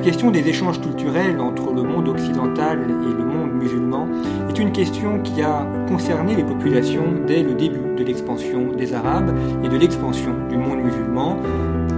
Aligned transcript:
La 0.00 0.06
question 0.06 0.30
des 0.30 0.48
échanges 0.48 0.80
culturels 0.80 1.38
entre 1.40 1.74
le 1.74 1.82
monde 1.82 2.08
occidental 2.08 2.86
et 2.88 3.12
le 3.18 3.22
monde 3.22 3.52
musulman 3.52 4.08
est 4.48 4.58
une 4.58 4.72
question 4.72 5.20
qui 5.20 5.42
a 5.42 5.66
concerné 5.88 6.34
les 6.34 6.42
populations 6.42 7.04
dès 7.26 7.42
le 7.42 7.52
début 7.52 7.96
de 7.98 8.02
l'expansion 8.02 8.72
des 8.72 8.94
Arabes 8.94 9.36
et 9.62 9.68
de 9.68 9.76
l'expansion 9.76 10.32
du 10.48 10.56
monde 10.56 10.78
musulman 10.78 11.36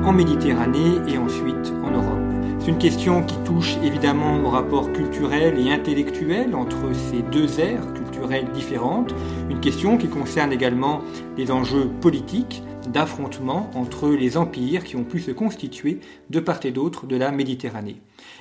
en 0.05 0.11
Méditerranée 0.11 0.99
et 1.07 1.17
ensuite 1.17 1.73
en 1.85 1.93
Europe. 1.93 2.19
C'est 2.59 2.71
une 2.73 2.79
question 2.79 3.23
qui 3.23 3.37
touche 3.45 3.77
évidemment 3.85 4.41
au 4.45 4.49
rapport 4.49 4.93
culturel 4.93 5.57
et 5.57 5.71
intellectuel 5.71 6.57
entre 6.57 6.93
ces 6.93 7.23
deux 7.23 7.61
aires 7.61 7.87
culturelles 7.95 8.49
différentes, 8.53 9.15
une 9.49 9.61
question 9.61 9.97
qui 9.97 10.09
concerne 10.09 10.53
également 10.53 11.03
les 11.37 11.53
enjeux 11.53 11.89
politiques, 12.01 12.65
d'affrontements 12.89 13.71
entre 13.75 14.09
les 14.09 14.37
empires 14.37 14.85
qui 14.85 14.97
ont 14.97 15.05
pu 15.05 15.21
se 15.21 15.31
constituer 15.31 16.01
de 16.31 16.41
part 16.41 16.65
et 16.65 16.71
d'autre 16.71 17.07
de 17.07 17.17
la 17.17 17.31
Méditerranée. 17.31 17.97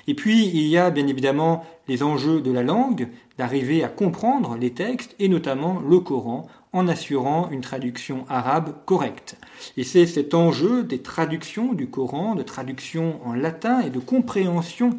Et 0.07 0.13
puis, 0.13 0.47
il 0.47 0.67
y 0.67 0.77
a 0.77 0.89
bien 0.89 1.07
évidemment 1.07 1.65
les 1.87 2.03
enjeux 2.03 2.41
de 2.41 2.51
la 2.51 2.63
langue, 2.63 3.09
d'arriver 3.37 3.83
à 3.83 3.87
comprendre 3.87 4.57
les 4.57 4.71
textes, 4.71 5.15
et 5.19 5.27
notamment 5.27 5.79
le 5.79 5.99
Coran, 5.99 6.47
en 6.73 6.87
assurant 6.87 7.49
une 7.51 7.61
traduction 7.61 8.25
arabe 8.29 8.73
correcte. 8.85 9.37
Et 9.77 9.83
c'est 9.83 10.05
cet 10.05 10.33
enjeu 10.33 10.83
des 10.83 10.99
traductions 10.99 11.73
du 11.73 11.87
Coran, 11.87 12.35
de 12.35 12.43
traduction 12.43 13.19
en 13.25 13.33
latin 13.33 13.81
et 13.81 13.89
de 13.89 13.99
compréhension 13.99 14.91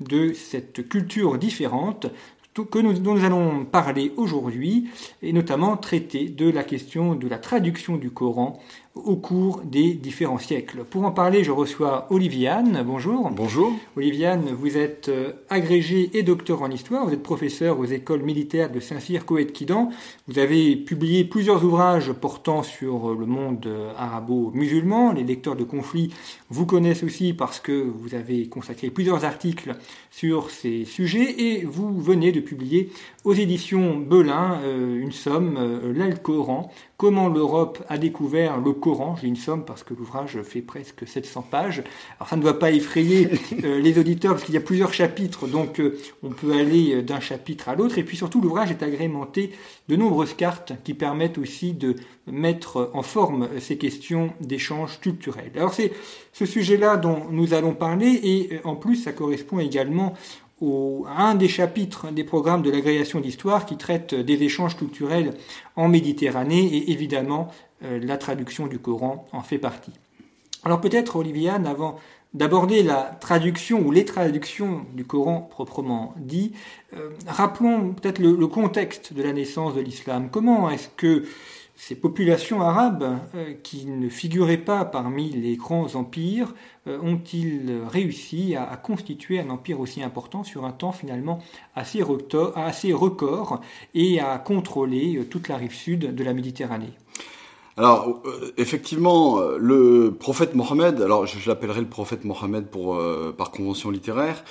de 0.00 0.32
cette 0.32 0.88
culture 0.88 1.38
différente 1.38 2.08
que 2.64 2.78
dont 2.78 3.14
nous 3.14 3.24
allons 3.24 3.64
parler 3.64 4.12
aujourd'hui, 4.16 4.88
et 5.22 5.32
notamment 5.32 5.76
traiter 5.76 6.28
de 6.28 6.50
la 6.50 6.64
question 6.64 7.14
de 7.14 7.28
la 7.28 7.38
traduction 7.38 7.96
du 7.96 8.10
Coran 8.10 8.58
au 9.04 9.16
cours 9.16 9.62
des 9.64 9.94
différents 9.94 10.38
siècles. 10.38 10.84
Pour 10.84 11.04
en 11.04 11.10
parler, 11.10 11.44
je 11.44 11.50
reçois 11.50 12.06
Oliviane. 12.10 12.82
Bonjour. 12.86 13.30
Bonjour. 13.30 13.72
Oliviane, 13.96 14.50
vous 14.52 14.76
êtes 14.76 15.08
euh, 15.08 15.32
agrégée 15.48 16.10
et 16.14 16.22
docteur 16.22 16.62
en 16.62 16.70
histoire. 16.70 17.06
Vous 17.06 17.12
êtes 17.12 17.22
professeur 17.22 17.78
aux 17.78 17.84
écoles 17.84 18.22
militaires 18.22 18.70
de 18.70 18.80
Saint-Cyr, 18.80 19.24
Koweït, 19.24 19.52
Kidan. 19.52 19.90
Vous 20.26 20.38
avez 20.38 20.76
publié 20.76 21.24
plusieurs 21.24 21.64
ouvrages 21.64 22.12
portant 22.12 22.62
sur 22.62 23.14
le 23.14 23.26
monde 23.26 23.66
euh, 23.66 23.92
arabo-musulman. 23.96 25.12
Les 25.12 25.24
lecteurs 25.24 25.56
de 25.56 25.64
conflits 25.64 26.12
vous 26.50 26.66
connaissent 26.66 27.02
aussi 27.02 27.32
parce 27.32 27.60
que 27.60 27.72
vous 27.72 28.14
avez 28.14 28.48
consacré 28.48 28.90
plusieurs 28.90 29.24
articles 29.24 29.76
sur 30.10 30.50
ces 30.50 30.84
sujets 30.84 31.42
et 31.42 31.64
vous 31.64 32.00
venez 32.00 32.32
de 32.32 32.40
publier 32.40 32.90
aux 33.24 33.34
éditions 33.34 33.96
Belin 33.96 34.58
euh, 34.62 35.00
une 35.00 35.12
somme, 35.12 35.58
l'Alcoran, 35.94 36.70
Comment 36.98 37.28
l'Europe 37.28 37.84
a 37.88 37.96
découvert 37.96 38.58
le 38.58 38.72
Coran. 38.72 39.14
J'ai 39.14 39.28
une 39.28 39.36
somme 39.36 39.64
parce 39.64 39.84
que 39.84 39.94
l'ouvrage 39.94 40.42
fait 40.42 40.62
presque 40.62 41.06
700 41.06 41.42
pages. 41.48 41.84
Alors 42.18 42.28
ça 42.28 42.34
ne 42.34 42.42
va 42.42 42.54
pas 42.54 42.72
effrayer 42.72 43.28
euh, 43.62 43.78
les 43.78 44.00
auditeurs 44.00 44.32
parce 44.32 44.42
qu'il 44.42 44.54
y 44.54 44.58
a 44.58 44.60
plusieurs 44.60 44.92
chapitres, 44.92 45.46
donc 45.46 45.78
euh, 45.78 45.96
on 46.24 46.30
peut 46.30 46.52
aller 46.54 46.96
euh, 46.96 47.02
d'un 47.02 47.20
chapitre 47.20 47.68
à 47.68 47.76
l'autre. 47.76 47.98
Et 47.98 48.02
puis 48.02 48.16
surtout, 48.16 48.40
l'ouvrage 48.40 48.72
est 48.72 48.82
agrémenté 48.82 49.52
de 49.88 49.94
nombreuses 49.94 50.34
cartes 50.34 50.72
qui 50.82 50.92
permettent 50.92 51.38
aussi 51.38 51.72
de 51.72 51.94
mettre 52.26 52.90
en 52.92 53.02
forme 53.02 53.48
ces 53.60 53.78
questions 53.78 54.32
d'échange 54.40 54.98
culturel. 54.98 55.52
Alors 55.54 55.74
c'est 55.74 55.92
ce 56.32 56.46
sujet-là 56.46 56.96
dont 56.96 57.26
nous 57.30 57.54
allons 57.54 57.74
parler 57.74 58.18
et 58.24 58.60
en 58.64 58.74
plus 58.74 58.96
ça 58.96 59.12
correspond 59.12 59.60
également 59.60 60.14
un 60.60 61.34
des 61.34 61.48
chapitres 61.48 62.10
des 62.10 62.24
programmes 62.24 62.62
de 62.62 62.70
l'agrégation 62.70 63.20
d'histoire 63.20 63.66
qui 63.66 63.76
traite 63.76 64.14
des 64.14 64.42
échanges 64.42 64.76
culturels 64.76 65.34
en 65.76 65.88
Méditerranée 65.88 66.66
et 66.66 66.90
évidemment 66.90 67.48
euh, 67.84 68.00
la 68.02 68.16
traduction 68.16 68.66
du 68.66 68.78
Coran 68.78 69.26
en 69.32 69.42
fait 69.42 69.58
partie. 69.58 69.92
Alors 70.64 70.80
peut-être, 70.80 71.16
Oliviane, 71.16 71.66
avant 71.66 71.98
d'aborder 72.34 72.82
la 72.82 73.16
traduction 73.20 73.80
ou 73.80 73.90
les 73.90 74.04
traductions 74.04 74.84
du 74.94 75.04
Coran 75.04 75.40
proprement 75.40 76.14
dit, 76.16 76.52
euh, 76.94 77.10
rappelons 77.26 77.94
peut-être 77.94 78.18
le, 78.18 78.34
le, 78.34 78.46
contexte 78.48 79.14
de 79.14 79.22
la 79.22 79.32
naissance 79.32 79.74
de 79.74 79.80
l'islam. 79.80 80.28
Comment 80.30 80.68
est-ce 80.70 80.88
que 80.96 81.24
ces 81.80 81.94
populations 81.94 82.60
arabes 82.60 83.20
euh, 83.36 83.54
qui 83.62 83.86
ne 83.86 84.08
figuraient 84.08 84.56
pas 84.58 84.84
parmi 84.84 85.30
les 85.30 85.56
grands 85.56 85.94
empires 85.94 86.52
euh, 86.88 86.98
ont-ils 87.00 87.82
réussi 87.88 88.56
à, 88.56 88.76
constituer 88.76 89.38
un 89.38 89.48
empire 89.48 89.78
aussi 89.78 90.02
important 90.02 90.42
sur 90.42 90.64
un 90.64 90.72
temps 90.72 90.90
finalement 90.90 91.38
assez, 91.76 92.02
record 92.02 93.60
et 93.94 94.18
à 94.18 94.38
contrôler 94.38 95.18
euh, 95.18 95.24
toute 95.24 95.46
la 95.46 95.56
rive 95.56 95.72
sud 95.72 96.16
de 96.16 96.24
la 96.24 96.34
Méditerranée? 96.34 96.92
Alors, 97.76 98.24
effectivement, 98.56 99.38
le 99.56 100.10
prophète 100.10 100.56
Mohammed, 100.56 101.00
alors 101.00 101.26
je, 101.26 101.48
l'appellerai 101.48 101.80
le 101.80 101.86
prophète 101.86 102.24
Mohammed 102.24 102.66
pour, 102.66 103.00
par 103.36 103.52
convention 103.52 103.92
littéraire, 103.92 104.42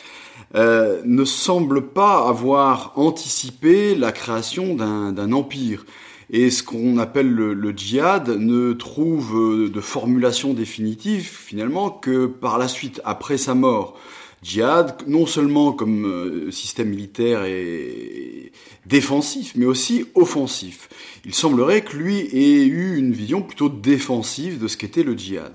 ne 0.56 1.26
semble 1.26 1.90
pas 1.90 2.26
avoir 2.26 2.94
anticipé 2.96 3.96
la 3.96 4.14
création 4.14 4.76
d'un 4.76 5.32
empire. 5.34 5.84
Et 6.30 6.50
ce 6.50 6.62
qu'on 6.62 6.98
appelle 6.98 7.30
le, 7.30 7.72
djihad 7.72 8.28
ne 8.30 8.74
trouve 8.74 9.38
euh, 9.38 9.70
de 9.70 9.80
formulation 9.80 10.54
définitive 10.54 11.24
finalement 11.24 11.90
que 11.90 12.26
par 12.26 12.58
la 12.58 12.68
suite, 12.68 13.02
après 13.06 13.38
sa 13.38 13.56
mort. 13.56 13.98
Djihad, 14.44 14.96
non 15.08 15.26
seulement 15.26 15.72
comme 15.72 16.06
euh, 16.06 16.52
système 16.52 16.90
militaire 16.90 17.46
et 17.46 18.52
défensif, 18.86 19.54
mais 19.56 19.66
aussi 19.66 20.06
offensif. 20.16 20.90
Il 21.26 21.34
semblerait 21.34 21.82
que 21.82 21.96
lui 21.96 22.20
ait 22.20 22.66
eu 22.66 22.98
une 22.98 23.14
vision 23.14 23.42
plutôt 23.42 23.70
défensive 23.70 24.60
de 24.60 24.68
ce 24.68 24.76
qu'était 24.76 25.04
le 25.04 25.18
djihad. 25.18 25.54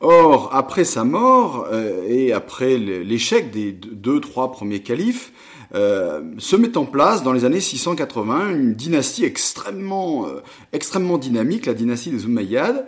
Or, 0.00 0.50
après 0.52 0.84
sa 0.84 1.02
mort 1.02 1.66
euh, 1.72 2.06
et 2.08 2.32
après 2.32 2.78
l'échec 2.78 3.50
des 3.50 3.72
deux, 3.72 4.20
trois 4.20 4.52
premiers 4.52 4.80
califes, 4.80 5.32
euh, 5.74 6.20
se 6.38 6.54
met 6.54 6.76
en 6.76 6.84
place 6.84 7.24
dans 7.24 7.32
les 7.32 7.44
années 7.44 7.60
680 7.60 8.50
une 8.50 8.74
dynastie 8.74 9.24
extrêmement, 9.24 10.26
euh, 10.26 10.40
extrêmement 10.72 11.18
dynamique, 11.18 11.66
la 11.66 11.74
dynastie 11.74 12.10
des 12.10 12.24
Umayyads, 12.26 12.84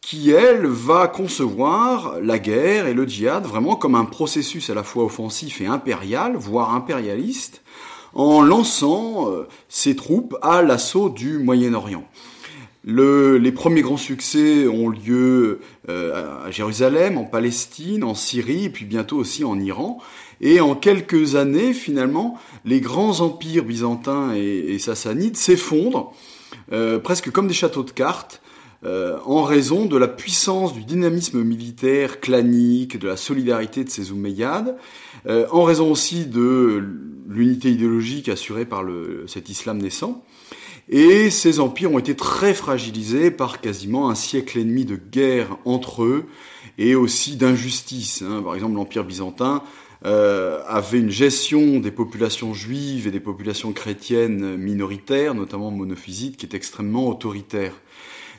qui, 0.00 0.32
elle, 0.32 0.66
va 0.66 1.06
concevoir 1.06 2.16
la 2.20 2.40
guerre 2.40 2.88
et 2.88 2.94
le 2.94 3.06
djihad 3.06 3.44
vraiment 3.44 3.76
comme 3.76 3.94
un 3.94 4.04
processus 4.04 4.68
à 4.68 4.74
la 4.74 4.82
fois 4.82 5.04
offensif 5.04 5.60
et 5.60 5.66
impérial, 5.66 6.34
voire 6.36 6.74
impérialiste, 6.74 7.62
en 8.14 8.42
lançant 8.42 9.30
euh, 9.30 9.46
ses 9.68 9.94
troupes 9.94 10.36
à 10.42 10.62
l'assaut 10.62 11.10
du 11.10 11.38
Moyen-Orient. 11.38 12.04
Le, 12.86 13.38
les 13.38 13.52
premiers 13.52 13.80
grands 13.80 13.96
succès 13.96 14.66
ont 14.66 14.90
lieu 14.90 15.60
à 15.88 16.50
Jérusalem, 16.50 17.16
en 17.16 17.24
Palestine, 17.24 18.04
en 18.04 18.14
Syrie, 18.14 18.66
et 18.66 18.68
puis 18.68 18.84
bientôt 18.84 19.16
aussi 19.16 19.42
en 19.42 19.58
Iran. 19.58 20.02
Et 20.44 20.60
en 20.60 20.74
quelques 20.74 21.36
années, 21.36 21.72
finalement, 21.72 22.38
les 22.66 22.82
grands 22.82 23.20
empires 23.20 23.64
byzantins 23.64 24.34
et, 24.34 24.78
sassanides 24.78 25.38
s'effondrent, 25.38 26.14
euh, 26.70 26.98
presque 26.98 27.30
comme 27.30 27.48
des 27.48 27.54
châteaux 27.54 27.82
de 27.82 27.90
cartes, 27.90 28.42
euh, 28.84 29.16
en 29.24 29.42
raison 29.42 29.86
de 29.86 29.96
la 29.96 30.06
puissance 30.06 30.74
du 30.74 30.84
dynamisme 30.84 31.42
militaire 31.42 32.20
clanique, 32.20 32.98
de 32.98 33.08
la 33.08 33.16
solidarité 33.16 33.84
de 33.84 33.88
ces 33.88 34.12
Omeyyades, 34.12 34.76
euh, 35.26 35.46
en 35.50 35.62
raison 35.62 35.90
aussi 35.90 36.26
de 36.26 36.84
l'unité 37.26 37.70
idéologique 37.70 38.28
assurée 38.28 38.66
par 38.66 38.84
cet 39.26 39.48
islam 39.48 39.78
naissant. 39.78 40.22
Et 40.90 41.30
ces 41.30 41.60
empires 41.60 41.90
ont 41.90 41.98
été 41.98 42.14
très 42.14 42.52
fragilisés 42.52 43.30
par 43.30 43.62
quasiment 43.62 44.10
un 44.10 44.14
siècle 44.14 44.58
et 44.58 44.64
demi 44.64 44.84
de 44.84 44.96
guerre 44.96 45.56
entre 45.64 46.04
eux 46.04 46.24
et 46.76 46.94
aussi 46.94 47.36
d'injustice. 47.36 48.22
Hein. 48.22 48.42
Par 48.42 48.54
exemple, 48.54 48.74
l'empire 48.74 49.04
byzantin 49.04 49.62
euh, 50.04 50.62
avait 50.66 51.00
une 51.00 51.10
gestion 51.10 51.80
des 51.80 51.90
populations 51.90 52.52
juives 52.52 53.06
et 53.06 53.10
des 53.10 53.20
populations 53.20 53.72
chrétiennes 53.72 54.56
minoritaires, 54.56 55.34
notamment 55.34 55.70
monophysites, 55.70 56.36
qui 56.36 56.46
est 56.46 56.54
extrêmement 56.54 57.08
autoritaire. 57.08 57.72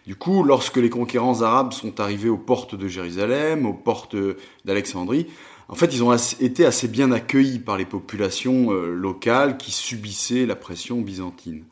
Du 0.06 0.16
coup, 0.16 0.44
lorsque 0.44 0.78
les 0.78 0.90
conquérants 0.90 1.42
arabes 1.42 1.74
sont 1.74 2.00
arrivés 2.00 2.30
aux 2.30 2.38
portes 2.38 2.76
de 2.76 2.88
Jérusalem, 2.88 3.66
aux 3.66 3.74
portes 3.74 4.16
d'Alexandrie, 4.64 5.28
en 5.68 5.74
fait, 5.74 5.94
ils 5.94 6.04
ont 6.04 6.16
été 6.40 6.66
assez 6.66 6.88
bien 6.88 7.12
accueillis 7.12 7.60
par 7.60 7.78
les 7.78 7.86
populations 7.86 8.72
euh, 8.72 8.94
locales 8.94 9.58
qui 9.58 9.72
subissaient 9.72 10.46
la 10.46 10.56
pression 10.56 11.02
byzantine. 11.02 11.64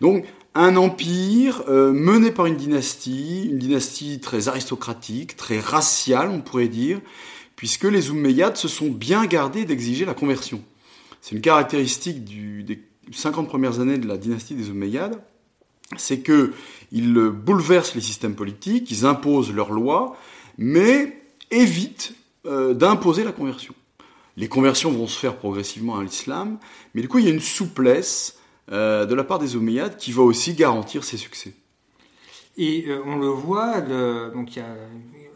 Donc, 0.00 0.24
un 0.54 0.76
empire 0.76 1.64
euh, 1.68 1.92
mené 1.92 2.30
par 2.30 2.46
une 2.46 2.56
dynastie, 2.56 3.48
une 3.50 3.58
dynastie 3.58 4.20
très 4.20 4.48
aristocratique, 4.48 5.36
très 5.36 5.58
raciale, 5.58 6.28
on 6.28 6.40
pourrait 6.40 6.68
dire, 6.68 7.00
puisque 7.62 7.84
les 7.84 8.10
Omeyyades 8.10 8.56
se 8.56 8.66
sont 8.66 8.90
bien 8.90 9.24
gardés 9.24 9.64
d'exiger 9.64 10.04
la 10.04 10.14
conversion. 10.14 10.64
C'est 11.20 11.36
une 11.36 11.40
caractéristique 11.40 12.24
des 12.24 12.82
50 13.12 13.46
premières 13.46 13.78
années 13.78 13.98
de 13.98 14.08
la 14.08 14.16
dynastie 14.16 14.56
des 14.56 14.68
Omeyyades, 14.68 15.22
c'est 15.96 16.22
qu'ils 16.22 17.30
bouleversent 17.30 17.94
les 17.94 18.00
systèmes 18.00 18.34
politiques, 18.34 18.90
ils 18.90 19.06
imposent 19.06 19.52
leurs 19.52 19.70
lois, 19.70 20.16
mais 20.58 21.22
évitent 21.52 22.16
euh, 22.46 22.74
d'imposer 22.74 23.22
la 23.22 23.30
conversion. 23.30 23.74
Les 24.36 24.48
conversions 24.48 24.90
vont 24.90 25.06
se 25.06 25.16
faire 25.16 25.36
progressivement 25.36 26.00
à 26.00 26.02
l'islam, 26.02 26.58
mais 26.96 27.00
du 27.00 27.06
coup 27.06 27.20
il 27.20 27.26
y 27.26 27.28
a 27.28 27.32
une 27.32 27.38
souplesse 27.38 28.38
euh, 28.72 29.06
de 29.06 29.14
la 29.14 29.22
part 29.22 29.38
des 29.38 29.54
Omeyyades 29.54 29.96
qui 29.98 30.10
va 30.10 30.22
aussi 30.22 30.54
garantir 30.54 31.04
ses 31.04 31.16
succès. 31.16 31.54
Et 32.56 32.86
euh, 32.88 33.04
on 33.06 33.18
le 33.18 33.28
voit, 33.28 33.80
donc 34.32 34.56
il 34.56 34.58
y 34.58 34.62
a 34.62 34.74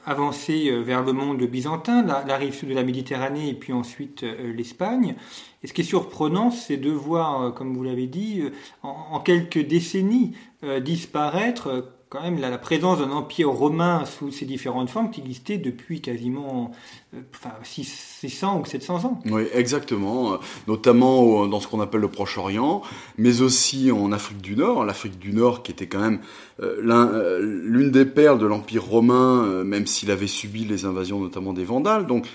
avancé 0.07 0.71
euh, 0.71 0.81
vers 0.81 1.03
le 1.03 1.13
monde 1.13 1.43
byzantin, 1.43 2.03
la, 2.03 2.37
rive 2.37 2.55
sud 2.55 2.71
de 2.71 2.75
la 2.75 2.85
Méditerranée 2.85 3.51
et 3.51 3.55
puis 3.55 3.73
ensuite 3.73 4.23
l'Espagne. 4.23 5.17
Et 5.63 5.67
ce 5.67 5.73
qui 5.73 5.83
est 5.83 5.85
surprenant, 5.85 6.51
c'est 6.51 6.77
de 6.77 6.91
voir, 6.91 7.53
comme 7.53 7.77
vous 7.77 7.83
l'avez 7.83 8.07
dit, 8.07 8.43
en, 8.83 9.21
quelques 9.21 9.67
décennies 9.67 10.37
disparaître 10.81 11.96
quand 12.17 12.23
même 12.23 12.39
la, 12.39 12.57
présence 12.57 12.99
d'un 12.99 13.11
empire 13.11 13.51
romain 13.51 14.05
sous 14.07 14.31
ses 14.31 14.47
différentes 14.47 14.89
formes 14.89 15.11
qui 15.11 15.21
existait 15.21 15.59
depuis 15.59 16.01
quasiment 16.01 16.71
euh, 17.15 17.19
enfin, 17.35 17.55
600 17.63 18.61
ou 18.61 18.65
700 18.65 19.05
ans. 19.05 19.21
Oui, 19.27 19.43
exactement. 19.53 20.33
Euh, 20.33 20.37
notamment 20.67 21.47
dans 21.47 21.61
ce 21.61 21.69
qu'on 21.69 21.81
appelle 21.81 22.01
le 22.01 22.09
Proche-Orient, 22.09 22.81
mais 23.19 23.43
aussi 23.43 23.91
en 23.93 24.13
Afrique 24.13 24.41
du 24.41 24.57
Nord. 24.57 24.85
L'Afrique 24.85 25.19
du 25.19 25.33
Nord 25.33 25.63
qui 25.63 25.73
était 25.73 25.87
quand 25.87 26.01
même 26.01 26.21
euh, 26.63 27.39
l'une 27.43 27.91
des 27.91 28.07
perles 28.07 28.39
de 28.39 28.47
l'empire 28.47 28.85
romain, 28.85 29.63
même 29.65 29.87
s'il 29.87 30.11
avait 30.11 30.27
subi 30.27 30.65
les 30.65 30.87
invasions 30.87 31.21
notamment 31.21 31.53
des 31.53 31.65
Vandales. 31.65 32.07
Donc, 32.07 32.27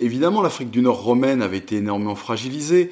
évidemment 0.00 0.42
l'Afrique 0.42 0.70
du 0.70 0.82
Nord 0.82 1.02
romaine 1.02 1.42
avait 1.42 1.58
été 1.58 1.76
énormément 1.76 2.16
fragilisée 2.16 2.90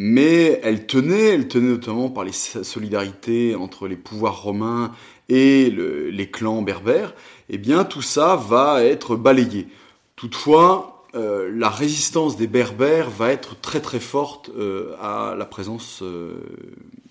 mais 0.00 0.60
elle 0.62 0.86
tenait, 0.86 1.30
elle 1.30 1.48
tenait 1.48 1.70
notamment 1.70 2.08
par 2.08 2.22
les 2.22 2.30
solidarités 2.30 3.56
entre 3.56 3.88
les 3.88 3.96
pouvoirs 3.96 4.42
romains 4.42 4.92
et 5.28 5.70
les 5.70 6.30
clans 6.30 6.62
berbères, 6.62 7.14
eh 7.48 7.58
bien 7.58 7.84
tout 7.84 8.02
ça 8.02 8.36
va 8.36 8.82
être 8.82 9.16
balayé. 9.16 9.68
Toutefois, 10.16 10.98
euh, 11.14 11.50
la 11.54 11.70
résistance 11.70 12.36
des 12.36 12.46
berbères 12.46 13.08
va 13.08 13.30
être 13.30 13.58
très 13.60 13.80
très 13.80 14.00
forte 14.00 14.50
euh, 14.56 14.94
à 15.00 15.34
la 15.36 15.46
présence 15.46 16.00
euh, 16.02 16.34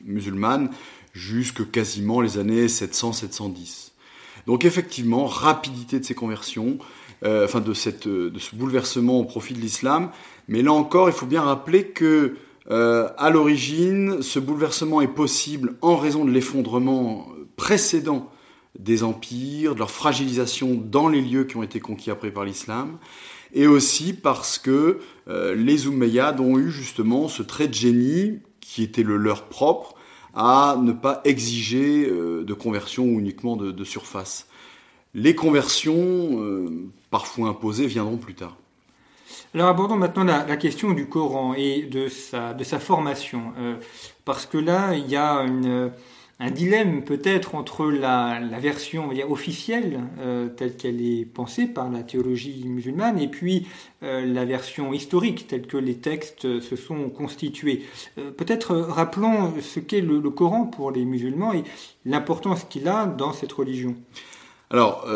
musulmane 0.03 0.69
jusque 1.13 1.71
quasiment 1.71 2.21
les 2.21 2.37
années 2.37 2.67
700-710. 2.67 3.91
Donc 4.45 4.65
effectivement, 4.65 5.25
rapidité 5.25 5.99
de 5.99 6.05
ces 6.05 6.13
conversions, 6.13 6.77
enfin 7.25 7.59
de, 7.59 7.73
cette, 7.73 8.07
de 8.07 8.39
ce 8.39 8.55
bouleversement 8.55 9.19
au 9.19 9.23
profit 9.23 9.55
de 9.55 9.59
l'islam, 9.59 10.11
mais 10.47 10.61
là 10.61 10.71
encore, 10.71 11.09
il 11.09 11.13
faut 11.13 11.25
bien 11.25 11.41
rappeler 11.41 11.87
que 11.87 12.35
à 12.69 13.29
l'origine, 13.31 14.21
ce 14.21 14.39
bouleversement 14.39 15.01
est 15.01 15.07
possible 15.07 15.73
en 15.81 15.97
raison 15.97 16.23
de 16.23 16.31
l'effondrement 16.31 17.27
précédents 17.57 18.31
des 18.79 19.03
empires, 19.03 19.73
de 19.73 19.79
leur 19.79 19.91
fragilisation 19.91 20.75
dans 20.75 21.09
les 21.09 21.21
lieux 21.21 21.43
qui 21.43 21.57
ont 21.57 21.63
été 21.63 21.79
conquis 21.79 22.11
après 22.11 22.31
par 22.31 22.45
l'islam, 22.45 22.97
et 23.53 23.67
aussi 23.67 24.13
parce 24.13 24.57
que 24.57 24.99
euh, 25.27 25.55
les 25.55 25.87
Omeyyades 25.87 26.39
ont 26.39 26.57
eu 26.57 26.69
justement 26.69 27.27
ce 27.27 27.43
trait 27.43 27.67
de 27.67 27.73
génie 27.73 28.39
qui 28.61 28.83
était 28.83 29.03
le 29.03 29.17
leur 29.17 29.45
propre 29.45 29.95
à 30.35 30.77
ne 30.81 30.91
pas 30.91 31.21
exiger 31.25 32.07
euh, 32.07 32.43
de 32.43 32.53
conversion 32.53 33.05
uniquement 33.05 33.55
de, 33.55 33.83
surface. 33.83 34.47
Les 35.15 35.33
conversions, 35.33 35.95
euh, 35.95 36.69
parfois 37.09 37.47
imposées, 37.47 37.87
viendront 37.87 38.17
plus 38.17 38.35
tard. 38.35 38.55
Alors 39.55 39.69
abordons 39.69 39.95
maintenant 39.95 40.23
la, 40.23 40.57
question 40.57 40.91
du 40.91 41.07
Coran 41.07 41.55
et 41.55 41.83
de 41.83 42.07
sa, 42.09 42.53
de 42.53 42.63
sa 42.63 42.79
formation, 42.79 43.53
parce 44.25 44.45
que 44.45 44.57
là, 44.57 44.93
il 44.93 45.09
y 45.09 45.15
a 45.15 45.41
une 45.41 45.91
un 46.39 46.51
dilemme 46.51 47.03
peut-être 47.03 47.55
entre 47.55 47.87
la, 47.87 48.39
version 48.59 49.09
officielle 49.27 50.01
euh, 50.19 50.49
telle 50.49 50.77
qu'elle 50.77 51.01
est 51.01 51.25
pensée 51.25 51.65
par 51.65 51.89
la 51.89 52.03
théologie 52.03 52.63
musulmane 52.65 53.19
et 53.19 53.27
puis 53.27 53.67
euh, 54.03 54.23
la 54.25 54.45
version 54.45 54.93
historique 54.93 55.47
telle 55.47 55.65
que 55.65 55.77
les 55.77 55.95
textes 55.95 56.59
se 56.59 56.75
sont 56.75 57.09
constitués. 57.09 57.85
Euh, 58.19 58.31
peut-être 58.31 58.75
rappelons 58.75 59.53
ce 59.61 59.79
qu'est 59.79 60.01
le, 60.01 60.21
Coran 60.29 60.65
pour 60.65 60.91
les 60.91 61.05
musulmans 61.05 61.53
et 61.53 61.63
l'importance 62.05 62.65
qu'il 62.65 62.87
a 62.87 63.07
dans 63.07 63.33
cette 63.33 63.53
religion. 63.53 63.95
Alors 64.69 65.07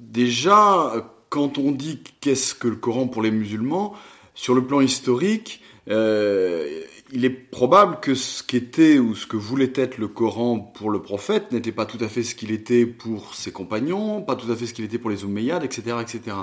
déjà, 0.00 1.10
quand 1.28 1.58
on 1.58 1.72
dit 1.72 2.00
qu'est-ce 2.20 2.54
que 2.54 2.68
le 2.68 2.76
Coran 2.76 3.08
pour 3.08 3.20
les 3.22 3.32
musulmans, 3.32 3.94
sur 4.36 4.54
le 4.54 4.64
plan 4.64 4.80
historique, 4.80 5.60
il 7.12 7.24
est 7.24 7.30
probable 7.30 8.00
que 8.00 8.14
ce 8.14 8.42
qu'était 8.42 8.98
ou 8.98 9.14
ce 9.14 9.26
que 9.26 9.36
voulait 9.36 9.72
être 9.74 9.98
le 9.98 10.08
Coran 10.08 10.58
pour 10.58 10.90
le 10.90 11.00
prophète 11.00 11.52
n'était 11.52 11.72
pas 11.72 11.86
tout 11.86 12.02
à 12.02 12.08
fait 12.08 12.22
ce 12.22 12.34
qu'il 12.34 12.50
était 12.50 12.84
pour 12.84 13.34
ses 13.34 13.52
compagnons, 13.52 14.22
pas 14.22 14.36
tout 14.36 14.50
à 14.50 14.56
fait 14.56 14.66
ce 14.66 14.74
qu'il 14.74 14.84
était 14.84 14.98
pour 14.98 15.10
les 15.10 15.24
Omeyyades, 15.24 15.64
etc., 15.64 15.98
etc. 16.00 16.36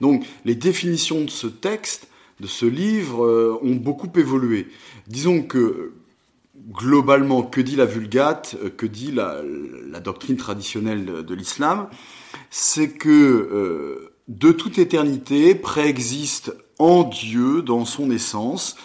Donc, 0.00 0.24
les 0.44 0.54
définitions 0.54 1.22
de 1.22 1.30
ce 1.30 1.46
texte, 1.46 2.08
de 2.40 2.46
ce 2.46 2.66
livre, 2.66 3.24
euh, 3.24 3.58
ont 3.62 3.76
beaucoup 3.76 4.10
évolué. 4.16 4.68
Disons 5.06 5.42
que 5.42 5.92
globalement, 6.72 7.42
que 7.42 7.60
dit 7.60 7.76
la 7.76 7.86
Vulgate, 7.86 8.56
euh, 8.62 8.70
que 8.70 8.86
dit 8.86 9.12
la, 9.12 9.42
doctrine 10.00 10.36
traditionnelle 10.36 11.04
de, 11.04 11.34
l'islam, 11.34 11.88
c'est 12.48 12.90
que 12.90 13.08
euh, 13.08 14.12
de 14.28 14.50
toute 14.50 14.78
éternité 14.78 15.54
préexiste 15.54 16.52
en 16.80 17.04
Dieu, 17.04 17.62
dans 17.62 17.84
son 17.84 18.10
essence, 18.10 18.76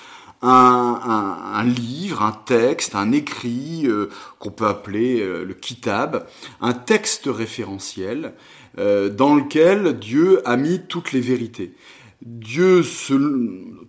un, 0.42 1.64
livre, 1.64 2.22
un 2.22 2.34
texte, 2.34 2.94
un 2.94 3.12
écrit 3.12 3.84
euh, 3.86 4.10
qu'on 4.38 4.52
peut 4.52 4.68
appeler 4.68 5.22
euh, 5.22 5.44
le 5.44 5.54
kitab, 5.54 6.28
un 6.62 6.74
texte 6.74 7.28
référentiel 7.28 8.34
euh, 8.78 9.10
dans 9.10 9.36
lequel 9.36 9.98
Dieu 9.98 10.48
a 10.48 10.58
mis 10.58 10.82
toutes 10.88 11.14
les 11.14 11.22
vérités. 11.22 11.74
Dieu, 12.22 12.82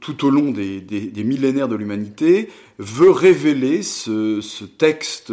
tout 0.00 0.26
au 0.26 0.30
long 0.30 0.50
des, 0.50 1.25
millénaires 1.25 1.69
de 1.69 1.76
l'humanité, 1.76 2.49
veut 2.78 3.11
révéler 3.11 3.83
ce, 3.83 4.64
texte 4.64 5.33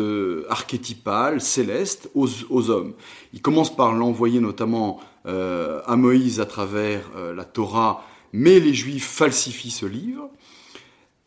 archétypal, 0.49 1.41
céleste, 1.41 2.09
aux, 2.15 2.29
aux, 2.49 2.69
hommes. 2.69 2.93
Il 3.33 3.41
commence 3.41 3.75
par 3.75 3.93
l'envoyer 3.93 4.39
notamment 4.39 5.01
à 5.25 5.95
Moïse 5.97 6.39
à 6.39 6.45
travers 6.45 7.01
la 7.35 7.43
Torah, 7.43 8.05
mais 8.33 8.59
les 8.59 8.73
Juifs 8.73 9.07
falsifient 9.07 9.71
ce 9.71 9.85
livre. 9.85 10.29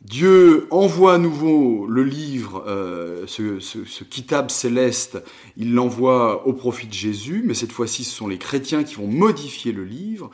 Dieu 0.03 0.67
envoie 0.71 1.15
à 1.15 1.19
nouveau 1.19 1.87
le 1.87 2.05
livre, 2.05 2.65
euh, 2.69 3.27
ce, 3.27 4.05
kitab 4.05 4.51
céleste, 4.51 5.19
il 5.57 5.75
l'envoie 5.75 6.47
au 6.47 6.53
profit 6.53 6.87
de 6.87 6.93
Jésus, 6.93 7.43
mais 7.45 7.55
cette 7.55 7.73
fois-ci 7.73 8.05
ce 8.05 8.15
sont 8.15 8.29
les 8.29 8.39
chrétiens 8.39 8.85
qui 8.85 8.97
vont 8.97 9.09
modifier 9.09 9.73
le 9.73 9.85
livre. 9.85 10.31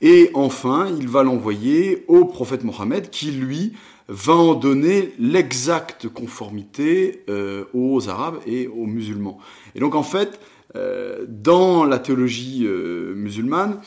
Et 0.00 0.30
enfin, 0.34 0.88
il 0.98 1.06
va 1.06 1.22
l'envoyer 1.22 2.04
au 2.08 2.24
prophète 2.24 2.64
Mohammed 2.64 3.10
qui, 3.10 3.30
lui, 3.30 3.74
va 4.08 4.32
en 4.32 4.54
donner 4.54 5.12
l'exacte 5.20 6.08
conformité 6.08 7.22
euh, 7.28 7.66
aux 7.72 8.08
Arabes 8.08 8.40
et 8.46 8.66
aux 8.66 8.86
musulmans. 8.86 9.38
Et 9.76 9.80
donc 9.80 9.94
en 9.94 10.02
fait, 10.02 10.40
euh, 10.74 11.26
dans 11.28 11.84
la 11.84 12.00
théologie 12.00 12.66
musulmane, 12.66 13.78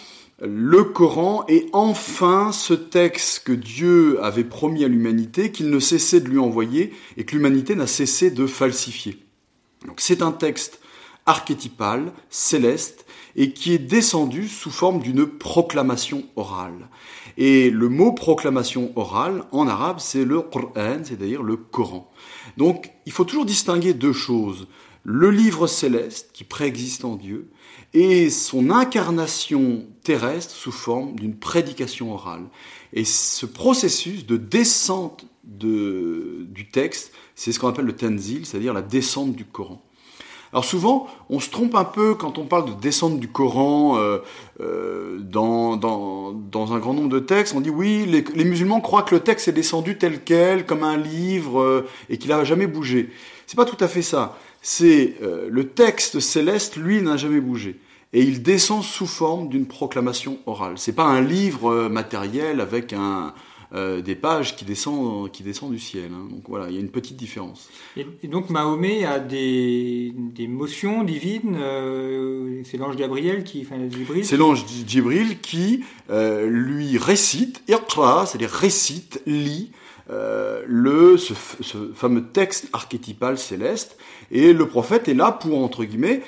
le 0.48 0.84
Coran 0.84 1.46
est 1.48 1.68
enfin 1.74 2.52
ce 2.52 2.74
texte 2.74 3.44
que 3.46 3.52
Dieu 3.52 4.24
avait 4.24 4.44
promis 4.44 4.84
à 4.84 4.88
l'humanité, 4.88 5.52
qu'il 5.52 5.70
ne 5.70 5.80
cessait 5.80 6.20
de 6.20 6.30
lui 6.30 6.40
envoyer 6.40 6.94
et 7.18 7.26
que 7.26 7.36
l'humanité 7.36 7.76
n'a 7.76 7.88
cessé 7.88 8.32
de 8.32 8.46
falsifier. 8.48 9.18
Donc 9.88 10.00
c'est 10.00 10.22
un 10.22 10.32
texte 10.32 10.80
archétypal, 11.26 12.14
céleste, 12.30 13.06
et 13.36 13.52
qui 13.52 13.74
est 13.74 13.80
descendu 13.80 14.48
sous 14.48 14.72
forme 14.72 15.00
d'une 15.00 15.26
proclamation 15.26 16.24
orale. 16.36 16.88
Et 17.38 17.70
le 17.70 17.90
mot 17.90 18.14
proclamation 18.14 18.94
orale, 18.96 19.44
en 19.52 19.68
arabe, 19.68 19.98
c'est 20.00 20.24
le 20.24 20.42
Qur'an, 20.42 21.04
c'est-à-dire 21.04 21.44
le 21.44 21.58
Coran. 21.58 22.10
Donc 22.58 22.92
il 23.06 23.12
faut 23.12 23.26
toujours 23.26 23.46
distinguer 23.46 23.94
deux 23.94 24.14
choses. 24.14 24.68
le 25.06 25.30
livre 25.30 25.68
céleste 25.68 26.32
qui 26.34 26.44
préexiste 26.44 27.06
en 27.06 27.16
Dieu 27.16 27.48
et 27.96 28.30
son 28.30 28.72
incarnation 28.72 29.86
terrestre 30.04 30.54
sous 30.54 30.74
forme 30.74 31.16
d'une 31.16 31.34
prédication 31.34 32.14
orale. 32.14 32.44
Et 32.92 33.06
ce 33.06 33.46
processus 33.46 34.26
de 34.26 34.36
descente 34.36 35.26
de, 35.46 36.46
du 36.50 36.70
texte, 36.70 37.14
c'est 37.36 37.54
ce 37.54 37.60
qu'on 37.60 37.70
appelle 37.70 37.86
le 37.86 37.96
tenzil, 37.96 38.46
c'est-à-dire 38.46 38.74
la 38.74 38.82
descente 38.82 39.34
du 39.34 39.46
Coran. 39.46 39.82
Alors 40.52 40.66
souvent, 40.66 41.08
on 41.30 41.40
se 41.40 41.50
trompe 41.50 41.74
un 41.76 41.86
peu 41.86 42.16
quand 42.16 42.38
on 42.38 42.44
parle 42.44 42.66
de 42.66 42.82
descente 42.82 43.18
du 43.18 43.30
Coran 43.30 43.98
euh, 43.98 44.20
euh, 44.60 45.18
dans, 45.20 45.78
dans, 45.78 46.74
un 46.74 46.80
grand 46.80 46.94
nombre 46.94 47.10
de 47.10 47.20
textes. 47.20 47.56
On 47.56 47.62
dit 47.62 47.70
oui, 47.70 48.06
les, 48.06 48.44
musulmans 48.44 48.82
croient 48.82 49.04
que 49.04 49.16
le 49.16 49.22
texte 49.22 49.48
est 49.48 49.54
descendu 49.54 49.98
tel 49.98 50.22
quel, 50.22 50.66
comme 50.66 50.84
un 50.84 50.98
livre, 50.98 51.62
euh, 51.62 51.88
et 52.10 52.18
qu'il 52.18 52.30
n'a 52.30 52.44
jamais 52.44 52.68
bougé. 52.68 53.10
C'est 53.48 53.56
pas 53.56 53.66
tout 53.66 53.82
à 53.82 53.88
fait 53.88 54.02
ça. 54.02 54.38
C'est 54.62 55.18
le 55.22 55.68
texte 55.68 56.20
céleste, 56.20 56.76
lui, 56.76 57.00
n'a 57.00 57.18
jamais 57.18 57.40
bougé. 57.40 57.80
Et 58.14 58.22
il 58.22 58.42
descend 58.44 58.84
sous 58.84 59.08
forme 59.08 59.50
d'une 59.50 59.66
proclamation 59.66 60.38
orale. 60.46 60.78
C'est 60.78 60.96
pas 60.96 61.06
un 61.06 61.22
livre 61.22 61.72
euh, 61.72 61.90
matériel 61.90 62.62
avec 62.62 62.94
un, 62.94 63.34
euh, 63.76 64.02
des 64.02 64.16
pages 64.16 64.56
qui 64.56 64.64
descendent, 64.64 65.32
qui 65.32 65.44
descendent 65.44 65.74
du 65.74 65.80
ciel. 65.80 66.12
Hein. 66.14 66.28
Donc 66.30 66.44
voilà, 66.48 66.70
il 66.70 66.76
y 66.76 66.78
a 66.78 66.80
une 66.80 66.92
petite 66.92 67.18
différence. 67.18 67.68
Et, 67.98 68.28
donc 68.28 68.50
Mahomet 68.50 69.06
a 69.06 69.20
des, 69.20 70.14
des 70.16 70.48
motions 70.48 71.04
divines. 71.04 71.58
Euh, 71.60 72.62
c'est 72.64 72.78
l'ange 72.78 72.96
Gabriel 72.96 73.44
qui, 73.44 73.66
enfin. 73.66 73.76
C'est 74.24 74.38
l'ange 74.38 74.66
Jibril 74.88 75.40
qui 75.42 75.84
euh, 76.10 76.48
lui 76.48 76.98
récite, 76.98 77.64
iqra, 77.68 78.26
c'est-à-dire 78.26 78.52
récite, 78.52 79.22
lit. 79.26 79.72
Le, 80.08 81.18
ce, 81.18 81.34
ce, 81.62 81.92
fameux 81.94 82.28
texte 82.28 82.70
archétypal 82.74 83.40
céleste, 83.40 83.98
et 84.30 84.54
le 84.54 84.68
prophète 84.68 85.08
est 85.08 85.16
là 85.16 85.32
pour, 85.32 85.64
entre 85.64 85.84
guillemets, 85.84 86.22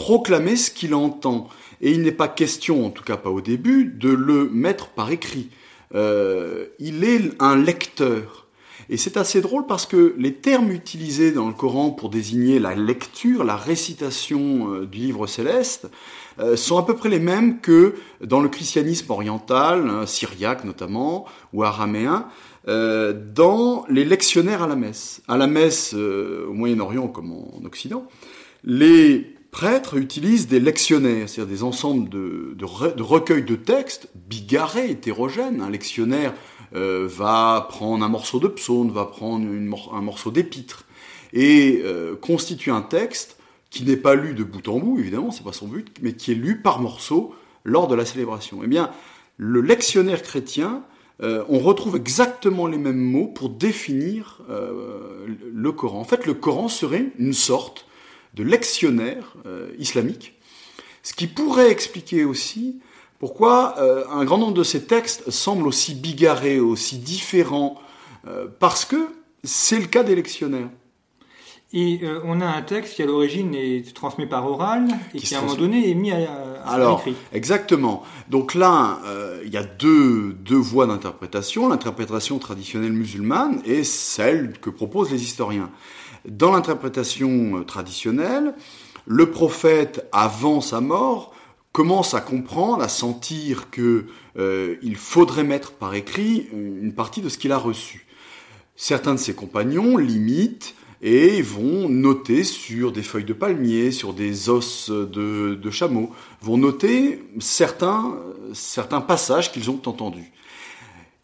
proclamer 0.00 0.56
ce 0.56 0.70
qu'il 0.70 0.94
entend. 0.94 1.48
Et 1.82 1.92
il 1.92 2.00
n'est 2.00 2.10
pas 2.10 2.28
question, 2.28 2.86
en 2.86 2.90
tout 2.90 3.04
cas 3.04 3.18
pas 3.18 3.28
au 3.28 3.42
début, 3.42 3.84
de 3.84 4.08
le 4.08 4.48
mettre 4.48 4.88
par 4.88 5.10
écrit 5.10 5.50
euh, 5.94 6.66
il 6.78 7.04
est 7.04 7.32
un 7.38 7.56
lecteur. 7.56 8.46
Et 8.88 8.96
c'est 8.96 9.16
assez 9.16 9.40
drôle 9.40 9.66
parce 9.66 9.86
que 9.86 10.14
les 10.18 10.34
termes 10.34 10.70
utilisés 10.70 11.32
dans 11.32 11.48
le 11.48 11.52
Coran 11.52 11.90
pour 11.90 12.08
désigner 12.08 12.58
la 12.58 12.74
lecture, 12.74 13.44
la 13.44 13.56
récitation 13.56 14.72
euh, 14.72 14.86
du 14.86 14.98
livre 14.98 15.26
céleste, 15.26 15.90
euh, 16.38 16.56
sont 16.56 16.78
à 16.78 16.84
peu 16.84 16.94
près 16.96 17.08
les 17.08 17.18
mêmes 17.18 17.60
que 17.60 17.94
dans 18.24 18.40
le 18.40 18.48
christianisme 18.48 19.10
oriental, 19.10 19.88
hein, 19.88 20.06
syriaque 20.06 20.64
notamment, 20.64 21.26
ou 21.52 21.62
araméen, 21.62 22.26
euh, 22.68 23.12
dans 23.12 23.84
les 23.88 24.04
lectionnaires 24.04 24.62
à 24.62 24.68
la 24.68 24.76
messe. 24.76 25.22
À 25.28 25.36
la 25.36 25.46
messe 25.46 25.92
au 25.92 26.52
Moyen-Orient 26.52 27.08
comme 27.08 27.32
en 27.32 27.64
Occident, 27.64 28.06
les 28.64 29.34
prêtres 29.50 29.96
utilisent 29.96 30.48
des 30.48 30.60
lectionnaires, 30.60 31.28
c'est-à-dire 31.28 31.52
des 31.52 31.62
ensembles 31.62 32.08
de, 32.08 32.56
recueils 33.02 33.42
de 33.42 33.56
textes 33.56 34.08
bigarrés, 34.14 34.90
hétérogènes. 34.90 35.60
Un 35.60 35.70
lectionnaire 35.70 36.34
euh, 36.74 37.08
va 37.08 37.66
prendre 37.68 38.04
un 38.04 38.08
morceau 38.08 38.38
de 38.38 38.48
psaume, 38.48 38.90
va 38.90 39.06
prendre 39.06 39.46
un 39.92 40.00
morceau 40.00 40.30
d'épître, 40.30 40.84
et 41.32 41.82
euh, 41.84 42.16
constitue 42.16 42.70
un 42.70 42.82
texte 42.82 43.36
qui 43.70 43.84
n'est 43.84 43.96
pas 43.96 44.14
lu 44.14 44.34
de 44.34 44.44
bout 44.44 44.66
en 44.68 44.78
bout, 44.78 44.98
évidemment, 44.98 45.30
c'est 45.30 45.44
pas 45.44 45.52
son 45.52 45.68
but, 45.68 45.96
mais 46.02 46.12
qui 46.12 46.32
est 46.32 46.36
lu 46.36 46.60
par 46.60 46.80
morceaux 46.80 47.34
lors 47.64 47.86
de 47.86 47.94
la 47.94 48.04
célébration. 48.04 48.60
Eh 48.64 48.66
bien, 48.66 48.90
le 49.36 49.60
lectionnaire 49.60 50.22
chrétien, 50.22 50.82
euh, 51.22 51.44
on 51.48 51.58
retrouve 51.58 51.96
exactement 51.96 52.66
les 52.66 52.78
mêmes 52.78 52.98
mots 52.98 53.28
pour 53.28 53.48
définir 53.50 54.40
le 54.48 55.72
Coran. 55.72 56.00
En 56.00 56.04
fait, 56.04 56.26
le 56.26 56.34
Coran 56.34 56.68
serait 56.68 57.12
une 57.18 57.32
sorte 57.32 57.86
de 58.34 58.42
lectionnaire 58.42 59.34
euh, 59.46 59.70
islamique, 59.78 60.34
ce 61.02 61.14
qui 61.14 61.26
pourrait 61.26 61.70
expliquer 61.70 62.24
aussi 62.24 62.80
pourquoi 63.18 63.74
euh, 63.78 64.04
un 64.10 64.24
grand 64.24 64.38
nombre 64.38 64.54
de 64.54 64.64
ces 64.64 64.84
textes 64.84 65.30
semblent 65.30 65.66
aussi 65.66 65.94
bigarrés, 65.94 66.58
aussi 66.58 66.98
différents, 66.98 67.80
euh, 68.26 68.46
parce 68.58 68.84
que 68.84 69.08
c'est 69.44 69.78
le 69.78 69.86
cas 69.86 70.02
des 70.02 70.14
lectionnaires. 70.14 70.68
Et 71.72 72.00
euh, 72.02 72.20
on 72.24 72.40
a 72.40 72.46
un 72.46 72.62
texte 72.62 72.96
qui 72.96 73.02
à 73.02 73.06
l'origine 73.06 73.54
est 73.54 73.94
transmis 73.94 74.26
par 74.26 74.44
oral 74.44 74.88
et 75.14 75.18
qui, 75.18 75.26
qui 75.26 75.34
à 75.36 75.38
un 75.38 75.42
moment 75.42 75.54
donné 75.54 75.88
est 75.88 75.94
mis 75.94 76.10
à, 76.10 76.16
à 76.64 76.72
Alors, 76.72 76.98
écrit. 76.98 77.14
Exactement. 77.32 78.02
Donc 78.28 78.54
là, 78.54 78.98
euh, 79.06 79.40
il 79.44 79.52
y 79.52 79.56
a 79.56 79.62
deux, 79.62 80.32
deux 80.32 80.56
voies 80.56 80.86
d'interprétation, 80.86 81.68
l'interprétation 81.68 82.38
traditionnelle 82.40 82.92
musulmane 82.92 83.62
et 83.64 83.84
celle 83.84 84.58
que 84.58 84.68
proposent 84.68 85.12
les 85.12 85.22
historiens. 85.22 85.70
Dans 86.28 86.52
l'interprétation 86.52 87.64
traditionnelle, 87.64 88.54
le 89.06 89.30
prophète, 89.30 90.06
avant 90.12 90.60
sa 90.60 90.80
mort, 90.80 91.34
commence 91.72 92.14
à 92.14 92.20
comprendre, 92.20 92.82
à 92.82 92.88
sentir 92.88 93.70
que 93.70 94.06
euh, 94.36 94.76
il 94.82 94.96
faudrait 94.96 95.44
mettre 95.44 95.72
par 95.72 95.94
écrit 95.94 96.48
une 96.52 96.92
partie 96.92 97.22
de 97.22 97.28
ce 97.28 97.38
qu'il 97.38 97.52
a 97.52 97.58
reçu. 97.58 98.06
Certains 98.76 99.14
de 99.14 99.18
ses 99.18 99.34
compagnons 99.34 99.96
l'imitent 99.96 100.74
et 101.02 101.40
vont 101.40 101.88
noter 101.88 102.44
sur 102.44 102.92
des 102.92 103.02
feuilles 103.02 103.24
de 103.24 103.32
palmier, 103.32 103.90
sur 103.90 104.12
des 104.12 104.50
os 104.50 104.90
de, 104.90 105.54
de 105.54 105.70
chameau, 105.70 106.10
vont 106.42 106.58
noter 106.58 107.24
certains, 107.38 108.18
certains 108.52 109.00
passages 109.00 109.50
qu'ils 109.52 109.70
ont 109.70 109.80
entendus. 109.86 110.30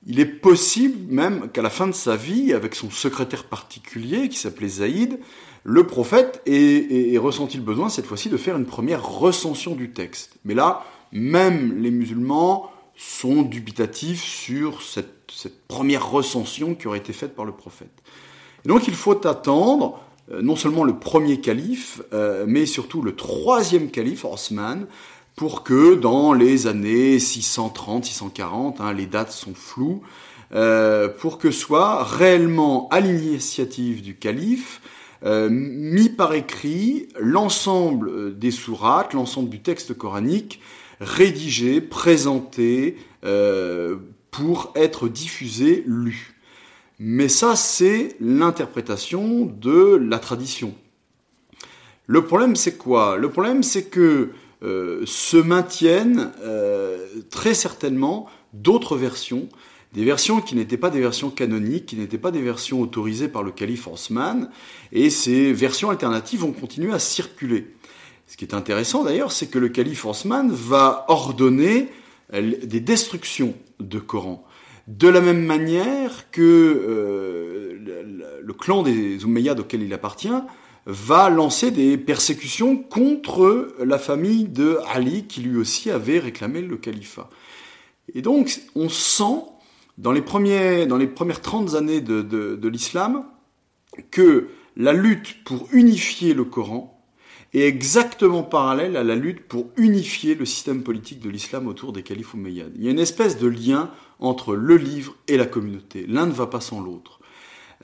Il 0.07 0.21
est 0.21 0.27
possible 0.27 1.13
même 1.13 1.51
qu'à 1.51 1.63
la 1.63 1.71
fin 1.71 1.89
de 1.89 1.93
sa 1.93 2.17
vie, 2.17 2.53
avec 2.53 2.75
son 2.75 2.91
secrétaire 2.91 3.45
particulier 3.45 4.29
qui 4.29 4.39
s'appelait 4.39 4.69
Zaïd, 4.69 5.19
le 5.65 5.85
prophète 5.85 6.43
ait, 6.47 7.19
ressenti 7.19 7.57
le 7.57 7.65
besoin 7.65 7.89
cette 7.89 8.07
fois-ci 8.07 8.29
de 8.29 8.37
faire 8.37 8.57
une 8.57 8.67
première 8.67 9.05
recension 9.05 9.75
du 9.75 9.91
texte. 9.91 10.37
Mais 10.45 10.55
là, 10.55 10.85
même 11.11 11.83
les 11.83 11.91
musulmans 11.91 12.71
sont 12.97 13.43
dubitatifs 13.43 14.23
sur 14.23 14.81
cette, 14.81 15.31
cette 15.33 15.67
première 15.67 16.09
recension 16.09 16.77
qui 16.77 16.87
aurait 16.87 16.99
été 16.99 17.13
faite 17.13 17.35
par 17.35 17.45
le 17.45 17.53
prophète. 17.53 18.03
Et 18.65 18.69
donc 18.69 18.87
il 18.87 18.95
faut 18.95 19.27
attendre 19.27 20.01
euh, 20.33 20.41
non 20.43 20.57
seulement 20.57 20.85
le 20.85 20.99
premier 20.99 21.41
calife, 21.41 22.03
euh, 22.13 22.45
mais 22.49 22.67
surtout 22.67 23.03
le 23.03 23.15
troisième 23.15 23.91
calife, 23.91 24.25
Osman, 24.25 24.87
pour 25.37 25.63
que 25.63 25.95
dans 25.95 26.33
les 26.33 26.67
années 26.67 27.19
630, 27.19 28.07
640, 28.07 28.81
hein, 28.81 28.93
les 28.95 29.07
dates 29.07 29.33
sont 29.33 29.55
floues, 29.55 30.03
euh, 30.55 31.09
pour 31.09 31.39
que 31.39 31.51
soit 31.51 32.03
réellement 32.05 32.89
à 32.91 33.01
l'initiative 33.01 34.03
du 34.03 34.17
calife 34.17 34.81
euh, 35.25 35.49
mis 35.51 36.09
par 36.09 36.35
écrit 36.35 37.09
l'ensemble 37.19 38.39
des 38.39 38.51
sourates, 38.51 39.13
l'ensemble 39.13 39.51
du 39.51 39.61
texte 39.61 39.95
coranique, 39.95 40.61
rédigé, 41.01 41.81
présenté 41.81 42.97
euh, 43.25 43.97
pour 44.31 44.73
être 44.75 45.09
diffusé, 45.09 45.85
lu. 45.87 46.35
Mais 46.99 47.29
ça, 47.29 47.57
c'est 47.57 48.17
l'interprétation 48.21 49.45
de 49.45 49.97
la 49.97 50.19
tradition. 50.19 50.75
Le 52.07 52.25
problème, 52.25 52.57
c'est 52.57 52.77
quoi? 52.77 53.17
Le 53.17 53.31
problème, 53.31 53.63
c'est 53.63 53.85
que 53.85 54.01
euh, 54.01 54.33
se 54.63 55.37
maintiennent 55.37 56.33
euh, 56.43 57.07
très 57.31 57.55
certainement 57.55 58.27
d'autres 58.53 58.97
versions, 58.97 59.49
des 59.93 60.05
versions 60.05 60.41
qui 60.41 60.57
n'étaient 60.57 60.77
pas 60.77 60.91
des 60.91 61.01
versions 61.01 61.31
canoniques, 61.31 61.87
qui 61.87 61.97
n'étaient 61.97 62.19
pas 62.19 62.31
des 62.31 62.43
versions 62.43 62.81
autorisées 62.81 63.29
par 63.29 63.43
le 63.43 63.51
calife 63.53 63.87
Osman, 63.87 64.51
et 64.93 65.11
ces 65.11 65.53
versions 65.53 65.91
alternatives 65.91 66.41
vont 66.41 66.53
continuer 66.53 66.93
à 66.93 66.99
circuler. 66.99 67.75
Ce 68.27 68.37
qui 68.37 68.45
est 68.45 68.55
intéressant 68.55 69.05
d'ailleurs, 69.05 69.31
c'est 69.31 69.47
que 69.47 69.59
le 69.59 69.69
calife 69.69 70.05
Osman 70.05 70.51
va 70.51 71.05
ordonner 71.09 71.89
des 72.33 72.81
destructions 72.81 73.55
de 73.79 73.99
Coran. 73.99 74.45
De 74.89 75.09
la 75.09 75.21
même 75.21 75.45
manière 75.45 76.31
que 76.31 76.43
euh, 76.43 77.79
le, 78.43 78.53
clan 78.53 78.83
des 78.83 79.23
Umayyads 79.23 79.59
auquel 79.59 79.83
il 79.83 79.93
appartient 79.93 80.29
va 80.87 81.29
lancer 81.31 81.73
des 81.73 81.99
persécutions 81.99 82.77
contre 82.77 83.75
la 83.85 83.99
famille 83.99 84.45
de 84.45 84.79
Ali 84.89 85.25
qui 85.25 85.41
lui 85.41 85.59
aussi 85.59 85.91
avait 85.91 86.21
réclamé 86.21 86.63
le 86.63 86.77
califat. 86.77 87.29
Et 88.15 88.23
donc 88.23 88.61
on 88.77 88.89
sent 88.89 89.43
dans 89.99 90.13
les, 90.13 90.87
dans 90.87 90.97
les 90.97 91.07
premières 91.09 91.41
30 91.41 91.75
années 91.75 92.01
de, 92.01 92.23
de, 92.23 92.69
l'islam 92.69 93.25
que 94.11 94.49
la 94.77 94.93
lutte 94.93 95.43
pour 95.45 95.69
unifier 95.73 96.35
le 96.35 96.45
Coran 96.45 96.93
est 97.55 97.63
exactement 97.63 98.43
parallèle 98.43 98.97
à 98.97 99.03
la 99.03 99.15
lutte 99.17 99.49
pour 99.49 99.71
unifier 99.77 100.35
le 100.35 100.45
système 100.45 100.83
politique 100.83 101.21
de 101.21 101.31
l'islam 101.31 101.67
autour 101.67 101.93
des 101.93 102.03
califes 102.03 102.35
omeyyades. 102.35 102.73
Il 102.77 102.85
y 102.85 102.89
a 102.89 102.91
une 102.91 102.99
espèce 102.99 103.39
de 103.39 103.49
lien 103.49 103.91
entre 104.21 104.55
le 104.55 104.77
livre 104.77 105.17
et 105.27 105.37
la 105.37 105.47
communauté. 105.47 106.05
L'un 106.07 106.27
ne 106.27 106.33
va 106.33 106.47
pas 106.47 106.61
sans 106.61 106.81
l'autre. 106.81 107.21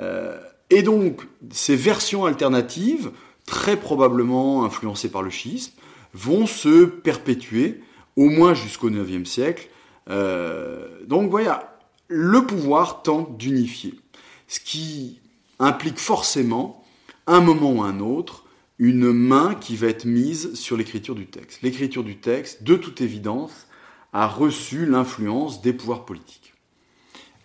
Euh, 0.00 0.38
et 0.73 0.83
donc, 0.83 1.21
ces 1.50 1.76
versions 1.76 2.25
alternatives, 2.25 3.11
très 3.45 3.76
probablement 3.76 4.64
influencées 4.64 5.11
par 5.11 5.21
le 5.21 5.29
schisme, 5.29 5.75
vont 6.14 6.47
se 6.47 6.87
perpétuer 6.87 7.83
au 8.17 8.31
moins 8.31 8.55
jusqu'au 8.55 8.88
IXe 8.88 9.29
siècle. 9.29 9.69
Euh, 10.09 10.88
donc 11.07 11.31
voilà, 11.31 11.79
le 12.09 12.47
pouvoir 12.47 13.02
tente 13.02 13.37
d'unifier, 13.37 14.00
ce 14.49 14.61
qui 14.61 15.21
implique 15.59 15.99
forcément, 15.99 16.83
un 17.26 17.41
moment 17.41 17.73
ou 17.73 17.83
un 17.83 18.00
autre, 18.00 18.47
une 18.79 19.12
main 19.12 19.55
qui 19.55 19.76
va 19.76 19.88
être 19.88 20.07
mise 20.07 20.55
sur 20.55 20.79
l'écriture 20.79 21.14
du 21.14 21.26
texte. 21.26 21.61
L'écriture 21.61 22.02
du 22.02 22.17
texte, 22.17 22.62
de 22.62 22.76
toute 22.76 23.02
évidence, 23.02 23.67
a 24.14 24.26
reçu 24.26 24.87
l'influence 24.87 25.61
des 25.61 25.75
pouvoirs 25.75 26.07
politiques. 26.07 26.41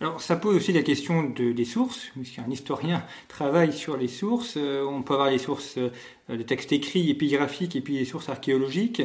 Alors 0.00 0.20
ça 0.20 0.36
pose 0.36 0.56
aussi 0.56 0.72
la 0.72 0.82
question 0.82 1.24
de, 1.24 1.52
des 1.52 1.64
sources, 1.64 2.10
puisqu'un 2.14 2.44
historien 2.50 3.02
travaille 3.26 3.72
sur 3.72 3.96
les 3.96 4.08
sources. 4.08 4.54
Euh, 4.56 4.84
on 4.84 5.02
peut 5.02 5.14
avoir 5.14 5.30
les 5.30 5.38
sources 5.38 5.78
euh, 6.30 6.36
de 6.36 6.42
textes 6.42 6.72
écrits, 6.72 7.10
épigraphiques, 7.10 7.76
et 7.76 7.80
puis 7.80 7.98
les 7.98 8.04
sources 8.04 8.28
archéologiques. 8.28 9.02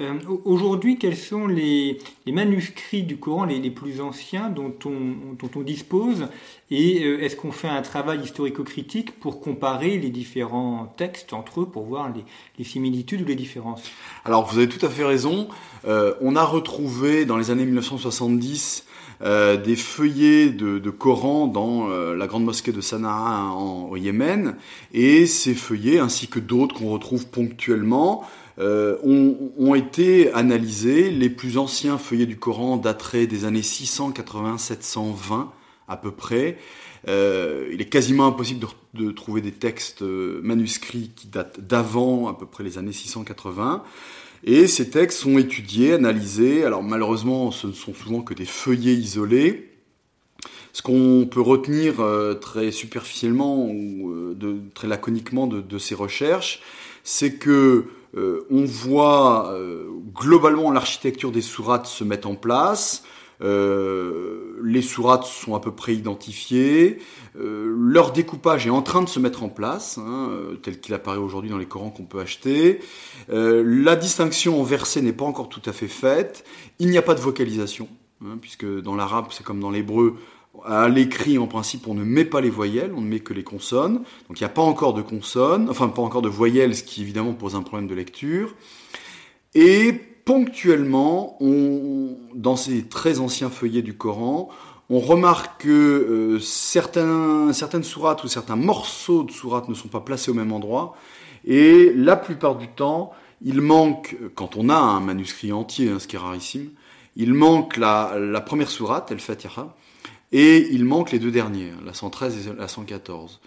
Euh, 0.00 0.18
Aujourd'hui, 0.44 0.98
quels 0.98 1.16
sont 1.16 1.46
les, 1.46 1.98
manuscrits 2.26 3.04
du 3.04 3.16
Coran 3.16 3.44
les, 3.44 3.70
plus 3.70 4.00
anciens 4.00 4.50
dont 4.50 4.74
on, 4.84 5.60
dispose? 5.60 6.26
Et 6.70 7.04
euh, 7.04 7.22
est-ce 7.22 7.36
qu'on 7.36 7.52
fait 7.52 7.68
un 7.68 7.82
travail 7.82 8.20
historico-critique 8.20 9.18
pour 9.20 9.40
comparer 9.40 9.98
les 9.98 10.10
différents 10.10 10.92
textes 10.96 11.32
entre 11.32 11.62
eux, 11.62 11.66
pour 11.66 11.84
voir 11.84 12.12
les, 12.58 12.64
similitudes 12.64 13.22
ou 13.22 13.26
les 13.26 13.36
différences? 13.36 13.84
Alors 14.24 14.46
vous 14.50 14.58
avez 14.58 14.68
tout 14.68 14.84
à 14.84 14.88
fait 14.88 15.04
raison. 15.04 15.48
On 15.86 16.36
a 16.36 16.44
retrouvé 16.44 17.24
dans 17.24 17.36
les 17.36 17.50
années 17.50 17.66
1970 17.66 18.86
euh, 19.22 19.56
des 19.56 19.76
feuillets 19.76 20.50
de, 20.50 20.90
Coran 20.90 21.46
dans 21.46 21.88
euh, 21.88 22.14
la 22.16 22.26
grande 22.26 22.44
mosquée 22.44 22.72
de 22.72 22.80
Sanaa 22.80 23.44
en, 23.52 23.88
au 23.90 23.96
Yémen, 23.96 24.56
et 24.92 25.26
ces 25.26 25.54
feuillets, 25.54 25.98
ainsi 25.98 26.28
que 26.28 26.40
d'autres 26.40 26.74
qu'on 26.74 26.90
retrouve 26.90 27.26
ponctuellement, 27.28 28.24
euh, 28.58 28.96
ont, 29.02 29.74
été 29.74 30.32
analysés. 30.32 31.10
Les 31.10 31.28
plus 31.28 31.58
anciens 31.58 31.98
feuillets 31.98 32.26
du 32.26 32.36
Coran 32.36 32.76
dateraient 32.76 33.26
des 33.26 33.44
années 33.44 33.62
680-720 33.62 35.48
à 35.88 35.96
peu 35.96 36.12
près. 36.12 36.58
Il 37.06 37.80
est 37.80 37.88
quasiment 37.90 38.26
impossible 38.26 38.66
de 38.94 39.10
trouver 39.10 39.42
des 39.42 39.52
textes 39.52 40.02
manuscrits 40.02 41.10
qui 41.14 41.26
datent 41.26 41.60
d'avant 41.60 42.28
à 42.28 42.34
peu 42.34 42.46
près 42.46 42.64
les 42.64 42.78
années 42.78 42.92
680. 42.92 43.82
Et 44.46 44.66
ces 44.66 44.90
textes 44.90 45.20
sont 45.20 45.38
étudiés, 45.38 45.94
analysés. 45.94 46.64
Alors 46.64 46.82
malheureusement, 46.82 47.50
ce 47.50 47.66
ne 47.66 47.72
sont 47.72 47.94
souvent 47.94 48.20
que 48.20 48.34
des 48.34 48.44
feuillets 48.44 48.94
isolés. 48.94 49.70
Ce 50.74 50.82
qu'on 50.82 51.26
peut 51.30 51.40
retenir 51.40 52.00
euh, 52.00 52.34
très 52.34 52.70
superficiellement 52.70 53.64
ou 53.64 54.10
euh, 54.10 54.60
très 54.74 54.86
laconiquement 54.86 55.46
de, 55.46 55.62
de 55.62 55.78
ces 55.78 55.94
recherches, 55.94 56.60
c'est 57.04 57.36
que 57.36 57.86
euh, 58.16 58.46
on 58.50 58.64
voit 58.64 59.56
globalement 60.14 60.70
l'architecture 60.70 61.32
des 61.32 61.40
sourates 61.40 61.86
se 61.86 62.04
mettre 62.04 62.28
en 62.28 62.34
place. 62.34 63.02
Euh, 63.42 64.60
les 64.62 64.82
sourates 64.82 65.24
sont 65.24 65.54
à 65.54 65.60
peu 65.60 65.72
près 65.72 65.94
identifiées. 65.94 66.98
Euh, 67.38 67.74
leur 67.76 68.12
découpage 68.12 68.66
est 68.66 68.70
en 68.70 68.82
train 68.82 69.02
de 69.02 69.08
se 69.08 69.18
mettre 69.18 69.42
en 69.42 69.48
place, 69.48 69.98
hein, 69.98 70.28
euh, 70.30 70.54
tel 70.56 70.80
qu'il 70.80 70.94
apparaît 70.94 71.18
aujourd'hui 71.18 71.50
dans 71.50 71.58
les 71.58 71.66
Corans 71.66 71.90
qu'on 71.90 72.04
peut 72.04 72.20
acheter. 72.20 72.80
La 73.28 73.96
distinction 73.96 74.60
en 74.60 74.62
versets 74.62 75.02
n'est 75.02 75.12
pas 75.12 75.24
encore 75.24 75.48
tout 75.48 75.62
à 75.66 75.72
fait 75.72 75.88
faite. 75.88 76.44
Il 76.78 76.88
n'y 76.90 76.98
a 76.98 77.02
pas 77.02 77.14
de 77.14 77.20
vocalisation, 77.20 77.88
hein, 78.24 78.38
puisque 78.40 78.66
dans 78.66 78.94
l'arabe, 78.94 79.26
c'est 79.30 79.44
comme 79.44 79.60
dans 79.60 79.70
l'hébreu, 79.70 80.16
à 80.64 80.88
l'écrit, 80.88 81.36
en 81.38 81.48
principe, 81.48 81.88
on 81.88 81.94
ne 81.94 82.04
met 82.04 82.24
pas 82.24 82.40
les 82.40 82.50
voyelles, 82.50 82.92
on 82.96 83.00
ne 83.00 83.08
met 83.08 83.18
que 83.18 83.34
les 83.34 83.42
consonnes. 83.42 84.02
Donc 84.28 84.38
il 84.38 84.42
n'y 84.42 84.46
a 84.46 84.50
pas 84.50 84.62
encore 84.62 84.94
de 84.94 85.02
consonnes, 85.02 85.68
enfin 85.68 85.88
pas 85.88 86.02
encore 86.02 86.22
de 86.22 86.28
voyelles, 86.28 86.76
ce 86.76 86.84
qui 86.84 87.02
évidemment 87.02 87.34
pose 87.34 87.56
un 87.56 87.62
problème 87.62 87.88
de 87.88 87.94
lecture. 87.94 88.54
Et 89.54 90.00
ponctuellement, 90.24 91.36
on, 91.40 92.16
dans 92.34 92.56
ces 92.56 92.84
très 92.84 93.20
anciens 93.20 93.50
feuillets 93.50 93.82
du 93.82 93.96
Coran, 93.96 94.48
on 94.90 94.98
remarque 94.98 95.62
que 95.62 95.68
euh, 95.68 96.40
certaines 96.40 97.84
sourates 97.84 98.24
ou 98.24 98.28
certains 98.28 98.56
morceaux 98.56 99.22
de 99.22 99.30
sourates 99.30 99.68
ne 99.68 99.74
sont 99.74 99.88
pas 99.88 100.00
placés 100.00 100.30
au 100.30 100.34
même 100.34 100.52
endroit. 100.52 100.96
Et 101.44 101.92
la 101.94 102.16
plupart 102.16 102.56
du 102.56 102.68
temps, 102.68 103.12
il 103.42 103.60
manque, 103.60 104.16
quand 104.34 104.56
on 104.56 104.68
a 104.68 104.76
un 104.76 105.00
manuscrit 105.00 105.52
entier, 105.52 105.90
hein, 105.90 105.98
ce 105.98 106.06
qui 106.06 106.16
est 106.16 106.18
rarissime, 106.18 106.70
il 107.16 107.34
manque 107.34 107.76
la, 107.76 108.42
première 108.44 108.70
sourate, 108.70 109.10
El 109.12 109.20
Fatiha, 109.20 109.74
et 110.32 110.68
il 110.72 110.84
manque 110.84 111.12
les 111.12 111.18
deux 111.18 111.30
derniers, 111.30 111.72
la 111.84 111.94
113 111.94 112.48
et 112.48 112.52
la 112.54 112.68
114. 112.68 113.40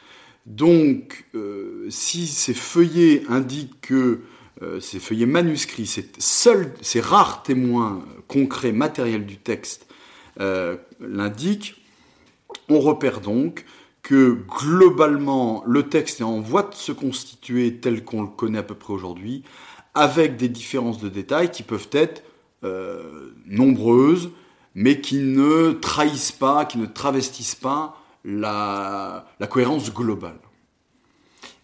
Donc, 0.45 1.25
euh, 1.35 1.85
si 1.89 2.27
ces 2.27 2.53
feuillets 2.53 3.23
indiquent 3.27 3.81
que 3.81 4.21
ces 4.79 4.99
feuillets 4.99 5.25
manuscrits, 5.25 5.85
ces, 5.85 6.09
seuls, 6.17 6.73
ces 6.81 6.99
rares 6.99 7.43
témoins 7.43 8.03
concrets, 8.27 8.71
matériels 8.71 9.25
du 9.25 9.37
texte, 9.37 9.87
euh, 10.39 10.77
l'indiquent, 10.99 11.75
on 12.69 12.79
repère 12.79 13.21
donc 13.21 13.65
que 14.03 14.37
globalement 14.47 15.63
le 15.65 15.83
texte 15.83 16.21
est 16.21 16.25
en 16.25 16.39
voie 16.39 16.63
de 16.63 16.75
se 16.75 16.91
constituer 16.91 17.75
tel 17.75 18.03
qu'on 18.03 18.21
le 18.21 18.27
connaît 18.27 18.59
à 18.59 18.63
peu 18.63 18.75
près 18.75 18.93
aujourd'hui, 18.93 19.43
avec 19.95 20.37
des 20.37 20.47
différences 20.47 20.99
de 20.99 21.09
détails 21.09 21.51
qui 21.51 21.63
peuvent 21.63 21.89
être 21.91 22.23
euh, 22.63 23.33
nombreuses, 23.45 24.29
mais 24.75 25.01
qui 25.01 25.17
ne 25.17 25.71
trahissent 25.71 26.31
pas, 26.31 26.65
qui 26.65 26.77
ne 26.77 26.85
travestissent 26.85 27.55
pas 27.55 28.01
la 28.23 29.25
cohérence 29.49 29.91
globale. 29.91 30.39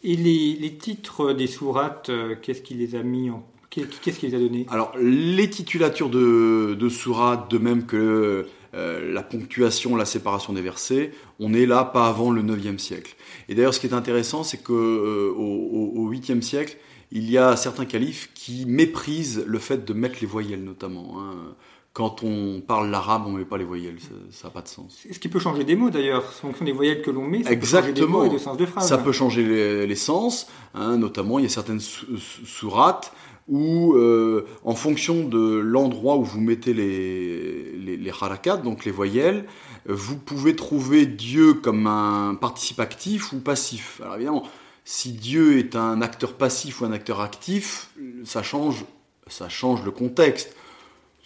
Et 0.04 0.16
les, 0.16 0.56
les, 0.60 0.74
titres 0.74 1.34
des 1.34 1.48
sourates, 1.48 2.10
euh, 2.10 2.36
qu'est-ce 2.42 2.62
qui 2.62 2.74
les 2.74 2.96
a 2.96 3.04
mis 3.04 3.30
Qu'est-ce 3.70 4.20
qui 4.20 4.28
les 4.28 4.36
a 4.36 4.39
donnés? 4.39 4.68
Alors, 4.70 4.94
les 5.00 5.50
titulatures 5.50 6.10
de, 6.10 6.76
de 6.80 6.89
sourates, 6.89 7.50
de 7.50 7.58
même 7.58 7.86
que 7.86 8.46
euh, 8.76 9.13
la 9.13 9.24
ponctuation, 9.24 9.96
la 9.96 10.06
séparation 10.06 10.54
des 10.54 10.62
versets, 10.62 11.12
on 11.39 11.54
est 11.54 11.66
là 11.66 11.84
pas 11.84 12.08
avant 12.08 12.32
le 12.32 12.44
9e 12.44 12.78
siècle. 12.78 13.16
Et 13.50 13.56
d'ailleurs, 13.56 13.74
ce 13.74 13.80
qui 13.80 13.88
est 13.88 13.94
intéressant, 13.94 14.44
c'est 14.44 14.62
qu'au 14.62 14.74
euh, 14.74 15.34
au, 15.36 16.12
8e 16.12 16.42
siècle, 16.42 16.78
il 17.12 17.30
y 17.30 17.38
a 17.38 17.56
certains 17.56 17.86
califes 17.86 18.32
qui 18.34 18.66
méprisent 18.66 19.44
le 19.46 19.60
fait 19.60 19.86
de 19.86 19.94
mettre 19.94 20.18
les 20.22 20.28
voyelles, 20.28 20.63
notamment. 20.63 21.16
Hein 21.20 21.56
quand 21.94 22.24
on 22.24 22.62
parle 22.66 22.90
l'arabe, 22.90 23.24
on 23.28 23.32
ne 23.32 23.38
met 23.38 23.46
pas 23.46 23.58
les 23.60 23.64
voyelles, 23.64 23.98
ça 24.32 24.48
n'a 24.48 24.52
pas 24.52 24.62
de 24.62 24.68
sens. 24.68 25.04
Ce 25.12 25.20
qui 25.20 25.30
peut 25.30 25.40
changer 25.40 25.64
des 25.64 25.76
mots 25.76 25.92
d'ailleurs, 25.92 26.32
ce 26.34 26.42
sont 26.42 26.66
des 26.66 26.72
voyelles 26.72 27.04
que 27.04 27.12
l'on 27.12 27.28
met, 27.28 27.44
ça 27.44 27.52
Exactement. 27.52 27.94
peut 27.94 27.94
changer 27.94 28.08
des 28.08 28.12
mots 28.12 28.26
et 28.26 28.30
de 28.30 28.38
sens 28.40 28.58
de 28.58 28.66
phrase. 28.66 28.88
Ça 28.88 28.98
peut 28.98 29.12
changer 29.12 29.44
les, 29.44 29.86
les 29.86 29.96
sens, 29.96 30.48
hein, 30.74 30.98
notamment 30.98 31.38
il 31.38 31.44
y 31.44 31.46
a 31.46 31.50
certaines 31.50 31.80
sourates 31.80 33.14
où, 33.48 33.94
euh, 33.94 34.48
en 34.64 34.74
fonction 34.74 35.28
de 35.28 35.58
l'endroit 35.58 36.16
où 36.16 36.24
vous 36.24 36.42
mettez 36.42 36.74
les, 36.74 37.74
les, 37.78 37.98
les 37.98 38.10
harakat, 38.10 38.58
donc 38.58 38.86
les 38.86 38.92
voyelles, 38.92 39.46
vous 39.86 40.18
pouvez 40.18 40.56
trouver 40.56 41.06
Dieu 41.06 41.54
comme 41.54 41.86
un 41.86 42.34
participe 42.36 42.80
actif 42.80 43.34
ou 43.34 43.40
passif. 43.40 44.02
Alors 44.02 44.16
évidemment, 44.16 44.44
si 44.84 45.12
Dieu 45.12 45.60
est 45.60 45.76
un 45.76 46.02
acteur 46.02 46.34
passif 46.34 46.82
ou 46.82 46.86
un 46.86 46.92
acteur 46.92 47.22
actif, 47.22 47.92
ça 48.24 48.42
change, 48.42 48.86
ça 49.28 49.48
change 49.48 49.84
le 49.84 49.92
contexte 49.92 50.56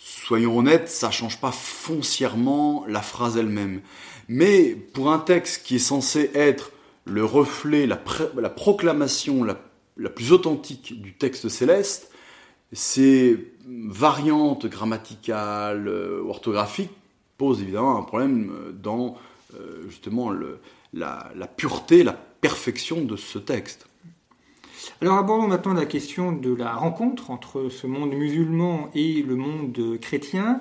soyons 0.07 0.57
honnêtes, 0.57 0.89
ça 0.89 1.11
change 1.11 1.39
pas 1.39 1.51
foncièrement 1.51 2.85
la 2.87 3.01
phrase 3.01 3.37
elle-même. 3.37 3.81
Mais 4.27 4.75
pour 4.75 5.11
un 5.11 5.19
texte 5.19 5.65
qui 5.65 5.75
est 5.75 5.79
censé 5.79 6.31
être 6.33 6.71
le 7.05 7.23
reflet, 7.23 7.87
la, 7.87 7.99
la 8.35 8.49
proclamation 8.49 9.43
la, 9.43 10.09
plus 10.09 10.31
authentique 10.31 11.01
du 11.01 11.13
texte 11.13 11.49
céleste, 11.49 12.11
ces 12.73 13.53
variantes 13.65 14.65
grammaticales, 14.65 15.87
euh, 15.87 16.21
orthographiques 16.27 16.91
posent 17.37 17.61
évidemment 17.61 17.97
un 17.97 18.03
problème 18.03 18.51
euh, 18.51 18.71
dans 18.71 19.17
euh, 19.55 19.83
justement 19.87 20.31
la 20.93 21.47
pureté, 21.55 22.03
la 22.03 22.13
perfection 22.13 23.03
de 23.05 23.15
ce 23.15 23.39
texte. 23.39 23.86
Alors 24.99 25.19
abordons 25.19 25.47
maintenant 25.47 25.73
la 25.73 25.85
question 25.85 26.31
de 26.31 26.51
la 26.55 26.73
rencontre 26.73 27.29
entre 27.29 27.69
ce 27.69 27.85
monde 27.85 28.13
musulman 28.13 28.89
et 28.95 29.21
le 29.21 29.35
monde 29.35 29.99
chrétien. 30.01 30.59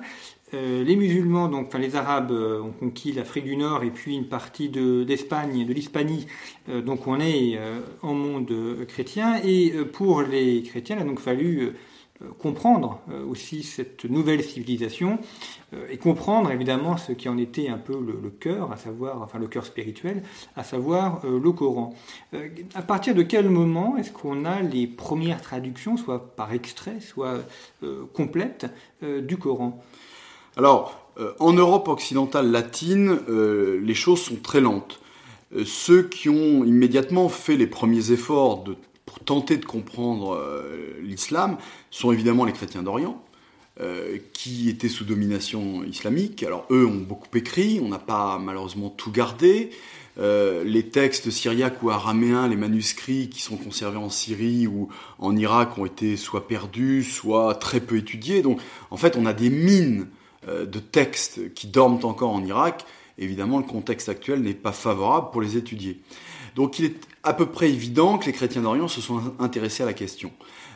Euh, 0.53 0.83
les 0.83 0.95
musulmans, 0.95 1.47
donc, 1.47 1.69
enfin 1.69 1.79
les 1.79 1.95
Arabes, 1.95 2.31
euh, 2.31 2.61
ont 2.61 2.71
conquis 2.71 3.11
l'Afrique 3.13 3.45
du 3.45 3.57
Nord 3.57 3.83
et 3.83 3.89
puis 3.89 4.15
une 4.15 4.27
partie 4.27 4.69
d'Espagne, 4.69 5.63
de, 5.63 5.67
de 5.67 5.73
l'Hispanie. 5.73 6.27
Euh, 6.69 6.83
donc 6.83 7.07
on 7.07 7.19
est 7.19 7.59
en 8.03 8.13
monde 8.13 8.53
chrétien. 8.87 9.41
Et 9.43 9.71
pour 9.91 10.21
les 10.21 10.61
chrétiens, 10.61 10.97
il 10.97 11.01
a 11.01 11.05
donc 11.05 11.19
fallu 11.19 11.71
comprendre 12.39 12.99
aussi 13.29 13.63
cette 13.63 14.05
nouvelle 14.05 14.43
civilisation 14.43 15.19
et 15.89 15.97
comprendre 15.97 16.51
évidemment 16.51 16.97
ce 16.97 17.11
qui 17.11 17.29
en 17.29 17.37
était 17.37 17.69
un 17.69 17.77
peu 17.77 17.93
le, 17.93 18.29
cœur, 18.29 18.71
à 18.71 18.77
savoir, 18.77 19.21
enfin 19.21 19.37
le 19.39 19.47
cœur 19.47 19.65
spirituel, 19.65 20.23
à 20.55 20.63
savoir 20.63 21.21
le 21.25 21.51
Coran. 21.51 21.93
à 22.73 22.81
partir 22.81 23.13
de 23.13 23.21
quel 23.23 23.49
moment 23.49 23.97
est-ce 23.97 24.11
qu'on 24.11 24.45
a 24.45 24.61
les 24.61 24.87
premières 24.87 25.41
traductions, 25.41 25.97
soit 25.97 26.35
par 26.35 26.53
extrait, 26.53 26.99
soit 27.01 27.39
complètes, 28.13 28.67
du 29.01 29.37
Coran? 29.37 29.83
Alors, 30.57 31.07
euh, 31.19 31.33
en 31.39 31.53
Europe 31.53 31.87
occidentale 31.87 32.51
latine, 32.51 33.19
euh, 33.29 33.79
les 33.81 33.93
choses 33.93 34.21
sont 34.21 34.35
très 34.35 34.61
lentes. 34.61 34.99
Euh, 35.55 35.63
ceux 35.65 36.03
qui 36.03 36.29
ont 36.29 36.63
immédiatement 36.63 37.29
fait 37.29 37.55
les 37.55 37.67
premiers 37.67 38.11
efforts 38.11 38.63
de, 38.63 38.75
tenter 39.25 39.57
de 39.57 39.65
comprendre 39.65 40.41
l'islam 41.01 41.57
sont 41.91 42.11
évidemment 42.11 42.45
les 42.45 42.53
chrétiens 42.53 42.83
d'Orient. 42.83 43.23
qui 44.33 44.69
étaient 44.69 44.89
sous 44.89 45.05
domination 45.05 45.83
islamique. 45.83 46.43
Alors 46.43 46.65
eux 46.71 46.85
ont 46.85 47.05
beaucoup 47.07 47.35
écrit, 47.37 47.79
on 47.83 47.89
n'a 47.89 47.99
pas 47.99 48.39
malheureusement 48.39 48.89
tout 48.89 49.11
gardé. 49.11 49.71
Euh, 50.19 50.63
les 50.63 50.89
textes 50.89 51.29
syriaques 51.29 51.83
ou 51.83 51.91
araméens, 51.91 52.47
les 52.47 52.55
manuscrits 52.55 53.29
qui 53.29 53.41
sont 53.41 53.55
conservés 53.55 53.97
en 53.97 54.09
Syrie 54.09 54.65
ou 54.65 54.89
en 55.19 55.35
Irak 55.35 55.77
ont 55.77 55.85
été 55.85 56.17
soit 56.17 56.47
perdus, 56.47 57.03
soit 57.03 57.53
très 57.55 57.79
peu 57.79 57.97
étudiés. 57.97 58.41
Donc 58.41 58.59
en 58.89 58.97
fait, 58.97 59.15
on 59.15 59.25
a 59.27 59.33
des 59.33 59.51
mines 59.51 60.07
euh, 60.47 60.65
de 60.65 60.79
textes 60.79 61.53
qui 61.53 61.67
dorment 61.67 61.99
encore 62.03 62.31
en 62.31 62.43
Irak. 62.43 62.85
Évidemment, 63.19 63.59
le 63.59 63.65
contexte 63.65 64.09
actuel 64.09 64.41
n'est 64.41 64.55
pas 64.55 64.71
favorable 64.71 65.29
pour 65.31 65.41
les 65.41 65.55
étudier. 65.55 65.99
Donc 66.55 66.79
il 66.79 66.85
est 66.85 66.95
à 67.27 67.33
peu 67.33 67.45
près 67.45 67.69
évident 67.69 68.17
que 68.17 68.25
les 68.25 68.33
chrétiens 68.33 68.61
d'Orient 68.61 68.87
se 68.87 69.01
sont 69.01 69.21
intéressés 69.39 69.83
à 69.83 69.85
la 69.85 69.93
question. 69.93 70.31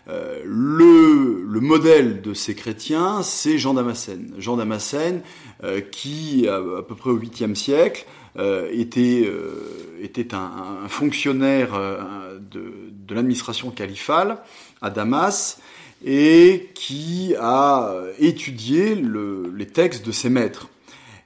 Euh, 0.07 0.41
le, 0.43 1.45
le, 1.47 1.59
modèle 1.59 2.21
de 2.21 2.33
ces 2.33 2.55
chrétiens, 2.55 3.21
c'est 3.21 3.57
Jean 3.57 3.75
Damascène. 3.75 4.33
Jean 4.37 4.57
Damascène, 4.57 5.21
qui, 5.91 6.47
à, 6.47 6.59
peu 6.81 6.95
près 6.95 7.11
au 7.11 7.19
8e 7.19 7.53
siècle, 7.53 8.05
euh, 8.39 8.69
était, 8.71 9.25
euh, 9.25 10.07
un, 10.31 10.87
fonctionnaire 10.87 11.73
euh, 11.73 12.39
de, 12.39 13.13
l'administration 13.13 13.71
califale 13.71 14.37
à 14.81 14.89
Damas 14.89 15.59
et 16.05 16.69
qui 16.73 17.35
a 17.37 17.93
étudié 18.19 18.95
le, 18.95 19.51
les 19.53 19.67
textes 19.67 20.05
de 20.05 20.13
ses 20.13 20.29
maîtres. 20.29 20.69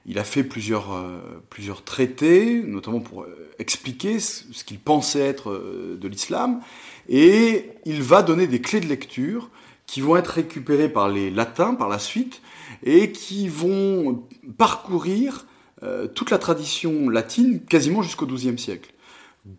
Il 0.06 0.18
a 0.18 0.24
fait 0.24 0.44
plusieurs, 0.44 0.94
euh, 0.94 1.74
traités, 1.84 2.62
notamment 2.62 3.00
pour 3.00 3.26
expliquer 3.58 4.20
ce, 4.20 4.64
qu'il 4.64 4.78
pensait 4.78 5.20
être 5.20 5.52
de 5.98 6.08
l'islam, 6.08 6.60
et 7.08 7.70
il 7.84 8.02
va 8.02 8.22
donner 8.22 8.46
des 8.46 8.60
clés 8.60 8.80
de 8.80 8.86
lecture 8.86 9.50
qui 9.86 10.00
vont 10.00 10.16
être 10.16 10.28
récupérées 10.28 10.88
par 10.88 11.08
les 11.08 11.30
latins 11.30 11.74
par 11.74 11.88
la 11.88 11.98
suite, 11.98 12.40
et 12.82 13.12
qui 13.12 13.48
vont 13.48 14.24
parcourir 14.58 15.46
euh, 15.82 16.06
toute 16.06 16.30
la 16.30 16.38
tradition 16.38 17.08
latine 17.08 17.60
quasiment 17.60 18.02
jusqu'au 18.02 18.26
XIIe 18.26 18.58
siècle. 18.58 18.92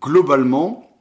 Globalement, 0.02 0.98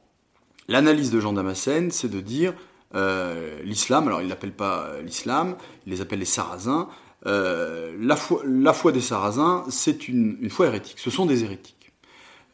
l'analyse 0.67 1.11
de 1.11 1.19
Jean 1.19 1.33
Damascène, 1.33 1.91
c'est 1.91 2.09
de 2.09 2.21
dire 2.21 2.53
euh, 2.95 3.59
l'islam, 3.63 4.07
alors 4.07 4.21
il 4.21 4.27
n'appelle 4.27 4.53
pas 4.53 4.91
l'islam, 5.03 5.55
il 5.85 5.93
les 5.93 6.01
appelle 6.01 6.19
les 6.19 6.25
sarrasins, 6.25 6.87
euh, 7.25 7.93
la, 7.99 8.15
foi, 8.73 8.91
des 8.91 9.01
sarrasins, 9.01 9.65
c'est 9.69 10.07
une, 10.07 10.49
foi 10.49 10.67
hérétique, 10.67 10.99
ce 10.99 11.09
sont 11.09 11.25
des 11.25 11.43
hérétiques. 11.43 11.91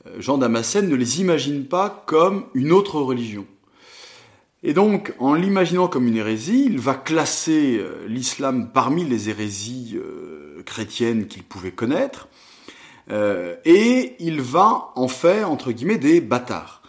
Euh, 0.07 0.15
Jean 0.19 0.37
Damascène 0.37 0.87
ne 0.87 0.95
les 0.95 1.21
imagine 1.21 1.65
pas 1.65 2.03
comme 2.05 2.45
une 2.53 2.71
autre 2.71 2.99
religion. 2.99 3.45
Et 4.63 4.73
donc, 4.73 5.13
en 5.19 5.33
l'imaginant 5.33 5.89
comme 5.89 6.07
une 6.07 6.15
hérésie, 6.15 6.65
il 6.65 6.79
va 6.79 6.93
classer 6.93 7.77
euh, 7.77 8.07
l'islam 8.07 8.69
parmi 8.73 9.03
les 9.03 9.29
hérésies 9.29 9.97
chrétiennes 10.65 11.27
qu'il 11.27 11.43
pouvait 11.43 11.71
connaître, 11.71 12.29
et 13.11 14.15
il 14.19 14.39
va 14.39 14.93
en 14.95 15.09
faire, 15.09 15.51
entre 15.51 15.73
guillemets, 15.73 15.97
des 15.97 16.21
bâtards. 16.21 16.81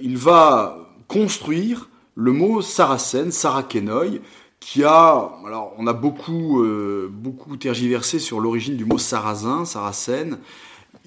Il 0.00 0.16
va 0.16 0.94
construire 1.08 1.88
le 2.14 2.30
mot 2.30 2.62
saracène, 2.62 3.32
Sarakenoi, 3.32 4.20
qui 4.60 4.84
a, 4.84 5.30
alors 5.46 5.74
on 5.78 5.86
a 5.86 5.92
beaucoup, 5.92 6.62
euh, 6.62 7.08
beaucoup 7.12 7.56
tergiversé 7.56 8.18
sur 8.18 8.40
l'origine 8.40 8.76
du 8.76 8.84
mot 8.84 8.98
sarrasin, 8.98 9.64
saracène. 9.64 10.38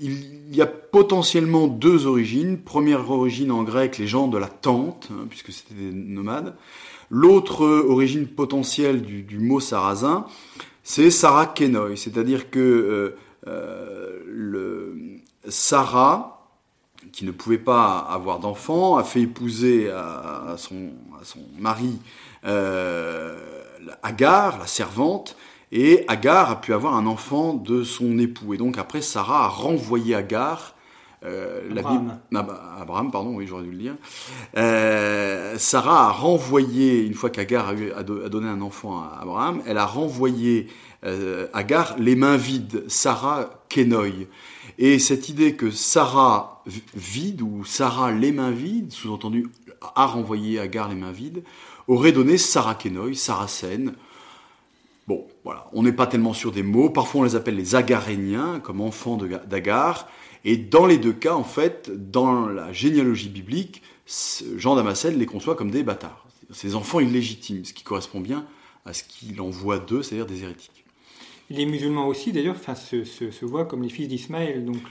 Il 0.01 0.55
y 0.55 0.61
a 0.61 0.65
potentiellement 0.65 1.67
deux 1.67 2.05
origines. 2.05 2.57
Première 2.57 3.09
origine 3.11 3.51
en 3.51 3.63
grec, 3.63 3.97
les 3.97 4.07
gens 4.07 4.27
de 4.27 4.37
la 4.37 4.47
tente, 4.47 5.09
hein, 5.11 5.25
puisque 5.29 5.51
c'était 5.51 5.73
des 5.73 5.91
nomades. 5.91 6.55
L'autre 7.09 7.65
origine 7.65 8.27
potentielle 8.27 9.01
du, 9.01 9.39
mot 9.39 9.59
sarrasin, 9.59 10.25
c'est 10.83 11.09
Sarakenoi, 11.09 11.95
c'est-à-dire 11.95 12.51
que 12.51 12.59
euh, 12.59 13.17
euh, 13.47 15.17
Sarah, 15.47 16.47
qui 17.11 17.25
ne 17.25 17.31
pouvait 17.31 17.57
pas 17.57 17.97
avoir 17.97 18.39
d'enfant, 18.39 18.97
a 18.97 19.03
fait 19.03 19.21
épouser 19.21 19.89
à, 19.89 20.55
son, 20.57 20.91
à 21.19 21.23
son, 21.23 21.39
mari 21.57 21.97
euh, 21.97 22.28
Agar, 24.03 24.59
la 24.59 24.67
servante, 24.67 25.35
et 25.71 26.03
Agar 26.07 26.49
a 26.49 26.61
pu 26.61 26.73
avoir 26.73 26.95
un 26.95 27.05
enfant 27.05 27.53
de 27.53 27.83
son 27.83 28.17
époux. 28.17 28.53
Et 28.53 28.57
donc 28.57 28.77
après, 28.77 29.01
Sarah 29.01 29.45
a 29.45 29.47
renvoyé 29.47 30.15
Agar. 30.15 30.75
Euh, 31.25 31.69
Abraham. 31.69 32.19
La 32.31 32.41
Bible, 32.41 32.53
ah, 32.57 32.81
Abraham, 32.81 33.11
pardon, 33.11 33.35
oui, 33.35 33.45
j'aurais 33.45 33.63
dû 33.63 33.71
le 33.71 33.77
dire. 33.77 33.95
Euh, 34.57 35.57
Sarah 35.57 36.07
a 36.07 36.11
renvoyé, 36.11 37.05
une 37.05 37.13
fois 37.13 37.29
qu'Agar 37.29 37.67
a, 37.67 37.99
a, 37.99 38.03
donné 38.03 38.47
un 38.47 38.61
enfant 38.61 38.99
à 38.99 39.19
Abraham, 39.21 39.61
elle 39.67 39.77
a 39.77 39.85
renvoyé 39.85 40.67
euh, 41.03 41.47
Agar 41.53 41.97
les 41.99 42.15
mains 42.15 42.37
vides, 42.37 42.85
Sarah 42.87 43.63
Kenoi. 43.67 44.27
Et 44.77 44.97
cette 44.97 45.27
idée 45.27 45.55
que 45.55 45.71
Sarah 45.71 46.63
vide 46.95 47.41
ou 47.41 47.65
Sarah 47.65 48.11
les 48.11 48.31
mains 48.31 48.51
vides, 48.51 48.93
sous-entendu 48.93 49.47
a 49.95 50.05
renvoyé 50.05 50.57
Agar 50.57 50.87
les 50.87 50.95
mains 50.95 51.11
vides, 51.11 51.43
aurait 51.89 52.11
donné 52.11 52.37
Sarah 52.37 52.75
Kenoi, 52.75 53.15
Saracène. 53.15 53.93
Bon, 55.07 55.27
voilà, 55.43 55.69
on 55.73 55.83
n'est 55.83 55.91
pas 55.91 56.07
tellement 56.07 56.33
sûr 56.33 56.51
des 56.51 56.63
mots. 56.63 56.89
Parfois 56.89 57.21
on 57.21 57.23
les 57.23 57.35
appelle 57.35 57.55
les 57.55 57.75
Agaréniens, 57.75 58.59
comme 58.59 58.79
enfants 58.79 59.17
d'Agar. 59.17 60.07
Et 60.45 60.55
dans 60.55 60.85
les 60.85 60.97
deux 60.97 61.13
cas, 61.13 61.33
en 61.33 61.43
fait, 61.43 61.91
dans 62.11 62.47
la 62.47 62.71
généalogie 62.71 63.29
biblique, 63.29 63.81
Jean 64.55 64.75
Damascène 64.75 65.17
les 65.17 65.25
conçoit 65.25 65.55
comme 65.55 65.71
des 65.71 65.83
bâtards, 65.83 66.25
ces 66.51 66.75
enfants 66.75 66.99
illégitimes, 66.99 67.65
ce 67.65 67.73
qui 67.73 67.83
correspond 67.83 68.19
bien 68.19 68.45
à 68.85 68.93
ce 68.93 69.03
qu'il 69.03 69.41
envoie 69.41 69.79
d'eux, 69.79 70.01
c'est-à-dire 70.01 70.25
des 70.25 70.43
hérétiques. 70.43 70.85
Les 71.51 71.65
musulmans 71.65 72.07
aussi, 72.07 72.31
d'ailleurs, 72.31 72.57
se, 72.57 73.45
voient 73.45 73.65
comme 73.65 73.81
les 73.81 73.89
fils 73.89 74.07
d'Ismaël. 74.07 74.65
Donc. 74.65 74.81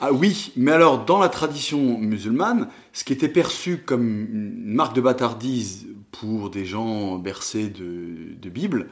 Ah 0.00 0.12
oui, 0.12 0.52
mais 0.56 0.70
alors, 0.70 1.04
dans 1.04 1.18
la 1.18 1.28
tradition 1.28 1.98
musulmane, 1.98 2.68
ce 2.92 3.02
qui 3.02 3.12
était 3.12 3.28
perçu 3.28 3.78
comme 3.78 4.28
une 4.32 4.74
marque 4.74 4.94
de 4.94 5.00
bâtardise 5.00 5.88
pour 6.12 6.50
des 6.50 6.64
gens 6.64 7.18
bercés 7.18 7.68
de, 7.68 8.48
Bible, 8.48 8.88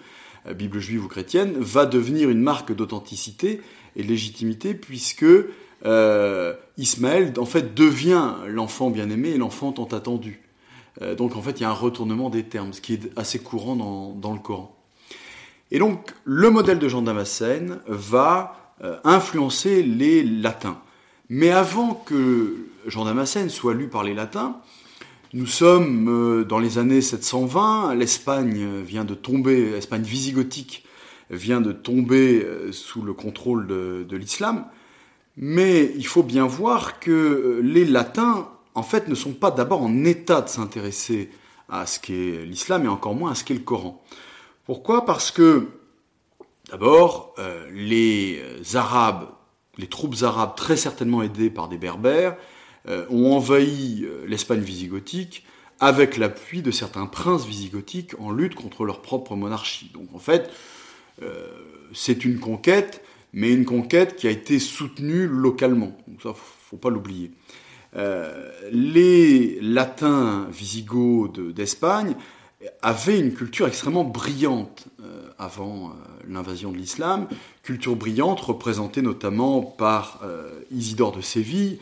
euh, 0.47 0.55
Bible 0.55 0.81
juive 0.81 1.05
ou 1.05 1.09
chrétienne, 1.09 1.55
va 1.59 1.87
devenir 1.87 2.29
une 2.29 2.41
marque 2.41 2.75
d'authenticité 2.75 3.61
et 3.95 4.03
de 4.03 4.09
légitimité, 4.09 4.75
puisque 4.75 5.25
euh, 5.85 6.55
Ismaël, 6.77 7.33
en 7.39 7.45
fait, 7.45 7.75
devient 7.75 8.35
l'enfant 8.49 8.91
bien-aimé 8.91 9.31
et 9.31 9.39
l'enfant 9.39 9.71
tant 9.71 9.85
attendu. 9.85 10.43
Euh, 11.01 11.15
donc, 11.15 11.37
en 11.37 11.43
fait, 11.43 11.61
il 11.61 11.63
y 11.63 11.67
a 11.67 11.71
un 11.71 11.75
retournement 11.75 12.31
des 12.31 12.43
termes, 12.43 12.73
ce 12.73 12.81
qui 12.81 12.95
est 12.95 13.11
assez 13.17 13.39
courant 13.39 13.77
dans 13.77 14.33
le 14.33 14.41
Coran. 14.41 14.82
Et 15.75 15.79
donc, 15.79 16.13
le 16.25 16.51
modèle 16.51 16.79
de 16.79 16.87
Jean 16.87 17.01
Damascène 17.01 17.81
va 17.87 18.75
euh, 18.85 18.99
influencer 19.05 19.83
les 19.83 20.23
latins. 20.23 20.79
Mais 21.31 21.51
avant 21.51 21.95
que 21.95 22.67
Jean 22.87 23.07
Damascène 23.07 23.49
soit 23.49 23.73
lu 23.73 23.89
par 23.89 24.05
les 24.05 24.13
latins, 24.13 24.59
nous 25.33 25.47
sommes 25.47 26.09
euh, 26.11 26.45
dans 26.45 26.59
les 26.59 26.77
années 26.77 27.01
720, 27.01 27.95
l'Espagne 27.95 28.83
vient 28.83 29.07
de 29.07 29.15
tomber, 29.15 29.71
l'Espagne 29.71 30.03
visigothique 30.03 30.85
vient 31.31 31.63
de 31.63 31.73
tomber 31.73 32.45
euh, 32.45 32.71
sous 32.71 33.01
le 33.01 33.15
contrôle 33.15 33.67
de, 33.67 34.05
de 34.07 34.17
l'islam, 34.19 34.67
mais 35.39 35.91
il 35.97 36.07
faut 36.07 36.23
bien 36.23 36.45
voir 36.47 37.01
que 37.01 37.63
les 37.65 37.87
latins, 37.87 38.47
en 38.75 38.83
fait, 38.83 39.09
ne 39.09 39.15
sont 39.15 39.33
pas 39.33 39.51
d'abord 39.51 39.81
en 39.81 40.05
état 40.05 40.43
de 40.43 40.51
s'intéresser 40.51 41.31
à 41.71 41.87
ce 41.87 41.99
qu'est 41.99 42.45
l'islam 42.45 42.85
et 42.85 42.89
encore 42.89 43.15
moins 43.15 43.31
à 43.31 43.35
ce 43.35 43.43
qu'est 43.43 43.55
le 43.55 43.61
Coran. 43.61 44.05
Pourquoi? 44.65 45.05
Parce 45.05 45.31
que, 45.31 45.69
d'abord, 46.71 47.35
euh, 47.39 47.69
les 47.73 48.43
Arabes, 48.75 49.29
les 49.79 49.89
troupes 49.89 50.17
arabes, 50.23 50.55
très 50.57 50.77
certainement 50.77 51.23
aidées 51.23 51.51
par 51.51 51.69
des 51.69 51.79
Berbères, 51.79 52.37
euh, 52.89 53.07
ont 53.11 53.33
envahi 53.33 54.05
euh, 54.05 54.25
l'Espagne 54.27 54.61
visigothique 54.61 55.45
avec 55.81 56.17
l'appui 56.17 56.63
de 56.63 56.71
certains 56.71 57.07
princes 57.07 57.47
visigothiques 57.47 58.15
en 58.21 58.31
lutte 58.31 58.55
contre 58.55 58.85
leur 58.85 59.03
propre 59.03 59.35
monarchie. 59.35 59.91
Donc 59.93 60.15
en 60.15 60.19
fait, 60.19 60.51
euh, 61.23 61.47
c'est 61.93 62.25
une 62.25 62.39
conquête, 62.39 63.05
mais 63.33 63.53
une 63.53 63.65
conquête 63.65 64.17
qui 64.17 64.27
a 64.27 64.31
été 64.31 64.59
soutenue 64.59 65.27
localement. 65.27 65.97
Donc 66.07 66.23
ça, 66.23 66.35
faut 66.35 66.77
pas 66.77 66.91
l'oublier. 66.91 67.33
Euh, 67.97 68.51
les 68.71 69.59
latins 69.61 70.47
visigoths 70.51 71.41
d'Espagne 71.41 72.15
avait 72.83 73.19
une 73.19 73.33
culture 73.33 73.67
extrêmement 73.67 74.05
brillante 74.05 74.87
euh, 75.03 75.29
avant 75.39 75.89
euh, 75.89 75.93
l'invasion 76.29 76.71
de 76.73 76.77
l'islam, 76.77 77.27
culture 77.63 77.97
brillante 77.97 78.41
représentée 78.41 79.03
notamment 79.03 79.63
par 79.63 80.21
euh, 80.25 80.51
Isidore 80.71 81.13
de 81.13 81.21
Séville, 81.21 81.79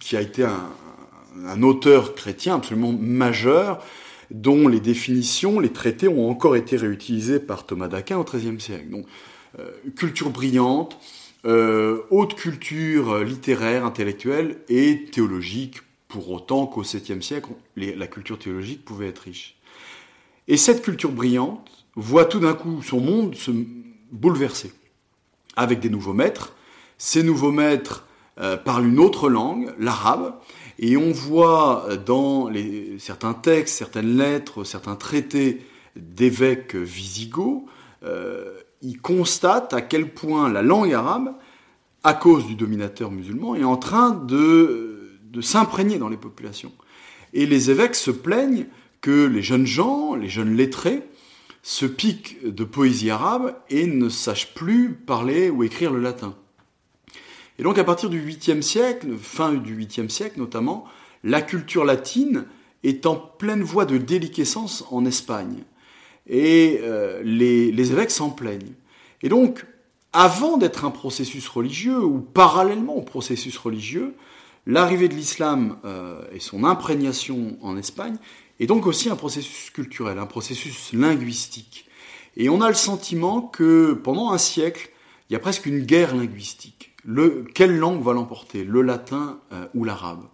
qui 0.00 0.16
a 0.16 0.20
été 0.20 0.44
un, 0.44 1.62
auteur 1.62 2.14
chrétien 2.14 2.56
absolument 2.56 2.92
majeur, 2.92 3.82
dont 4.30 4.68
les 4.68 4.80
définitions, 4.80 5.60
les 5.60 5.72
traités 5.72 6.08
ont 6.08 6.28
encore 6.28 6.56
été 6.56 6.76
réutilisés 6.76 7.38
par 7.38 7.64
Thomas 7.64 7.88
d'Aquin 7.88 8.18
au 8.18 8.24
XIIIe 8.24 8.60
siècle. 8.60 8.90
Donc, 8.90 9.06
culture 9.96 10.30
brillante, 10.30 10.98
haute 11.44 12.34
culture 12.34 13.24
littéraire, 13.24 13.86
intellectuelle 13.86 14.58
et 14.68 15.04
théologique, 15.04 15.78
pour 16.08 16.30
autant 16.30 16.66
qu'au 16.66 16.82
7e 16.82 17.22
siècle, 17.22 17.50
la 17.76 18.06
culture 18.06 18.38
théologique 18.38 18.84
pouvait 18.84 19.08
être 19.08 19.20
riche. 19.20 19.57
Et 20.48 20.56
cette 20.56 20.82
culture 20.82 21.12
brillante 21.12 21.86
voit 21.94 22.24
tout 22.24 22.40
d'un 22.40 22.54
coup 22.54 22.82
son 22.82 23.00
monde 23.00 23.34
se 23.34 23.50
bouleverser 24.10 24.72
avec 25.56 25.78
des 25.80 25.90
nouveaux 25.90 26.14
maîtres. 26.14 26.54
Ces 26.96 27.22
nouveaux 27.22 27.52
maîtres 27.52 28.06
euh, 28.40 28.56
parlent 28.56 28.86
une 28.86 28.98
autre 28.98 29.28
langue, 29.28 29.74
l'arabe, 29.78 30.34
et 30.78 30.96
on 30.96 31.12
voit 31.12 31.88
dans 32.06 32.48
les, 32.48 32.98
certains 32.98 33.34
textes, 33.34 33.76
certaines 33.76 34.16
lettres, 34.16 34.64
certains 34.64 34.96
traités 34.96 35.66
d'évêques 35.96 36.76
visigoths, 36.76 37.64
euh, 38.04 38.54
ils 38.80 39.00
constatent 39.00 39.74
à 39.74 39.82
quel 39.82 40.08
point 40.08 40.48
la 40.48 40.62
langue 40.62 40.94
arabe, 40.94 41.34
à 42.04 42.14
cause 42.14 42.46
du 42.46 42.54
dominateur 42.54 43.10
musulman, 43.10 43.56
est 43.56 43.64
en 43.64 43.76
train 43.76 44.12
de 44.12 45.20
s'imprégner 45.40 45.98
dans 45.98 46.08
les 46.08 46.16
populations. 46.16 46.72
Et 47.34 47.44
les 47.44 47.70
évêques 47.70 47.96
se 47.96 48.12
plaignent 48.12 48.66
que 49.00 49.26
les 49.26 49.42
jeunes 49.42 49.66
gens, 49.66 50.14
les 50.14 50.28
jeunes 50.28 50.56
lettrés, 50.56 51.02
se 51.62 51.86
piquent 51.86 52.38
de 52.44 52.64
poésie 52.64 53.10
arabe 53.10 53.56
et 53.68 53.86
ne 53.86 54.08
sachent 54.08 54.54
plus 54.54 54.94
parler 54.94 55.50
ou 55.50 55.62
écrire 55.64 55.92
le 55.92 56.00
latin. 56.00 56.34
Et 57.58 57.62
donc 57.62 57.78
à 57.78 57.84
partir 57.84 58.08
du 58.08 58.20
8e 58.20 58.62
siècle, 58.62 59.16
fin 59.20 59.52
du 59.52 59.76
8e 59.76 60.08
siècle 60.08 60.38
notamment, 60.38 60.86
la 61.24 61.42
culture 61.42 61.84
latine 61.84 62.46
est 62.84 63.06
en 63.06 63.16
pleine 63.16 63.62
voie 63.62 63.84
de 63.84 63.98
déliquescence 63.98 64.84
en 64.90 65.04
Espagne. 65.04 65.64
Et 66.28 66.78
euh, 66.82 67.20
les, 67.24 67.92
évêques 67.92 68.10
s'en 68.10 68.30
plaignent. 68.30 68.74
Et 69.22 69.28
donc, 69.28 69.66
avant 70.12 70.58
d'être 70.58 70.84
un 70.84 70.90
processus 70.90 71.48
religieux, 71.48 72.02
ou 72.02 72.20
parallèlement 72.20 72.94
au 72.94 73.02
processus 73.02 73.56
religieux, 73.58 74.14
l'arrivée 74.66 75.08
de 75.08 75.14
l'islam 75.14 75.78
euh, 75.84 76.22
et 76.32 76.40
son 76.40 76.64
imprégnation 76.64 77.56
en 77.62 77.76
Espagne 77.76 78.16
est 78.60 78.66
donc 78.66 78.86
aussi 78.86 79.08
un 79.08 79.16
processus 79.16 79.70
culturel, 79.70 80.18
un 80.18 80.26
processus 80.26 80.92
linguistique. 80.92 81.86
Et 82.36 82.48
on 82.48 82.60
a 82.60 82.68
le 82.68 82.74
sentiment 82.74 83.40
que 83.42 83.92
pendant 83.92 84.30
un 84.32 84.38
siècle, 84.38 84.90
il 85.28 85.32
y 85.32 85.36
a 85.36 85.38
presque 85.38 85.66
une 85.66 85.80
guerre 85.80 86.14
linguistique. 86.14 86.94
Le, 87.04 87.44
quelle 87.54 87.76
langue 87.76 88.02
va 88.02 88.12
l'emporter, 88.12 88.64
le 88.64 88.82
latin 88.82 89.40
euh, 89.52 89.66
ou 89.74 89.84
l'arabe? 89.84 90.24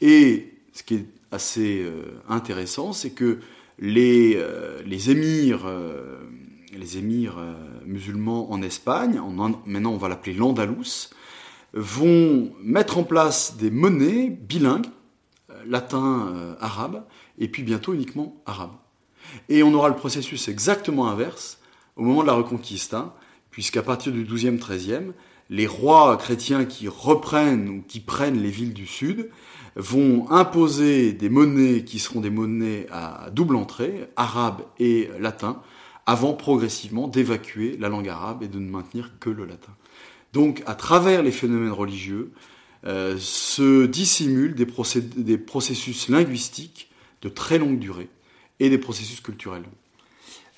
Et 0.00 0.54
ce 0.72 0.82
qui 0.82 0.94
est 0.94 1.06
assez 1.30 1.82
euh, 1.82 2.20
intéressant, 2.28 2.92
c'est 2.92 3.10
que 3.10 3.40
les, 3.78 4.40
les 4.84 5.10
émirs, 5.10 5.66
les 6.72 6.98
émirs 6.98 7.36
musulmans 7.84 8.52
en 8.52 8.62
Espagne, 8.62 9.18
en, 9.18 9.30
maintenant 9.66 9.92
on 9.92 9.96
va 9.96 10.08
l'appeler 10.08 10.34
l'Andalous, 10.34 11.08
vont 11.74 12.52
mettre 12.62 12.98
en 12.98 13.04
place 13.04 13.56
des 13.56 13.70
monnaies 13.70 14.28
bilingues, 14.28 14.86
euh, 15.50 15.62
latin, 15.66 16.32
euh, 16.34 16.54
arabe, 16.60 17.04
et 17.38 17.48
puis 17.48 17.62
bientôt 17.62 17.94
uniquement 17.94 18.42
arabe. 18.46 18.72
Et 19.48 19.62
on 19.62 19.72
aura 19.74 19.88
le 19.88 19.96
processus 19.96 20.48
exactement 20.48 21.08
inverse 21.08 21.58
au 21.96 22.02
moment 22.02 22.22
de 22.22 22.26
la 22.26 22.34
Reconquista, 22.34 23.16
puisqu'à 23.50 23.82
partir 23.82 24.12
du 24.12 24.24
12e, 24.24 24.58
13e, 24.58 25.12
les 25.50 25.66
rois 25.66 26.16
chrétiens 26.16 26.64
qui 26.64 26.88
reprennent 26.88 27.68
ou 27.68 27.82
qui 27.86 28.00
prennent 28.00 28.40
les 28.40 28.50
villes 28.50 28.72
du 28.72 28.86
sud 28.86 29.30
vont 29.76 30.30
imposer 30.30 31.12
des 31.12 31.28
monnaies 31.28 31.84
qui 31.84 31.98
seront 31.98 32.20
des 32.20 32.30
monnaies 32.30 32.86
à 32.90 33.30
double 33.32 33.56
entrée, 33.56 34.08
arabe 34.16 34.62
et 34.78 35.10
latin, 35.18 35.60
avant 36.06 36.32
progressivement 36.34 37.08
d'évacuer 37.08 37.76
la 37.78 37.88
langue 37.88 38.08
arabe 38.08 38.42
et 38.42 38.48
de 38.48 38.58
ne 38.58 38.68
maintenir 38.68 39.12
que 39.20 39.30
le 39.30 39.44
latin. 39.44 39.72
Donc, 40.32 40.62
à 40.66 40.74
travers 40.74 41.22
les 41.22 41.30
phénomènes 41.30 41.72
religieux, 41.72 42.32
euh, 42.84 43.16
se 43.18 43.86
dissimulent 43.86 44.54
des, 44.54 45.38
processus 45.38 46.08
linguistiques 46.08 46.90
de 47.22 47.28
très 47.28 47.58
longue 47.58 47.78
durée 47.78 48.08
et 48.60 48.68
des 48.70 48.78
processus 48.78 49.20
culturels. 49.20 49.64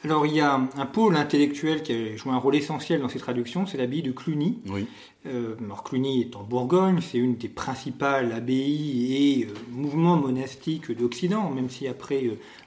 Alors, 0.04 0.26
il 0.26 0.34
y 0.34 0.40
a 0.40 0.60
un 0.76 0.86
pôle 0.86 1.16
intellectuel 1.16 1.82
qui 1.82 1.92
a 1.92 2.16
joué 2.16 2.32
un 2.32 2.36
rôle 2.36 2.56
essentiel 2.56 3.00
dans 3.00 3.08
ces 3.08 3.18
traductions, 3.18 3.64
c'est 3.64 3.78
l'abbaye 3.78 4.02
de 4.02 4.12
Cluny. 4.12 4.58
Oui. 4.66 4.86
Euh, 5.24 5.54
alors, 5.64 5.82
Cluny 5.82 6.20
est 6.20 6.36
en 6.36 6.42
Bourgogne, 6.42 7.00
c'est 7.00 7.16
une 7.16 7.36
des 7.36 7.48
principales 7.48 8.30
abbayes 8.32 9.14
et 9.14 9.46
euh, 9.46 9.54
mouvements 9.70 10.18
monastiques 10.18 10.92
d'Occident, 10.92 11.50
même 11.50 11.70
si 11.70 11.88
après, 11.88 12.22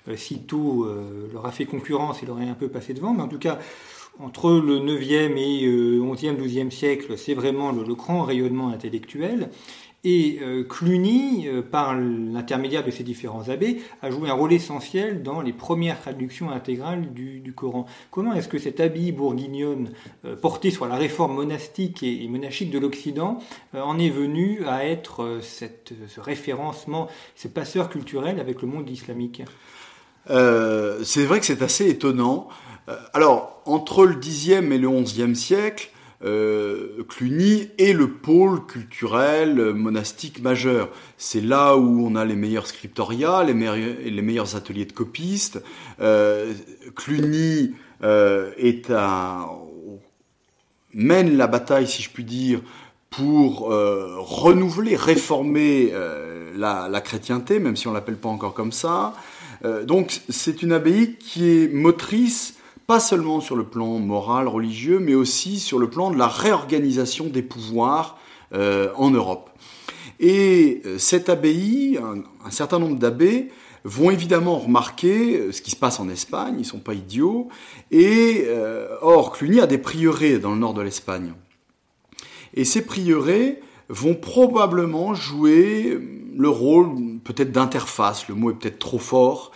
euh, 0.07 0.17
Citeaux 0.17 0.87
leur 1.31 1.45
a 1.45 1.51
fait 1.51 1.65
concurrence 1.65 2.23
et 2.23 2.25
leur 2.25 2.41
est 2.41 2.49
un 2.49 2.55
peu 2.55 2.69
passé 2.69 2.95
devant. 2.95 3.13
Mais 3.13 3.21
en 3.21 3.27
tout 3.27 3.37
cas, 3.37 3.59
entre 4.19 4.51
le 4.51 4.79
9e 4.79 5.37
et 5.37 5.67
11e, 5.99 6.27
euh, 6.27 6.47
12e 6.47 6.71
siècle, 6.71 7.17
c'est 7.17 7.33
vraiment 7.33 7.71
le, 7.71 7.93
grand 7.93 8.23
rayonnement 8.23 8.69
intellectuel. 8.69 9.49
Et 10.09 10.39
euh, 10.41 10.63
Cluny, 10.63 11.49
euh, 11.49 11.61
par 11.61 11.93
l'intermédiaire 11.93 12.85
de 12.85 12.91
ses 12.91 13.03
différents 13.03 13.49
abbés, 13.49 13.81
a 14.01 14.09
joué 14.09 14.29
un 14.29 14.33
rôle 14.33 14.53
essentiel 14.53 15.21
dans 15.21 15.41
les 15.41 15.51
premières 15.51 15.99
traductions 15.99 16.49
intégrales 16.49 17.11
du, 17.13 17.53
Coran. 17.53 17.87
Comment 18.09 18.33
est-ce 18.33 18.47
que 18.47 18.57
cette 18.57 18.79
abbaye 18.79 19.11
bourguignonne, 19.11 19.89
portée 20.41 20.71
sur 20.71 20.85
la 20.85 20.95
réforme 20.95 21.35
monastique 21.35 22.03
et, 22.03 22.25
monastique 22.27 22.69
de 22.69 22.79
l'Occident, 22.79 23.39
en 23.73 23.97
est 23.97 24.09
venue 24.09 24.63
à 24.67 24.85
être 24.85 25.39
ce 25.41 26.19
référencement, 26.19 27.07
ce 27.35 27.47
passeur 27.47 27.89
culturel 27.89 28.39
avec 28.39 28.61
le 28.61 28.67
monde 28.67 28.89
islamique? 28.89 29.41
C'est 30.27 31.25
vrai 31.25 31.39
que 31.39 31.45
c'est 31.45 31.61
assez 31.61 31.89
étonnant. 31.89 32.49
Euh, 32.89 32.95
alors, 33.13 33.61
entre 33.65 34.05
le 34.05 34.15
Xe 34.15 34.49
et 34.49 34.61
le 34.61 35.01
XIe 35.01 35.35
siècle, 35.35 35.91
euh, 36.23 37.03
Cluny 37.07 37.69
est 37.77 37.93
le 37.93 38.09
pôle 38.09 38.65
culturel 38.65 39.73
monastique 39.73 40.41
majeur. 40.41 40.89
C'est 41.17 41.41
là 41.41 41.77
où 41.77 42.05
on 42.05 42.15
a 42.15 42.25
les 42.25 42.35
meilleurs 42.35 42.67
scriptoria, 42.67 43.43
les, 43.43 43.53
meilleurs, 43.53 44.55
ateliers 44.55 44.85
de 44.85 44.93
copistes. 44.93 45.61
Euh, 45.99 46.53
Cluny 46.95 47.73
est 48.01 48.91
mène 50.93 51.37
la 51.37 51.47
bataille, 51.47 51.87
si 51.87 52.01
je 52.01 52.09
puis 52.09 52.23
dire, 52.23 52.61
pour 53.09 53.67
renouveler, 53.69 54.95
réformer 54.95 55.93
la, 56.55 56.89
la, 56.89 57.01
chrétienté, 57.01 57.59
même 57.59 57.75
si 57.75 57.87
on 57.87 57.93
l'appelle 57.93 58.17
pas 58.17 58.29
encore 58.29 58.53
comme 58.53 58.71
ça. 58.71 59.13
donc 59.85 60.21
c'est 60.29 60.63
une 60.63 60.71
abbaye 60.71 61.15
qui 61.15 61.49
est 61.49 61.67
motrice 61.73 62.56
pas 62.87 63.01
seulement 63.01 63.41
sur 63.41 63.57
le 63.57 63.65
plan 63.65 63.99
moral, 63.99 64.47
religieux, 64.47 64.99
mais 64.99 65.13
aussi 65.13 65.59
sur 65.59 65.77
le 65.77 65.89
plan 65.89 66.09
de 66.09 66.17
la 66.17 66.27
réorganisation 66.27 67.25
des 67.27 67.41
pouvoirs 67.41 68.17
euh, 68.53 68.91
en 68.95 69.11
Europe. 69.11 69.49
Et 70.21 70.81
euh, 70.85 70.97
cette 70.97 71.27
abbaye, 71.27 71.99
un, 72.01 72.49
certain 72.49 72.79
nombre 72.79 72.95
d'abbés, 72.95 73.49
vont 73.83 74.09
évidemment 74.09 74.57
remarquer 74.57 75.37
euh, 75.37 75.51
ce 75.51 75.61
qui 75.61 75.71
se 75.71 75.75
passe 75.75 75.99
en 75.99 76.07
Espagne, 76.07 76.55
ils 76.59 76.65
sont 76.65 76.79
pas 76.79 76.93
idiots, 76.93 77.49
et 77.91 78.47
or 79.01 79.33
Cluny 79.33 79.59
a 79.59 79.67
des 79.67 79.77
prieurés 79.77 80.39
dans 80.39 80.53
le 80.53 80.59
nord 80.59 80.73
de 80.73 80.81
l'Espagne. 80.81 81.33
Et 82.53 82.63
ces 82.63 82.85
prieurés 82.85 83.59
vont 83.89 84.15
probablement 84.15 85.13
jouer 85.13 85.99
le 86.37 86.49
rôle 86.49 87.19
peut-être 87.23 87.51
d'interface, 87.51 88.27
le 88.27 88.35
mot 88.35 88.51
est 88.51 88.53
peut-être 88.53 88.79
trop 88.79 88.99
fort, 88.99 89.51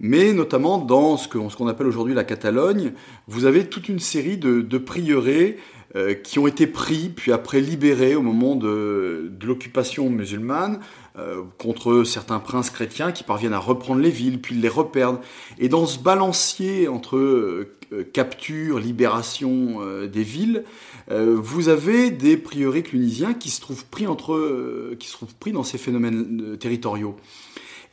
mais 0.00 0.32
notamment 0.32 0.78
dans 0.78 1.16
ce 1.16 1.28
qu'on 1.28 1.68
appelle 1.68 1.86
aujourd'hui 1.86 2.14
la 2.14 2.24
Catalogne, 2.24 2.92
vous 3.26 3.44
avez 3.44 3.66
toute 3.66 3.88
une 3.88 4.00
série 4.00 4.36
de, 4.36 4.78
prieurés 4.78 5.58
euh, 5.96 6.14
qui 6.14 6.38
ont 6.38 6.46
été 6.46 6.66
pris, 6.66 7.08
puis 7.08 7.32
après 7.32 7.60
libérés 7.60 8.16
au 8.16 8.22
moment 8.22 8.56
de, 8.56 9.30
de 9.30 9.46
l'occupation 9.46 10.10
musulmane, 10.10 10.80
euh, 11.16 11.42
contre 11.58 12.02
certains 12.02 12.40
princes 12.40 12.70
chrétiens 12.70 13.12
qui 13.12 13.22
parviennent 13.22 13.52
à 13.52 13.60
reprendre 13.60 14.00
les 14.00 14.10
villes, 14.10 14.40
puis 14.40 14.56
les 14.56 14.68
reperdent. 14.68 15.20
Et 15.60 15.68
dans 15.68 15.86
ce 15.86 16.00
balancier 16.00 16.88
entre 16.88 17.16
euh, 17.16 17.76
capture, 18.12 18.80
libération 18.80 19.78
des 20.06 20.24
villes, 20.24 20.64
vous 21.08 21.68
avez 21.68 22.10
des 22.10 22.36
prieurés 22.36 22.82
clunisiens 22.82 23.34
qui 23.34 23.50
se 23.50 23.60
trouvent 23.60 23.84
pris 23.84 24.06
entre, 24.06 24.94
qui 24.98 25.08
se 25.08 25.12
trouvent 25.12 25.34
pris 25.34 25.52
dans 25.52 25.62
ces 25.62 25.78
phénomènes 25.78 26.56
territoriaux. 26.58 27.16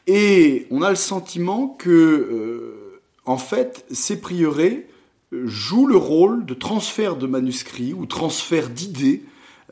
Et 0.07 0.67
on 0.71 0.81
a 0.81 0.89
le 0.89 0.95
sentiment 0.95 1.67
que, 1.67 1.89
euh, 1.89 2.99
en 3.25 3.37
fait, 3.37 3.85
ces 3.91 4.19
prieurés 4.19 4.87
jouent 5.31 5.87
le 5.87 5.97
rôle 5.97 6.45
de 6.45 6.53
transfert 6.53 7.15
de 7.15 7.27
manuscrits 7.27 7.93
ou 7.93 8.05
transfert 8.05 8.69
d'idées 8.69 9.23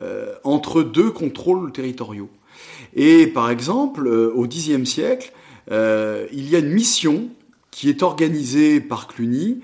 euh, 0.02 0.34
entre 0.44 0.82
deux 0.82 1.10
contrôles 1.10 1.72
territoriaux. 1.72 2.30
Et 2.94 3.26
par 3.26 3.50
exemple, 3.50 4.06
euh, 4.06 4.32
au 4.34 4.46
Xe 4.46 4.82
siècle, 4.84 5.32
il 5.70 6.48
y 6.48 6.56
a 6.56 6.58
une 6.58 6.72
mission 6.72 7.28
qui 7.70 7.88
est 7.88 8.02
organisée 8.02 8.80
par 8.80 9.06
Cluny. 9.06 9.60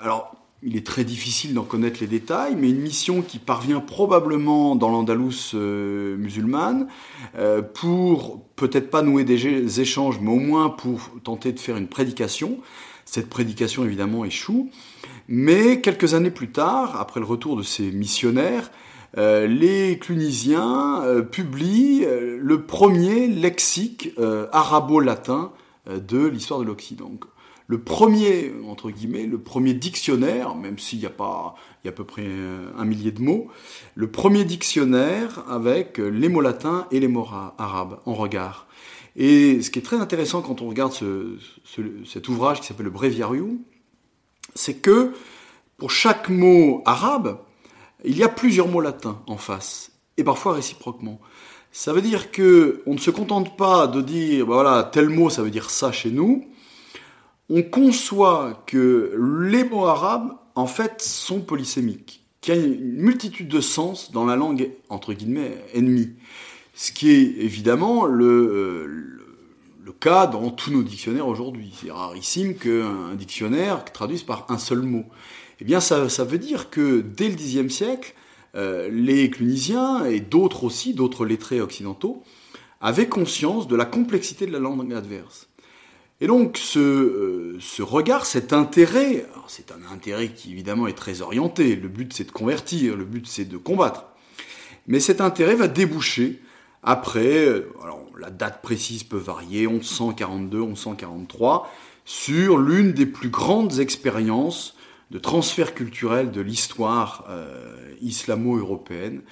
alors, 0.00 0.36
il 0.62 0.76
est 0.76 0.86
très 0.86 1.04
difficile 1.04 1.54
d'en 1.54 1.64
connaître 1.64 1.98
les 2.00 2.06
détails, 2.06 2.54
mais 2.56 2.70
une 2.70 2.80
mission 2.80 3.22
qui 3.22 3.38
parvient 3.38 3.80
probablement 3.80 4.76
dans 4.76 4.90
l'Andalous 4.90 5.54
euh, 5.54 6.16
musulmane 6.16 6.86
euh, 7.36 7.62
pour 7.62 8.44
peut-être 8.54 8.90
pas 8.90 9.02
nouer 9.02 9.24
des 9.24 9.80
échanges, 9.80 10.20
mais 10.20 10.30
au 10.30 10.38
moins 10.38 10.70
pour 10.70 11.10
tenter 11.24 11.52
de 11.52 11.58
faire 11.58 11.76
une 11.76 11.88
prédication. 11.88 12.58
Cette 13.04 13.28
prédication 13.28 13.84
évidemment 13.84 14.24
échoue, 14.24 14.70
mais 15.26 15.80
quelques 15.80 16.14
années 16.14 16.30
plus 16.30 16.52
tard, 16.52 17.00
après 17.00 17.18
le 17.18 17.26
retour 17.26 17.56
de 17.56 17.62
ces 17.62 17.90
missionnaires, 17.90 18.70
euh, 19.18 19.46
les 19.46 19.98
Clunisiens 19.98 21.02
publient 21.30 22.06
le 22.38 22.62
premier 22.62 23.26
lexique 23.26 24.10
arabo-latin 24.52 25.50
de 25.90 26.26
l'histoire 26.26 26.60
de 26.60 26.64
l'Occident. 26.64 27.10
Le 27.66 27.80
premier, 27.80 28.52
entre 28.68 28.90
guillemets, 28.90 29.26
le 29.26 29.38
premier 29.38 29.74
dictionnaire, 29.74 30.54
même 30.54 30.78
s'il 30.78 30.98
n'y 30.98 31.06
a 31.06 31.10
pas, 31.10 31.54
il 31.82 31.86
y 31.86 31.88
a 31.88 31.92
à 31.92 31.94
peu 31.94 32.04
près 32.04 32.26
un 32.76 32.84
millier 32.84 33.12
de 33.12 33.22
mots, 33.22 33.48
le 33.94 34.10
premier 34.10 34.44
dictionnaire 34.44 35.44
avec 35.48 35.98
les 35.98 36.28
mots 36.28 36.40
latins 36.40 36.86
et 36.90 37.00
les 37.00 37.08
mots 37.08 37.26
arabes 37.58 38.00
en 38.04 38.14
regard. 38.14 38.66
Et 39.16 39.60
ce 39.62 39.70
qui 39.70 39.78
est 39.78 39.82
très 39.82 39.98
intéressant 39.98 40.42
quand 40.42 40.62
on 40.62 40.68
regarde 40.68 40.92
cet 40.94 42.28
ouvrage 42.28 42.60
qui 42.60 42.66
s'appelle 42.66 42.86
le 42.86 42.90
Breviarium, 42.90 43.58
c'est 44.54 44.74
que 44.74 45.12
pour 45.76 45.90
chaque 45.90 46.28
mot 46.28 46.82
arabe, 46.84 47.38
il 48.04 48.16
y 48.16 48.22
a 48.22 48.28
plusieurs 48.28 48.68
mots 48.68 48.80
latins 48.80 49.20
en 49.26 49.36
face, 49.36 49.92
et 50.16 50.24
parfois 50.24 50.54
réciproquement. 50.54 51.20
Ça 51.70 51.92
veut 51.92 52.02
dire 52.02 52.30
que 52.30 52.82
on 52.86 52.94
ne 52.94 52.98
se 52.98 53.10
contente 53.10 53.56
pas 53.56 53.86
de 53.86 54.02
dire 54.02 54.46
bah 54.46 54.54
voilà 54.54 54.82
tel 54.84 55.08
mot 55.08 55.30
ça 55.30 55.42
veut 55.42 55.50
dire 55.50 55.70
ça 55.70 55.90
chez 55.90 56.10
nous. 56.10 56.44
On 57.54 57.62
conçoit 57.62 58.64
que 58.66 59.14
les 59.42 59.62
mots 59.62 59.84
arabes 59.84 60.32
en 60.54 60.66
fait 60.66 61.02
sont 61.02 61.42
polysémiques, 61.42 62.24
qu'il 62.40 62.54
y 62.54 62.58
a 62.58 62.60
une 62.62 62.94
multitude 62.94 63.48
de 63.48 63.60
sens 63.60 64.10
dans 64.10 64.24
la 64.24 64.36
langue 64.36 64.70
entre 64.88 65.12
guillemets 65.12 65.62
ennemie. 65.74 66.14
Ce 66.72 66.92
qui 66.92 67.10
est 67.10 67.42
évidemment 67.44 68.06
le, 68.06 69.18
cas 70.00 70.26
dans 70.26 70.48
tous 70.48 70.70
nos 70.70 70.82
dictionnaires 70.82 71.28
aujourd'hui. 71.28 71.74
C'est 71.78 71.90
rarissime 71.90 72.54
qu'un 72.54 73.14
dictionnaire 73.16 73.84
traduise 73.84 74.22
par 74.22 74.46
un 74.48 74.56
seul 74.56 74.80
mot. 74.80 75.04
Eh 75.60 75.64
bien, 75.64 75.80
ça, 75.80 76.08
ça 76.08 76.24
veut 76.24 76.38
dire 76.38 76.70
que 76.70 77.02
dès 77.02 77.28
le 77.28 77.36
Xe 77.36 77.68
siècle, 77.68 78.14
euh, 78.54 78.88
les 78.90 79.28
clunisiens 79.28 80.06
et 80.06 80.20
d'autres 80.20 80.64
aussi, 80.64 80.94
d'autres 80.94 81.26
lettrés 81.26 81.60
occidentaux, 81.60 82.22
avaient 82.80 83.10
conscience 83.10 83.68
de 83.68 83.76
la 83.76 83.84
complexité 83.84 84.46
de 84.46 84.52
la 84.52 84.58
langue 84.58 84.90
adverse. 84.94 85.51
Et 86.22 86.28
donc 86.28 86.56
ce, 86.56 86.78
euh, 86.78 87.56
ce 87.58 87.82
regard, 87.82 88.26
cet 88.26 88.52
intérêt, 88.52 89.26
c'est 89.48 89.72
un 89.72 89.92
intérêt 89.92 90.28
qui 90.28 90.52
évidemment 90.52 90.86
est 90.86 90.92
très 90.92 91.20
orienté, 91.20 91.74
le 91.74 91.88
but 91.88 92.12
c'est 92.12 92.22
de 92.22 92.30
convertir, 92.30 92.96
le 92.96 93.04
but 93.04 93.26
c'est 93.26 93.44
de 93.44 93.56
combattre, 93.56 94.04
mais 94.86 95.00
cet 95.00 95.20
intérêt 95.20 95.56
va 95.56 95.66
déboucher 95.66 96.40
après, 96.84 97.44
euh, 97.44 97.72
la 98.20 98.30
date 98.30 98.62
précise 98.62 99.02
peut 99.02 99.16
varier, 99.16 99.66
1142, 99.66 100.60
1143, 100.60 101.68
sur 102.04 102.56
l'une 102.56 102.92
des 102.92 103.06
plus 103.06 103.30
grandes 103.30 103.80
expériences 103.80 104.76
de 105.10 105.18
transfert 105.18 105.74
culturel 105.74 106.30
de 106.30 106.40
l'histoire 106.40 107.24
euh, 107.30 107.74
islamo-européenne, 108.00 109.22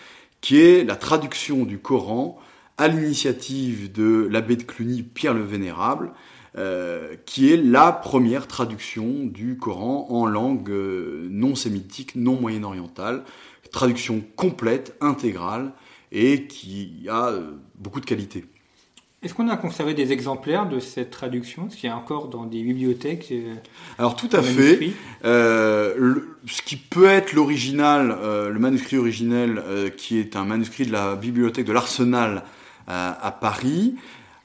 qui 0.41 0.61
est 0.61 0.83
la 0.83 0.97
traduction 0.97 1.65
du 1.65 1.79
Coran 1.79 2.37
à 2.79 2.89
l'initiative 2.89 3.93
de 3.93 4.27
l'abbé 4.29 4.57
de 4.57 4.65
Cluny, 4.65 5.05
Pierre 5.05 5.35
le 5.35 5.45
Vénérable, 5.45 6.11
euh, 6.59 7.17
qui 7.27 7.53
est 7.53 7.57
la 7.57 7.93
première 7.93 8.47
traduction 8.47 9.25
du 9.25 9.57
Coran 9.57 10.07
en 10.11 10.27
langue 10.27 10.71
euh, 10.71 11.29
non 11.31 11.55
sémitique, 11.55 12.17
non 12.17 12.41
moyen-orientale, 12.41 13.23
traduction 13.71 14.23
complète, 14.37 14.97
intégrale, 15.01 15.73
et 16.13 16.47
qui 16.47 17.07
a 17.09 17.33
beaucoup 17.77 18.01
de 18.01 18.07
qualité. 18.07 18.45
Est-ce 19.23 19.35
qu'on 19.35 19.49
a 19.51 19.57
conservé 19.59 19.93
des 19.93 20.13
exemplaires 20.13 20.67
de 20.67 20.81
cette 20.81 21.11
traduction? 21.11 21.67
Est-ce 21.67 21.77
qu'il 21.77 21.91
y 21.91 21.93
a 21.93 21.97
encore 21.97 22.29
dans 22.29 22.47
des 22.47 22.63
bibliothèques 22.63 23.29
euh, 23.33 23.55
Alors 23.99 24.17
tout 24.17 24.31
à 24.33 24.41
fait. 24.41 24.93
Euh, 25.27 26.21
ce 26.47 26.63
qui 26.63 26.77
peut 26.77 27.05
être 27.05 27.35
l'original, 27.35 28.17
euh, 28.19 28.49
le 28.49 28.59
manuscrit 28.59 28.97
originel, 28.97 29.63
qui 29.99 30.19
est 30.19 30.37
un 30.37 30.45
manuscrit 30.45 30.87
de 30.87 30.93
la 30.93 31.17
bibliothèque 31.17 31.67
de 31.67 31.73
l'Arsenal 31.73 32.45
à 32.87 33.39
Paris. 33.41 33.95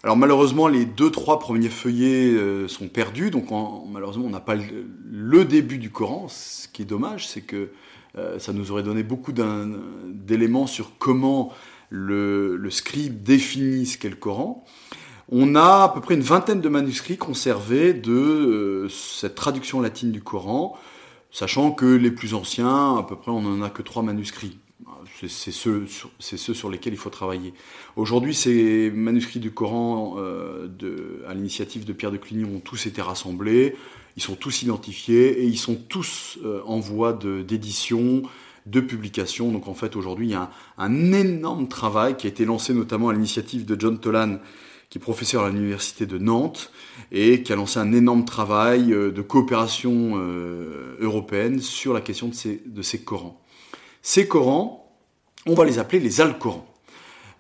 Alors 0.05 0.15
malheureusement, 0.15 0.67
les 0.67 0.85
deux 0.85 1.09
trois 1.09 1.39
premiers 1.39 1.67
feuillets 1.67 2.37
sont 2.67 2.87
perdus, 2.87 3.31
donc 3.31 3.47
malheureusement 3.91 4.25
on 4.27 4.29
n'a 4.29 4.39
pas 4.39 4.55
le, 4.55 5.45
début 5.45 5.79
du 5.79 5.89
Coran. 5.89 6.27
Ce 6.29 6.67
qui 6.67 6.83
est 6.83 6.85
dommage, 6.85 7.27
c'est 7.27 7.41
que 7.41 7.71
ça 8.37 8.53
nous 8.53 8.69
aurait 8.69 8.83
donné 8.83 9.01
beaucoup 9.01 9.33
d'éléments 9.33 10.67
sur 10.67 10.91
comment 10.99 11.51
le, 11.89 12.69
scribe 12.69 13.23
définit 13.23 13.85
ce 13.85 13.97
qu'est 13.97 14.09
le 14.09 14.15
Coran. 14.15 14.63
On 15.31 15.55
a 15.55 15.83
à 15.83 15.89
peu 15.89 16.01
près 16.01 16.13
une 16.13 16.21
vingtaine 16.21 16.61
de 16.61 16.69
manuscrits 16.69 17.17
conservés 17.17 17.93
de 17.93 18.11
euh, 18.11 18.89
cette 18.89 19.33
traduction 19.33 19.81
latine 19.81 20.11
du 20.11 20.21
Coran, 20.21 20.77
sachant 21.31 21.71
que 21.71 21.85
les 21.85 22.11
plus 22.11 22.35
anciens, 22.35 22.97
à 22.97 23.03
peu 23.03 23.15
près, 23.15 23.31
on 23.31 23.41
n'en 23.41 23.63
a 23.63 23.71
que 23.71 23.81
trois 23.81 24.03
manuscrits. 24.03 24.59
C'est 25.27 25.51
ceux, 25.51 25.85
sur 26.19 26.69
lesquels 26.69 26.93
il 26.93 26.99
faut 26.99 27.09
travailler. 27.09 27.53
Aujourd'hui, 27.95 28.33
ces 28.33 28.91
manuscrits 28.91 29.39
du 29.39 29.51
Coran, 29.51 30.15
euh, 30.17 30.67
à 31.27 31.33
l'initiative 31.33 31.85
de 31.85 31.93
Pierre 31.93 32.11
de 32.11 32.17
Cluny, 32.17 32.45
ont 32.45 32.59
tous 32.59 32.85
été 32.85 33.01
rassemblés, 33.01 33.75
ils 34.17 34.23
sont 34.23 34.35
tous 34.35 34.63
identifiés 34.63 35.41
et 35.41 35.45
ils 35.45 35.57
sont 35.57 35.75
tous 35.75 36.39
euh, 36.43 36.61
en 36.65 36.79
voie 36.79 37.13
d'édition 37.13 38.23
de 38.65 38.79
publications. 38.79 39.51
Donc 39.51 39.67
en 39.67 39.73
fait 39.73 39.95
aujourd'hui 39.95 40.27
il 40.27 40.31
y 40.31 40.35
a 40.35 40.49
un, 40.77 41.11
énorme 41.11 41.67
travail 41.67 42.15
qui 42.15 42.27
a 42.27 42.29
été 42.29 42.45
lancé 42.45 42.73
notamment 42.73 43.09
à 43.09 43.13
l'initiative 43.13 43.65
de 43.65 43.79
John 43.79 43.99
Tolan, 43.99 44.39
qui 44.89 44.97
est 44.97 45.01
professeur 45.01 45.43
à 45.43 45.49
l'université 45.49 46.05
de 46.05 46.17
Nantes 46.17 46.71
et 47.11 47.43
qui 47.43 47.51
a 47.51 47.55
lancé 47.55 47.79
un 47.79 47.91
énorme 47.91 48.25
travail 48.25 48.93
euh, 48.93 49.11
de 49.11 49.21
coopération 49.21 50.13
euh, 50.15 50.95
européenne 50.99 51.59
sur 51.59 51.93
la 51.93 52.01
question 52.01 52.29
de 52.29 52.35
ces, 52.35 52.61
de 52.65 52.81
ces 52.81 52.99
Corans. 52.99 53.39
Ces 54.01 54.27
Corans, 54.27 54.84
on 55.45 55.53
va 55.53 55.65
les 55.65 55.79
appeler 55.79 55.99
les 55.99 56.21
Al-Corans. 56.21 56.65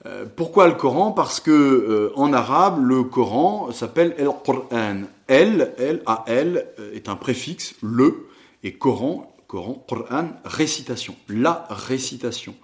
Euh, 0.05 0.25
pourquoi 0.35 0.65
Al-Coran 0.65 1.11
Parce 1.11 1.39
que 1.39 2.11
en 2.15 2.33
arabe, 2.33 2.85
le 2.85 3.03
Coran 3.03 3.71
s'appelle 3.71 4.15
El-Qur'an. 4.17 5.03
El, 5.27 5.73
L-A-L, 5.79 6.67
est 6.93 7.09
un 7.09 7.15
préfixe, 7.15 7.73
le, 7.81 8.27
et 8.63 8.73
Coran 8.73 9.35
Coran, 9.47 9.85
Coran, 9.87 10.29
récitation, 10.43 11.15
la 11.29 11.67
récitation. 11.69 12.55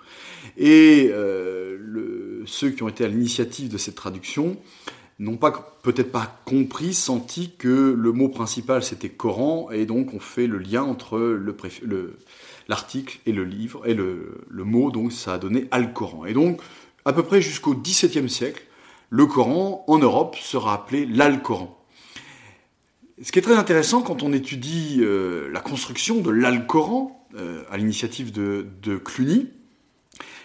Et 0.58 1.10
euh, 1.12 2.44
ceux 2.46 2.72
qui 2.72 2.84
ont 2.84 2.90
été 2.90 3.06
à 3.06 3.08
l'initiative 3.08 3.70
de 3.70 3.78
cette 3.78 3.96
traduction 3.96 4.58
n'ont 5.20 5.38
pas 5.38 5.78
peut-être 5.84 6.12
pas 6.12 6.42
compris, 6.46 6.94
senti 6.94 7.52
que 7.58 7.96
le 7.98 8.12
mot 8.12 8.30
principal 8.30 8.84
c'était 8.84 9.10
Coran, 9.10 9.70
et 9.72 9.86
donc 9.86 10.14
on 10.14 10.20
fait 10.20 10.48
le 10.48 10.58
lien 10.58 10.84
entre 10.84 11.20
l'article 12.72 13.20
et 13.26 13.34
le 13.34 13.44
livre, 13.44 13.82
et 13.86 13.94
le, 13.94 14.46
mot, 14.50 14.92
donc 14.92 15.12
ça 15.12 15.34
a 15.34 15.38
donné 15.38 15.68
Al-Coran. 15.72 16.26
Et 16.26 16.34
donc, 16.34 16.62
à 17.04 17.12
peu 17.12 17.22
près 17.22 17.42
jusqu'au 17.42 17.76
XVIIe 17.76 18.30
siècle, 18.30 18.64
le 19.10 19.26
Coran 19.26 19.84
en 19.88 19.98
Europe 19.98 20.38
sera 20.38 20.74
appelé 20.74 21.06
l'Al-Coran. 21.06 21.78
Ce 23.22 23.34
qui 23.34 23.40
est 23.40 23.42
très 23.42 23.58
intéressant 23.58 24.02
quand 24.02 24.24
on 24.24 24.32
étudie 24.32 25.00
euh, 25.02 25.50
la 25.52 25.60
construction 25.60 26.22
de 26.22 26.32
l'Alcoran 26.32 27.28
euh, 27.36 27.64
à 27.70 27.76
l'initiative 27.76 28.32
de, 28.32 28.98
Cluny, 28.98 29.50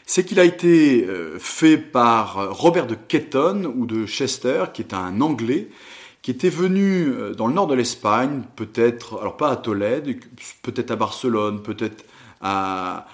c'est 0.04 0.24
qu'il 0.24 0.40
a 0.40 0.44
été 0.44 1.06
euh, 1.06 1.38
fait 1.38 1.78
par 1.78 2.58
Robert 2.58 2.88
de 2.88 2.96
Ketton 2.96 3.72
ou 3.76 3.86
de 3.86 4.04
Chester, 4.04 4.64
qui 4.74 4.82
est 4.82 4.94
un 4.94 5.20
Anglais, 5.20 5.68
qui 6.22 6.32
était 6.32 6.50
venu 6.50 7.14
dans 7.36 7.46
le 7.46 7.54
nord 7.54 7.68
de 7.68 7.74
l'Espagne, 7.74 8.42
peut-être, 8.56 9.20
alors 9.20 9.36
pas 9.36 9.48
à 9.48 9.54
Tolède, 9.54 10.18
peut-être 10.62 10.90
à 10.90 10.96
Barcelone, 10.96 11.62
peut-être 11.62 12.04
à, 12.40 13.06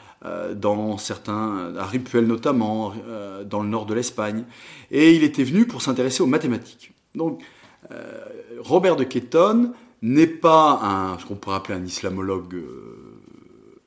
dans 0.55 0.99
certains, 0.99 1.75
à 1.77 1.85
Ripuel 1.85 2.27
notamment, 2.27 2.95
dans 3.45 3.63
le 3.63 3.69
nord 3.69 3.87
de 3.87 3.95
l'Espagne, 3.95 4.45
et 4.91 5.15
il 5.15 5.25
était 5.25 5.45
venu 5.45 5.67
pour 5.67 5.83
s'intéresser 5.83 6.23
aux 6.23 6.27
mathématiques. 6.27 6.93
Donc, 7.15 7.43
euh, 7.91 8.25
Robert 8.61 8.97
de 8.97 9.05
Ketton 9.05 9.73
n'est 10.03 10.27
pas 10.27 11.17
ce 11.21 11.27
qu'on 11.27 11.37
pourrait 11.37 11.57
appeler 11.57 11.79
un 11.79 11.85
islamologue 11.85 12.55
euh, 12.55 13.21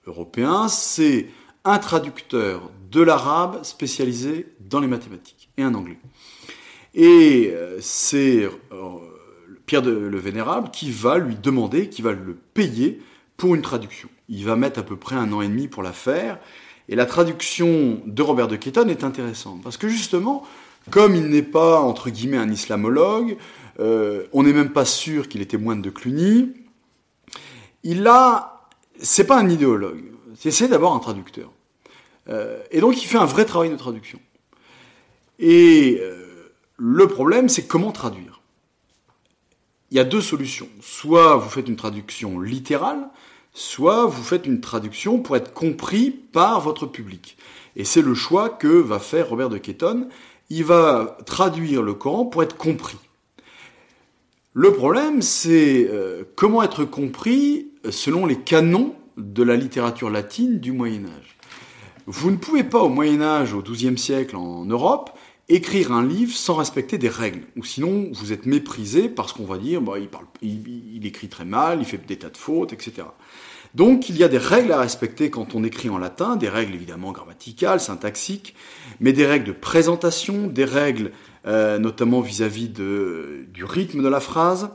européen, 0.08 0.67
c'est 0.67 1.30
un 1.63 1.80
traducteur 1.80 2.69
de 2.91 3.02
l'arabe 3.02 3.63
spécialisé 3.63 4.54
dans 4.60 4.80
les 4.80 4.88
mathématiques 4.88 5.50
et 5.58 5.63
un 5.63 5.74
anglais. 5.74 6.00
Et 6.93 7.52
euh, 7.52 7.80
c'est 7.82 8.50
Pierre 9.65 9.82
le 9.84 10.17
Vénérable 10.17 10.69
qui 10.71 10.91
va 10.91 11.17
lui 11.17 11.36
demander, 11.36 11.89
qui 11.89 12.02
va 12.02 12.13
le 12.13 12.36
payer 12.54 13.02
pour 13.36 13.56
une 13.56 13.62
traduction. 13.62 14.10
Il 14.30 14.46
va 14.46 14.56
mettre 14.56 14.80
à 14.80 14.84
peu 14.84 14.96
près 14.96 15.16
un 15.16 15.32
an 15.34 15.42
et 15.42 15.48
demi 15.48 15.68
pour 15.68 15.84
la 15.84 15.94
faire. 15.94 16.40
Et 16.88 16.96
la 16.96 17.06
traduction 17.06 18.02
de 18.06 18.22
Robert 18.22 18.48
de 18.48 18.56
Ketton 18.56 18.88
est 18.90 19.04
intéressante 19.04 19.62
parce 19.64 19.78
que 19.78 19.88
justement, 19.88 20.46
comme 20.92 21.16
il 21.16 21.28
n'est 21.30 21.42
pas 21.42 21.80
entre 21.80 22.10
guillemets 22.10 22.38
un 22.38 22.52
islamologue, 22.52 23.38
euh, 23.80 24.26
on 24.34 24.44
n'est 24.44 24.54
même 24.54 24.72
pas 24.72 24.86
sûr 24.86 25.28
qu'il 25.28 25.42
était 25.42 25.58
moine 25.58 25.82
de 25.82 25.90
Cluny. 25.90 26.54
Il 27.84 28.06
a, 28.08 28.70
c'est 29.00 29.26
pas 29.26 29.40
un 29.40 29.50
idéologue, 29.50 30.04
c'est 30.38 30.68
d'abord 30.68 30.94
un 30.94 31.00
traducteur. 31.00 31.52
Euh, 32.30 32.62
et 32.72 32.82
donc 32.82 33.02
il 33.04 33.08
fait 33.08 33.18
un 33.18 33.26
vrai 33.26 33.46
travail 33.46 33.70
de 33.70 33.76
traduction. 33.76 34.20
Et 35.39 35.99
euh, 36.02 36.54
le 36.78 37.08
problème, 37.08 37.49
c'est 37.49 37.68
comment 37.68 37.91
traduire. 37.91 38.41
Il 39.91 39.97
y 39.97 39.99
a 39.99 40.04
deux 40.04 40.22
solutions. 40.22 40.68
Soit 40.82 41.38
vous 41.38 41.49
faites 41.49 41.68
une 41.68 41.76
traduction 41.76 42.39
littérale, 42.39 43.08
soit 43.56 44.06
vous 44.06 44.22
faites 44.22 44.45
une 44.45 44.62
traduction 44.62 45.20
pour 45.20 45.36
être 45.38 45.53
compris 45.53 46.12
par 46.12 46.60
votre 46.60 46.86
public. 46.86 47.38
Et 47.76 47.86
c'est 47.86 48.01
le 48.01 48.14
choix 48.14 48.49
que 48.49 48.68
va 48.68 48.99
faire 48.99 49.30
Robert 49.30 49.49
de 49.49 49.58
Ketton. 49.58 50.10
Il 50.49 50.66
va 50.66 51.18
traduire 51.26 51.82
le 51.82 51.93
Coran 51.93 52.26
pour 52.26 52.43
être 52.43 52.58
compris. 52.58 52.97
Le 54.53 54.72
problème, 54.74 55.22
c'est 55.22 55.88
euh, 55.89 56.24
comment 56.36 56.64
être 56.64 56.86
compris 56.86 57.70
selon 57.89 58.26
les 58.26 58.38
canons 58.38 58.93
de 59.18 59.41
la 59.41 59.56
littérature 59.56 60.10
latine 60.10 60.60
du 60.60 60.72
Moyen 60.72 61.06
Âge. 61.06 61.38
Vous 62.08 62.32
ne 62.32 62.38
pouvez 62.38 62.64
pas 62.64 62.80
au 62.80 62.89
Moyen 62.89 63.22
Âge, 63.22 63.53
au 63.53 63.62
XIIe 63.62 63.97
siècle 63.97 64.36
en 64.36 64.66
Europe, 64.66 65.14
écrire 65.48 65.91
un 65.91 66.06
livre 66.06 66.34
sans 66.36 66.56
respecter 66.56 66.98
des 66.98 67.10
règles. 67.10 67.43
Ou 67.56 67.64
sinon, 67.64 68.10
vous 68.12 68.34
êtes 68.34 68.46
méprisé 68.46 69.10
parce 69.10 69.34
qu'on 69.34 69.46
va 69.46 69.58
dire, 69.58 69.82
bah, 69.82 70.00
il, 70.00 70.08
parle, 70.08 70.26
il, 70.41 71.06
écrit 71.06 71.28
très 71.28 71.46
mal, 71.46 71.80
il 71.80 71.86
fait 71.86 72.04
des 72.06 72.18
tas 72.18 72.30
de 72.30 72.38
fautes, 72.38 72.74
etc. 72.74 73.08
Donc, 73.76 74.10
il 74.10 74.18
y 74.18 74.24
a 74.24 74.28
des 74.28 74.38
règles 74.38 74.72
à 74.72 74.80
respecter 74.80 75.30
quand 75.30 75.54
on 75.54 75.64
écrit 75.64 75.89
en 75.89 75.98
latin, 75.98 76.38
des 76.38 76.50
règles 76.50 76.74
évidemment 76.74 77.12
grammaticales, 77.12 77.80
syntaxiques, 77.80 78.56
mais 79.00 79.14
des 79.14 79.26
règles 79.26 79.46
de 79.46 79.52
présentation, 79.52 80.48
des 80.48 80.66
règles 80.66 81.12
euh, 81.46 81.78
notamment 81.78 82.22
vis-à-vis 82.22 82.70
de, 82.70 83.46
du 83.54 83.66
rythme 83.66 84.02
de 84.02 84.08
la 84.08 84.22
phrase, 84.22 84.70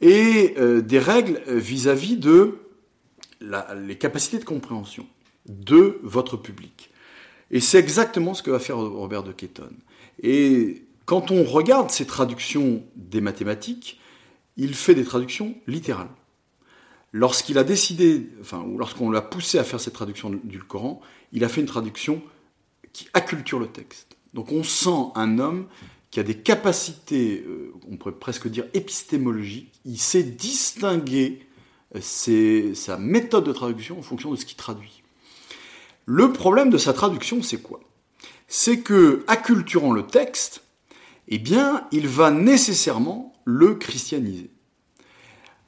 et 0.00 0.54
euh, 0.58 0.82
des 0.82 0.98
règles 0.98 1.40
vis-à-vis 1.46 2.16
de 2.16 2.58
la, 3.40 3.74
les 3.74 3.96
capacités 3.96 4.38
de 4.38 4.44
compréhension 4.44 5.06
de 5.46 5.98
votre 6.02 6.36
public. 6.36 6.87
Et 7.50 7.60
c'est 7.60 7.78
exactement 7.78 8.34
ce 8.34 8.42
que 8.42 8.50
va 8.50 8.58
faire 8.58 8.78
Robert 8.78 9.22
de 9.22 9.32
Ketton. 9.32 9.70
Et 10.22 10.84
quand 11.06 11.30
on 11.30 11.44
regarde 11.44 11.90
ces 11.90 12.06
traductions 12.06 12.82
des 12.96 13.20
mathématiques, 13.20 13.98
il 14.56 14.74
fait 14.74 14.94
des 14.94 15.04
traductions 15.04 15.54
littérales. 15.66 16.10
Lorsqu'il 17.12 17.56
a 17.56 17.64
décidé, 17.64 18.28
enfin, 18.40 18.62
ou 18.62 18.76
lorsqu'on 18.76 19.10
l'a 19.10 19.22
poussé 19.22 19.58
à 19.58 19.64
faire 19.64 19.80
cette 19.80 19.94
traduction 19.94 20.30
du 20.44 20.62
Coran, 20.62 21.00
il 21.32 21.44
a 21.44 21.48
fait 21.48 21.62
une 21.62 21.66
traduction 21.66 22.22
qui 22.92 23.08
acculture 23.14 23.58
le 23.58 23.68
texte. 23.68 24.16
Donc 24.34 24.52
on 24.52 24.62
sent 24.62 25.10
un 25.14 25.38
homme 25.38 25.66
qui 26.10 26.20
a 26.20 26.22
des 26.22 26.36
capacités, 26.36 27.44
euh, 27.46 27.72
on 27.90 27.96
pourrait 27.96 28.12
presque 28.12 28.48
dire 28.48 28.64
épistémologiques. 28.74 29.80
Il 29.84 29.98
sait 29.98 30.22
distinguer 30.22 31.46
euh, 31.96 32.74
sa 32.74 32.98
méthode 32.98 33.44
de 33.44 33.52
traduction 33.52 33.98
en 33.98 34.02
fonction 34.02 34.30
de 34.30 34.36
ce 34.36 34.44
qu'il 34.44 34.56
traduit. 34.56 34.97
Le 36.10 36.32
problème 36.32 36.70
de 36.70 36.78
sa 36.78 36.94
traduction, 36.94 37.42
c'est 37.42 37.60
quoi? 37.60 37.80
C'est 38.46 38.80
que, 38.80 39.24
acculturant 39.26 39.92
le 39.92 40.06
texte, 40.06 40.62
eh 41.28 41.36
bien, 41.36 41.84
il 41.92 42.08
va 42.08 42.30
nécessairement 42.30 43.34
le 43.44 43.74
christianiser. 43.74 44.48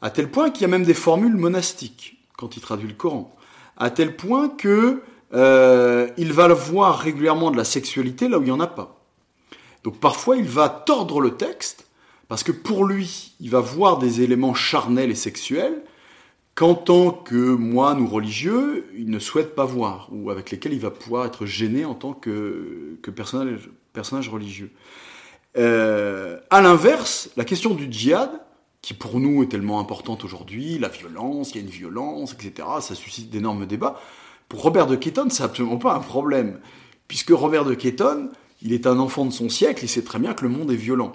À 0.01 0.09
tel 0.09 0.30
point 0.30 0.49
qu'il 0.49 0.62
y 0.62 0.64
a 0.64 0.68
même 0.68 0.86
des 0.86 0.95
formules 0.95 1.36
monastiques 1.36 2.26
quand 2.38 2.57
il 2.57 2.62
traduit 2.62 2.88
le 2.88 2.95
Coran. 2.95 3.36
À 3.76 3.91
tel 3.91 4.16
point 4.16 4.49
que 4.49 5.03
euh, 5.34 6.09
il 6.16 6.32
va 6.32 6.49
voir 6.49 7.01
régulièrement 7.01 7.51
de 7.51 7.59
la 7.59 7.64
sexualité 7.64 8.26
là 8.26 8.38
où 8.38 8.41
il 8.41 8.47
n'y 8.47 8.51
en 8.51 8.61
a 8.61 8.66
pas. 8.66 9.05
Donc 9.84 10.01
parfois, 10.01 10.38
il 10.38 10.49
va 10.49 10.70
tordre 10.70 11.20
le 11.20 11.36
texte 11.36 11.84
parce 12.28 12.45
que 12.45 12.53
pour 12.53 12.86
lui, 12.86 13.34
il 13.41 13.51
va 13.51 13.61
voir 13.61 13.99
des 13.99 14.22
éléments 14.22 14.55
charnels 14.55 15.11
et 15.11 15.14
sexuels 15.14 15.82
qu'en 16.61 16.75
tant 16.75 17.11
que 17.11 17.55
moine 17.55 18.03
ou 18.03 18.07
religieux, 18.07 18.87
il 18.95 19.09
ne 19.09 19.19
souhaite 19.19 19.55
pas 19.55 19.65
voir, 19.65 20.11
ou 20.13 20.29
avec 20.29 20.51
lesquels 20.51 20.75
il 20.75 20.79
va 20.79 20.91
pouvoir 20.91 21.25
être 21.25 21.47
gêné 21.47 21.87
en 21.87 21.95
tant 21.95 22.13
que, 22.13 22.99
personnage, 23.15 24.29
religieux. 24.29 24.71
Euh, 25.57 26.39
à 26.51 26.61
l'inverse, 26.61 27.31
la 27.39 27.47
question 27.47 27.73
du 27.73 27.91
djihad, 27.91 28.29
qui 28.83 28.93
pour 28.93 29.21
nous 29.21 29.43
est 29.43 29.47
tellement 29.47 29.81
importante 29.81 30.23
aujourd'hui, 30.23 30.79
la 30.79 30.89
violence, 30.89 31.53
il 31.53 31.57
y 31.57 31.59
a 31.61 31.63
une 31.63 31.71
violence, 31.71 32.35
etc., 32.35 32.69
ça 32.81 32.95
suscite 32.95 33.31
d'énormes 33.31 33.65
débats. 33.65 33.99
Pour 34.51 34.61
Robert 34.61 34.87
de 34.87 34.97
Ketton, 34.97 35.31
c'est 35.31 35.45
absolument 35.45 35.79
pas 35.79 35.95
un 35.95 36.01
problème, 36.01 36.61
puisque 37.09 37.31
Robert 37.31 37.65
de 37.65 37.73
Ketton, 37.73 38.29
il 38.61 38.75
est 38.75 38.87
un 38.87 38.99
enfant 38.99 39.25
de 39.25 39.33
son 39.33 39.49
siècle, 39.49 39.83
il 39.85 39.89
sait 39.89 40.05
très 40.05 40.19
bien 40.19 40.35
que 40.35 40.43
le 40.43 40.51
monde 40.51 40.71
est 40.71 40.77
violent. 40.77 41.13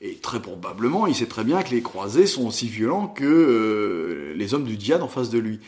Et 0.00 0.14
très 0.14 0.40
probablement, 0.40 1.08
il 1.08 1.14
sait 1.14 1.26
très 1.26 1.42
bien 1.42 1.60
que 1.62 1.70
les 1.70 1.82
croisés 1.82 2.26
sont 2.26 2.46
aussi 2.46 2.68
violents 2.68 3.08
que 3.08 3.24
euh, 3.24 4.32
les 4.36 4.54
hommes 4.54 4.62
du 4.62 4.78
djihad 4.78 5.02
en 5.02 5.08
face 5.08 5.28
de 5.28 5.40
lui. 5.40 5.58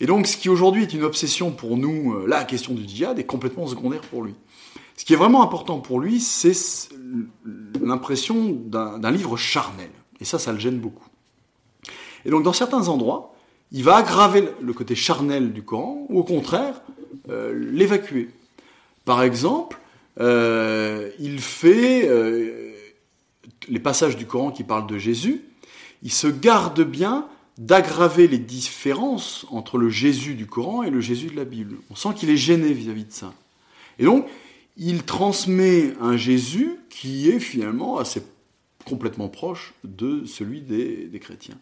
Et 0.00 0.06
donc, 0.06 0.26
ce 0.26 0.36
qui 0.36 0.50
aujourd'hui 0.50 0.82
est 0.82 0.92
une 0.92 1.04
obsession 1.04 1.52
pour 1.52 1.78
nous, 1.78 2.12
euh, 2.12 2.26
la 2.26 2.44
question 2.44 2.74
du 2.74 2.86
djihad 2.86 3.18
est 3.18 3.24
complètement 3.24 3.66
secondaire 3.66 4.02
pour 4.02 4.22
lui. 4.22 4.34
Ce 4.96 5.06
qui 5.06 5.14
est 5.14 5.16
vraiment 5.16 5.42
important 5.42 5.78
pour 5.78 6.00
lui, 6.00 6.20
c'est 6.20 6.52
l'impression 7.80 8.50
d'un 8.50 9.10
livre 9.10 9.36
charnel. 9.38 9.90
Et 10.20 10.24
ça, 10.26 10.38
ça 10.38 10.52
le 10.52 10.58
gêne 10.58 10.78
beaucoup. 10.78 11.06
Et 12.26 12.30
donc, 12.30 12.42
dans 12.42 12.52
certains 12.52 12.88
endroits, 12.88 13.34
il 13.72 13.84
va 13.84 13.96
aggraver 13.96 14.48
le 14.60 14.72
côté 14.74 14.96
charnel 14.96 15.52
du 15.52 15.62
Coran, 15.62 16.04
ou 16.10 16.18
au 16.18 16.24
contraire, 16.24 16.82
euh, 17.30 17.54
l'évacuer. 17.72 18.28
Par 19.04 19.22
exemple, 19.22 19.78
il 20.20 21.38
fait 21.40 22.08
les 23.68 23.78
passages 23.78 24.16
du 24.16 24.26
Coran 24.26 24.50
qui 24.50 24.64
parlent 24.64 24.86
de 24.86 24.98
Jésus, 24.98 25.42
il 26.02 26.12
se 26.12 26.26
garde 26.26 26.82
bien 26.82 27.26
d'aggraver 27.58 28.28
les 28.28 28.38
différences 28.38 29.44
entre 29.50 29.78
le 29.78 29.90
Jésus 29.90 30.34
du 30.34 30.46
Coran 30.46 30.84
et 30.84 30.90
le 30.90 31.00
Jésus 31.00 31.26
de 31.26 31.36
la 31.36 31.44
Bible. 31.44 31.78
On 31.90 31.96
sent 31.96 32.10
qu'il 32.16 32.30
est 32.30 32.36
gêné 32.36 32.72
vis-à-vis 32.72 33.04
de 33.04 33.12
ça. 33.12 33.34
Et 33.98 34.04
donc, 34.04 34.26
il 34.76 35.02
transmet 35.02 35.92
un 36.00 36.16
Jésus 36.16 36.76
qui 36.88 37.28
est 37.28 37.40
finalement 37.40 37.98
assez 37.98 38.22
complètement 38.84 39.28
proche 39.28 39.74
de 39.82 40.24
celui 40.24 40.60
des, 40.60 41.08
des 41.08 41.18
chrétiens. 41.18 41.58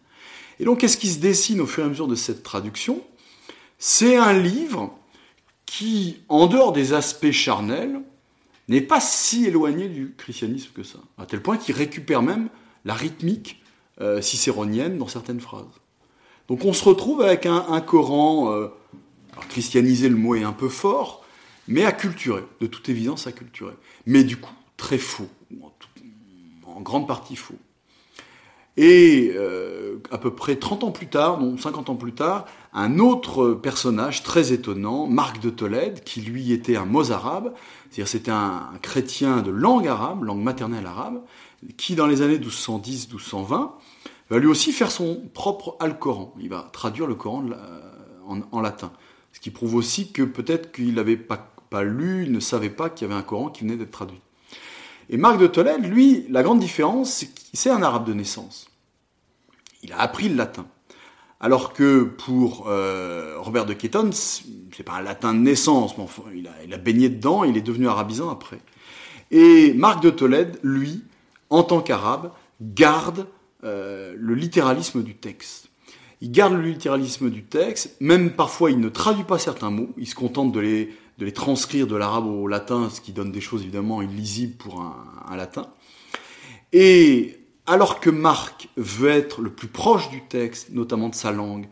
Et 0.59 0.65
donc, 0.65 0.79
qu'est-ce 0.79 0.97
qui 0.97 1.09
se 1.09 1.19
dessine 1.19 1.61
au 1.61 1.65
fur 1.65 1.83
et 1.83 1.87
à 1.87 1.89
mesure 1.89 2.07
de 2.07 2.15
cette 2.15 2.43
traduction? 2.43 3.01
C'est 3.79 4.17
un 4.17 4.33
livre 4.33 4.95
qui, 5.65 6.17
en 6.29 6.47
dehors 6.47 6.73
des 6.73 6.93
aspects 6.93 7.31
charnels, 7.31 8.01
n'est 8.67 8.81
pas 8.81 8.99
si 8.99 9.45
éloigné 9.45 9.87
du 9.87 10.13
christianisme 10.17 10.71
que 10.73 10.83
ça, 10.83 10.99
à 11.17 11.25
tel 11.25 11.41
point 11.41 11.57
qu'il 11.57 11.75
récupère 11.75 12.21
même 12.21 12.49
la 12.85 12.93
rythmique 12.93 13.61
euh, 14.01 14.21
cicéronienne 14.21 14.97
dans 14.97 15.07
certaines 15.07 15.39
phrases. 15.39 15.65
Donc 16.47 16.65
on 16.65 16.73
se 16.73 16.83
retrouve 16.83 17.21
avec 17.21 17.45
un, 17.45 17.81
Coran, 17.81 18.51
euh, 18.51 18.67
alors 19.33 19.47
christianiser 19.47 20.09
le 20.09 20.15
mot 20.15 20.35
est 20.35 20.43
un 20.43 20.53
peu 20.53 20.69
fort, 20.69 21.25
mais 21.67 21.83
acculturé, 21.83 22.43
de 22.61 22.67
toute 22.67 22.87
évidence 22.89 23.27
acculturé. 23.27 23.73
Mais 24.05 24.23
du 24.23 24.37
coup, 24.37 24.53
très 24.77 24.97
faux, 24.97 25.27
en, 26.65 26.81
grande 26.81 27.07
partie 27.07 27.35
faux. 27.35 27.57
Et 28.77 29.33
euh, 29.35 29.97
à 30.11 30.17
peu 30.17 30.33
près 30.33 30.55
30 30.55 30.83
ans 30.83 30.91
plus 30.91 31.07
tard, 31.07 31.39
non 31.39 31.57
50 31.57 31.89
ans 31.89 31.95
plus 31.95 32.13
tard, 32.13 32.45
un 32.77 32.99
autre 32.99 33.53
personnage 33.53 34.21
très 34.21 34.53
étonnant, 34.53 35.07
Marc 35.07 35.39
de 35.39 35.49
Tolède, 35.49 36.03
qui 36.03 36.21
lui 36.21 36.51
était 36.51 36.75
un 36.75 36.85
mozarabe, 36.85 37.53
c'est-à-dire 37.89 38.07
c'était 38.07 38.29
un, 38.29 38.69
chrétien 38.83 39.41
de 39.41 39.49
langue 39.49 39.87
arabe, 39.87 40.23
langue 40.23 40.43
maternelle 40.43 40.85
arabe, 40.85 41.23
qui 41.77 41.95
dans 41.95 42.05
les 42.05 42.21
années 42.21 42.37
1210-1220 42.37 43.71
va 44.29 44.37
lui 44.37 44.45
aussi 44.45 44.71
faire 44.71 44.91
son 44.91 45.23
propre 45.33 45.75
Al-Coran. 45.79 46.35
Il 46.39 46.49
va 46.49 46.69
traduire 46.71 47.07
le 47.07 47.15
Coran 47.15 47.45
en, 48.27 48.61
latin. 48.61 48.91
Ce 49.33 49.39
qui 49.39 49.49
prouve 49.49 49.73
aussi 49.73 50.11
que 50.11 50.21
peut-être 50.21 50.71
qu'il 50.71 50.93
n'avait 50.93 51.17
pas, 51.17 51.51
pas 51.71 51.83
lu, 51.83 52.25
il 52.25 52.31
ne 52.31 52.39
savait 52.39 52.69
pas 52.69 52.91
qu'il 52.91 53.07
y 53.07 53.11
avait 53.11 53.19
un 53.19 53.23
Coran 53.23 53.49
qui 53.49 53.63
venait 53.63 53.77
d'être 53.77 53.89
traduit. 53.89 54.21
Et 55.09 55.17
Marc 55.17 55.39
de 55.39 55.47
Tolède, 55.47 55.83
lui, 55.83 56.27
la 56.29 56.43
grande 56.43 56.59
différence, 56.59 57.11
c'est 57.11 57.33
qu'il 57.33 57.57
c'est 57.57 57.71
un 57.71 57.81
arabe 57.81 58.05
de 58.05 58.13
naissance. 58.13 58.67
Il 59.81 59.93
a 59.93 59.99
appris 59.99 60.29
le 60.29 60.35
latin. 60.35 60.67
Alors 61.39 61.73
que 61.73 62.03
pour 62.03 62.67
euh, 62.67 63.35
Robert 63.37 63.65
de 63.65 63.73
Ketton, 63.73 64.09
c'est 64.11 64.83
pas 64.83 64.93
un 64.93 65.01
latin 65.01 65.33
de 65.33 65.39
naissance, 65.39 65.95
mais 65.97 66.03
enfin, 66.03 66.23
il, 66.35 66.47
a, 66.47 66.51
il, 66.65 66.73
a, 66.73 66.77
baigné 66.77 67.09
dedans, 67.09 67.43
il 67.43 67.55
est 67.57 67.61
devenu 67.61 67.87
arabisant 67.87 68.29
après. 68.29 68.59
Et 69.29 69.73
Marc 69.73 70.01
de 70.01 70.09
Tolède, 70.09 70.57
lui, 70.63 71.03
en 71.49 71.63
tant 71.63 71.81
qu'arabe, 71.81 72.31
garde 72.61 73.27
euh, 73.63 74.15
le 74.17 74.33
littéralisme 74.33 75.03
du 75.03 75.15
texte. 75.15 75.69
Il 76.21 76.31
garde 76.31 76.53
le 76.53 76.63
littéralisme 76.63 77.29
du 77.29 77.43
texte, 77.43 77.95
même 77.99 78.31
parfois 78.31 78.71
il 78.71 78.79
ne 78.79 78.89
traduit 78.89 79.23
pas 79.23 79.37
certains 79.37 79.69
mots, 79.69 79.89
il 79.97 80.07
se 80.07 80.15
contente 80.15 80.51
de 80.51 80.59
les, 80.59 80.95
de 81.19 81.25
les 81.25 81.33
transcrire 81.33 81.85
de 81.85 81.95
l'arabe 81.95 82.25
au 82.25 82.47
latin, 82.47 82.89
ce 82.89 82.99
qui 82.99 83.11
donne 83.11 83.31
des 83.31 83.41
choses 83.41 83.61
évidemment 83.61 84.01
illisibles 84.01 84.55
pour 84.55 84.81
un, 84.81 84.95
un 85.29 85.35
latin. 85.35 85.67
Et 86.73 87.36
alors 87.67 87.99
que 87.99 88.09
Marc 88.09 88.69
veut 88.77 89.09
être 89.09 89.41
le 89.41 89.51
plus 89.51 89.67
proche 89.67 90.09
du 90.09 90.23
texte, 90.23 90.69
notamment 90.71 91.09
de 91.09 91.15
sa 91.15 91.31
langue, 91.31 91.67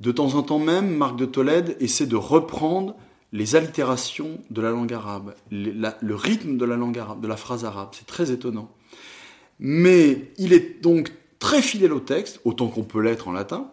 de 0.00 0.12
temps 0.12 0.34
en 0.34 0.42
temps 0.42 0.58
même, 0.58 0.94
Marc 0.96 1.16
de 1.16 1.26
Tolède 1.26 1.76
essaie 1.80 2.06
de 2.06 2.16
reprendre 2.16 2.94
les 3.32 3.56
allitérations 3.56 4.40
de 4.50 4.60
la 4.60 4.70
langue 4.70 4.92
arabe, 4.92 5.34
le 5.50 6.14
rythme 6.14 6.56
de 6.56 6.64
la 6.64 6.76
langue 6.76 6.98
arabe, 6.98 7.20
de 7.20 7.28
la 7.28 7.36
phrase 7.36 7.64
arabe. 7.64 7.90
C'est 7.92 8.06
très 8.06 8.30
étonnant. 8.30 8.70
Mais 9.58 10.32
il 10.38 10.52
est 10.52 10.82
donc 10.82 11.12
très 11.38 11.62
fidèle 11.62 11.92
au 11.92 12.00
texte, 12.00 12.40
autant 12.44 12.68
qu'on 12.68 12.82
peut 12.82 13.00
l'être 13.00 13.28
en 13.28 13.32
latin, 13.32 13.70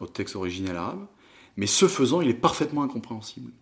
au 0.00 0.06
texte 0.06 0.36
originel 0.36 0.76
arabe, 0.76 1.06
mais 1.56 1.66
ce 1.66 1.86
faisant, 1.86 2.20
il 2.20 2.28
est 2.28 2.34
parfaitement 2.34 2.82
incompréhensible. 2.82 3.52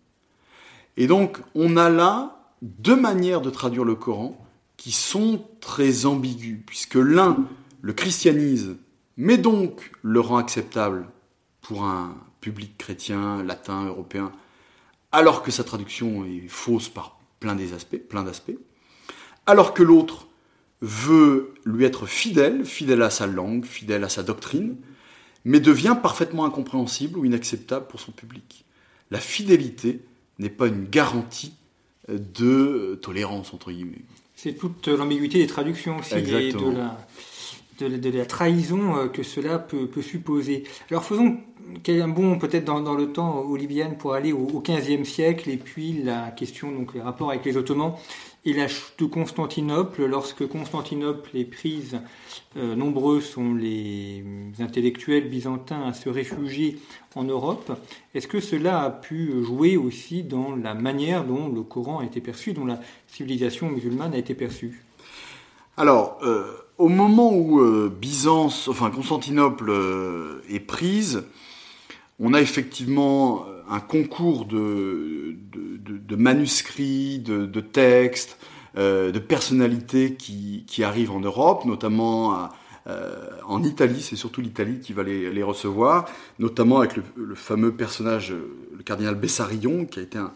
Et 0.96 1.06
donc, 1.06 1.38
on 1.54 1.76
a 1.76 1.88
là 1.88 2.52
deux 2.62 2.96
manières 2.96 3.40
de 3.40 3.50
traduire 3.50 3.84
le 3.84 3.94
Coran 3.94 4.41
qui 4.82 4.90
sont 4.90 5.46
très 5.60 6.06
ambigus, 6.06 6.58
puisque 6.66 6.96
l'un 6.96 7.46
le 7.82 7.92
christianise, 7.92 8.74
mais 9.16 9.38
donc 9.38 9.92
le 10.02 10.18
rend 10.18 10.38
acceptable 10.38 11.06
pour 11.60 11.84
un 11.84 12.16
public 12.40 12.76
chrétien, 12.78 13.44
latin, 13.44 13.86
européen, 13.86 14.32
alors 15.12 15.44
que 15.44 15.52
sa 15.52 15.62
traduction 15.62 16.24
est 16.24 16.48
fausse 16.48 16.88
par 16.88 17.20
plein 17.38 17.54
des 17.54 17.74
aspects, 17.74 17.96
plein 17.96 18.24
d'aspects, 18.24 18.58
alors 19.46 19.72
que 19.72 19.84
l'autre 19.84 20.26
veut 20.80 21.54
lui 21.64 21.84
être 21.84 22.06
fidèle, 22.06 22.64
fidèle 22.64 23.02
à 23.02 23.10
sa 23.10 23.28
langue, 23.28 23.64
fidèle 23.64 24.02
à 24.02 24.08
sa 24.08 24.24
doctrine, 24.24 24.74
mais 25.44 25.60
devient 25.60 25.96
parfaitement 26.02 26.44
incompréhensible 26.44 27.20
ou 27.20 27.24
inacceptable 27.24 27.86
pour 27.86 28.00
son 28.00 28.10
public. 28.10 28.64
La 29.12 29.20
fidélité 29.20 30.00
n'est 30.40 30.50
pas 30.50 30.66
une 30.66 30.86
garantie 30.86 31.54
de 32.08 32.98
tolérance, 33.00 33.54
entre 33.54 33.70
guillemets. 33.70 34.02
C'est 34.42 34.54
toute 34.54 34.88
l'ambiguïté 34.88 35.38
des 35.38 35.46
traductions 35.46 36.00
aussi, 36.00 36.16
et 36.16 36.52
de 36.52 36.72
la, 36.72 36.98
de, 37.78 38.10
la 38.10 38.26
trahison 38.26 38.96
euh, 38.96 39.06
que 39.06 39.22
cela 39.22 39.60
peut, 39.60 39.88
supposer. 40.02 40.64
Alors 40.90 41.04
faisons 41.04 41.36
un 41.88 42.08
bond 42.08 42.40
peut-être 42.40 42.64
dans, 42.64 42.94
le 42.94 43.12
temps, 43.12 43.38
Oliviane, 43.48 43.96
pour 43.96 44.14
aller 44.14 44.32
au, 44.32 44.60
XVe 44.60 45.04
siècle, 45.04 45.48
et 45.48 45.56
puis 45.56 46.02
la 46.02 46.32
question, 46.32 46.72
donc 46.72 46.92
les 46.92 47.00
rapports 47.00 47.30
avec 47.30 47.44
les 47.44 47.56
Ottomans 47.56 47.94
et 48.44 48.52
la 48.52 48.68
chute 48.68 48.98
de 48.98 49.06
Constantinople. 49.06 50.04
Lorsque 50.06 50.46
Constantinople 50.46 51.30
est 51.36 51.44
prise, 51.44 52.00
euh, 52.56 52.74
nombreux 52.74 53.20
sont 53.20 53.54
les 53.54 54.24
intellectuels 54.58 55.28
byzantins 55.28 55.82
à 55.82 55.92
se 55.92 56.08
réfugier 56.08 56.78
en 57.14 57.24
Europe. 57.24 57.72
Est-ce 58.14 58.26
que 58.26 58.40
cela 58.40 58.82
a 58.82 58.90
pu 58.90 59.44
jouer 59.44 59.76
aussi 59.76 60.22
dans 60.22 60.56
la 60.56 60.74
manière 60.74 61.24
dont 61.24 61.48
le 61.48 61.62
Coran 61.62 62.00
a 62.00 62.04
été 62.04 62.20
perçu, 62.20 62.52
dont 62.52 62.66
la 62.66 62.80
civilisation 63.06 63.68
musulmane 63.70 64.14
a 64.14 64.18
été 64.18 64.34
perçue? 64.34 64.84
Alors, 65.76 66.18
euh, 66.22 66.44
au 66.78 66.88
moment 66.88 67.32
où 67.32 67.60
euh, 67.60 67.88
Byzance, 67.88 68.68
enfin 68.68 68.90
Constantinople 68.90 69.72
est 70.48 70.60
prise, 70.60 71.24
on 72.18 72.34
a 72.34 72.40
effectivement 72.40 73.46
un 73.72 73.80
concours 73.80 74.44
de, 74.44 75.36
manuscrits, 76.16 77.18
de, 77.18 77.60
textes, 77.60 78.38
de 78.76 79.18
personnalités 79.18 80.14
qui, 80.14 80.84
arrivent 80.84 81.12
en 81.12 81.20
Europe, 81.20 81.64
notamment 81.64 82.50
en 83.46 83.62
Italie, 83.62 84.02
c'est 84.02 84.16
surtout 84.16 84.42
l'Italie 84.42 84.80
qui 84.80 84.92
va 84.92 85.02
les, 85.02 85.42
recevoir, 85.42 86.04
notamment 86.38 86.80
avec 86.80 86.96
le, 86.96 87.34
fameux 87.34 87.74
personnage, 87.74 88.32
le 88.32 88.82
cardinal 88.82 89.14
Bessarion, 89.14 89.86
qui 89.86 90.00
a 90.00 90.02
été 90.02 90.18
un, 90.18 90.32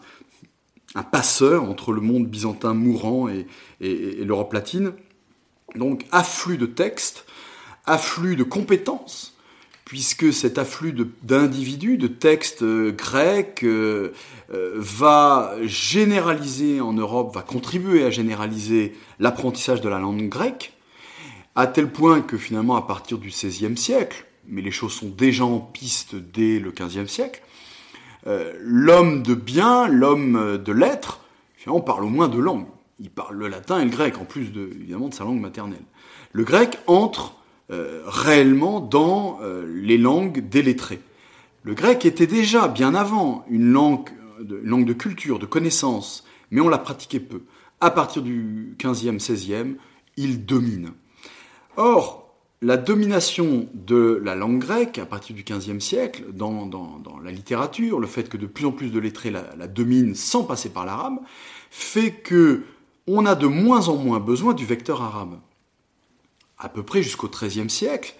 passeur 1.11 1.63
entre 1.63 1.91
le 1.91 2.01
monde 2.01 2.25
byzantin 2.25 2.73
mourant 2.73 3.27
et 3.29 3.45
l'Europe 3.79 4.51
latine. 4.53 4.93
Donc 5.75 6.07
afflux 6.11 6.57
de 6.57 6.65
textes, 6.65 7.25
afflux 7.85 8.35
de 8.35 8.43
compétences, 8.43 9.36
puisque 9.87 10.33
cet 10.33 10.57
afflux 10.57 10.93
d'individus, 11.23 11.97
de, 11.97 12.07
textes 12.07 12.61
euh, 12.61 12.91
grecs, 12.91 13.63
euh, 13.63 14.11
euh, 14.53 14.73
va 14.75 15.53
généraliser 15.61 16.81
en 16.81 16.91
Europe, 16.91 17.33
va 17.33 17.41
contribuer 17.41 18.03
à 18.03 18.09
généraliser 18.09 18.97
l'apprentissage 19.19 19.79
de 19.79 19.87
la 19.87 19.97
langue 19.97 20.27
grecque, 20.27 20.73
à 21.55 21.67
tel 21.67 21.89
point 21.89 22.19
que 22.19 22.35
finalement 22.37 22.75
à 22.75 22.81
partir 22.81 23.17
du 23.17 23.29
XVIe 23.29 23.77
siècle, 23.77 24.25
mais 24.45 24.61
les 24.61 24.71
choses 24.71 24.91
sont 24.91 25.07
déjà 25.07 25.45
en 25.45 25.59
piste 25.59 26.15
dès 26.15 26.59
le 26.59 26.71
XVe 26.71 27.07
siècle, 27.07 27.41
l'homme 28.59 29.23
de 29.23 29.35
bien, 29.35 29.87
l'homme 29.87 30.57
de 30.57 30.71
lettres, 30.73 31.21
finalement 31.55 31.79
parle 31.79 32.03
au 32.03 32.09
moins 32.09 32.27
de 32.27 32.39
langues 32.39 32.67
il 32.99 33.09
parle 33.09 33.37
le 33.37 33.47
latin 33.47 33.79
et 33.79 33.85
le 33.85 33.91
grec, 33.91 34.17
en 34.17 34.25
plus 34.25 34.51
de, 34.51 34.69
évidemment 34.75 35.09
de 35.09 35.13
sa 35.13 35.23
langue 35.23 35.39
maternelle. 35.39 35.83
Le 36.31 36.43
grec 36.43 36.79
entre 36.87 37.36
euh, 37.69 38.01
réellement 38.05 38.79
dans 38.79 39.39
euh, 39.41 39.65
les 39.67 39.97
langues 39.97 40.43
lettrés. 40.53 41.01
Le 41.63 41.73
grec 41.73 42.05
était 42.05 42.27
déjà, 42.27 42.67
bien 42.69 42.95
avant, 42.95 43.45
une 43.49 43.71
langue, 43.71 44.09
de, 44.39 44.59
langue 44.63 44.85
de 44.85 44.93
culture, 44.93 45.37
de 45.37 45.45
connaissance, 45.45 46.25
mais 46.49 46.61
on 46.61 46.69
la 46.69 46.77
pratiquait 46.77 47.19
peu. 47.19 47.41
À 47.81 47.91
partir 47.91 48.21
du 48.21 48.75
15e, 48.79 49.19
16e, 49.19 49.75
il 50.15 50.45
domine. 50.45 50.91
Or, 51.75 52.33
la 52.61 52.77
domination 52.77 53.67
de 53.73 54.19
la 54.23 54.33
langue 54.33 54.59
grecque 54.59 54.97
à 54.97 55.05
partir 55.05 55.35
du 55.35 55.43
XVe 55.43 55.79
siècle 55.79 56.23
dans, 56.33 56.65
dans, 56.65 57.19
la 57.23 57.31
littérature, 57.31 57.99
le 57.99 58.07
fait 58.07 58.29
que 58.29 58.37
de 58.37 58.47
plus 58.47 58.65
en 58.65 58.71
plus 58.71 58.89
de 58.89 58.99
lettrés 58.99 59.29
la, 59.29 59.43
la 59.57 59.67
dominent 59.67 60.15
sans 60.15 60.43
passer 60.43 60.69
par 60.69 60.85
l'arabe, 60.85 61.19
fait 61.69 62.11
que 62.11 62.63
on 63.07 63.25
a 63.25 63.35
de 63.35 63.47
moins 63.47 63.89
en 63.89 63.95
moins 63.95 64.19
besoin 64.19 64.53
du 64.53 64.65
vecteur 64.65 65.01
arabe. 65.01 65.39
À 66.59 66.69
peu 66.69 66.83
près 66.83 67.03
jusqu'au 67.03 67.27
XIIIe 67.27 67.69
siècle, 67.69 68.15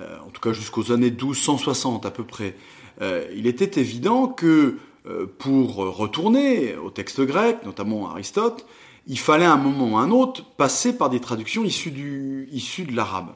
euh, 0.00 0.18
en 0.26 0.30
tout 0.30 0.40
cas 0.40 0.52
jusqu'aux 0.52 0.92
années 0.92 1.10
1260 1.10 2.04
à 2.04 2.10
peu 2.10 2.24
près, 2.24 2.56
euh, 3.00 3.26
il 3.34 3.46
était 3.46 3.80
évident 3.80 4.26
que 4.28 4.76
euh, 5.06 5.26
pour 5.38 5.76
retourner 5.76 6.76
au 6.76 6.90
texte 6.90 7.20
grec, 7.20 7.58
notamment 7.64 8.10
Aristote, 8.10 8.66
il 9.06 9.18
fallait 9.18 9.44
à 9.44 9.52
un 9.52 9.56
moment 9.56 9.92
ou 9.92 9.98
à 9.98 10.00
un 10.00 10.10
autre 10.10 10.44
passer 10.56 10.96
par 10.96 11.10
des 11.10 11.20
traductions 11.20 11.64
issues, 11.64 11.92
de 11.92 12.96
l'arabe. 12.96 13.32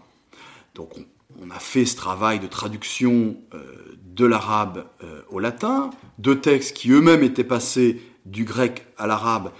Donc 0.74 0.98
on, 0.98 1.04
on, 1.40 1.50
a 1.50 1.60
fait 1.60 1.84
ce 1.84 1.94
travail 1.94 2.40
de 2.40 2.48
traduction 2.48 3.36
de 4.04 4.26
l'arabe 4.26 4.84
au 5.30 5.38
latin, 5.38 5.90
de 6.18 6.34
textes 6.34 6.76
qui 6.76 6.90
eux-mêmes 6.90 7.22
étaient 7.22 7.44
passés 7.44 8.02
du 8.26 8.44
grec 8.44 8.84
à 8.98 9.06
l'arabe 9.06 9.52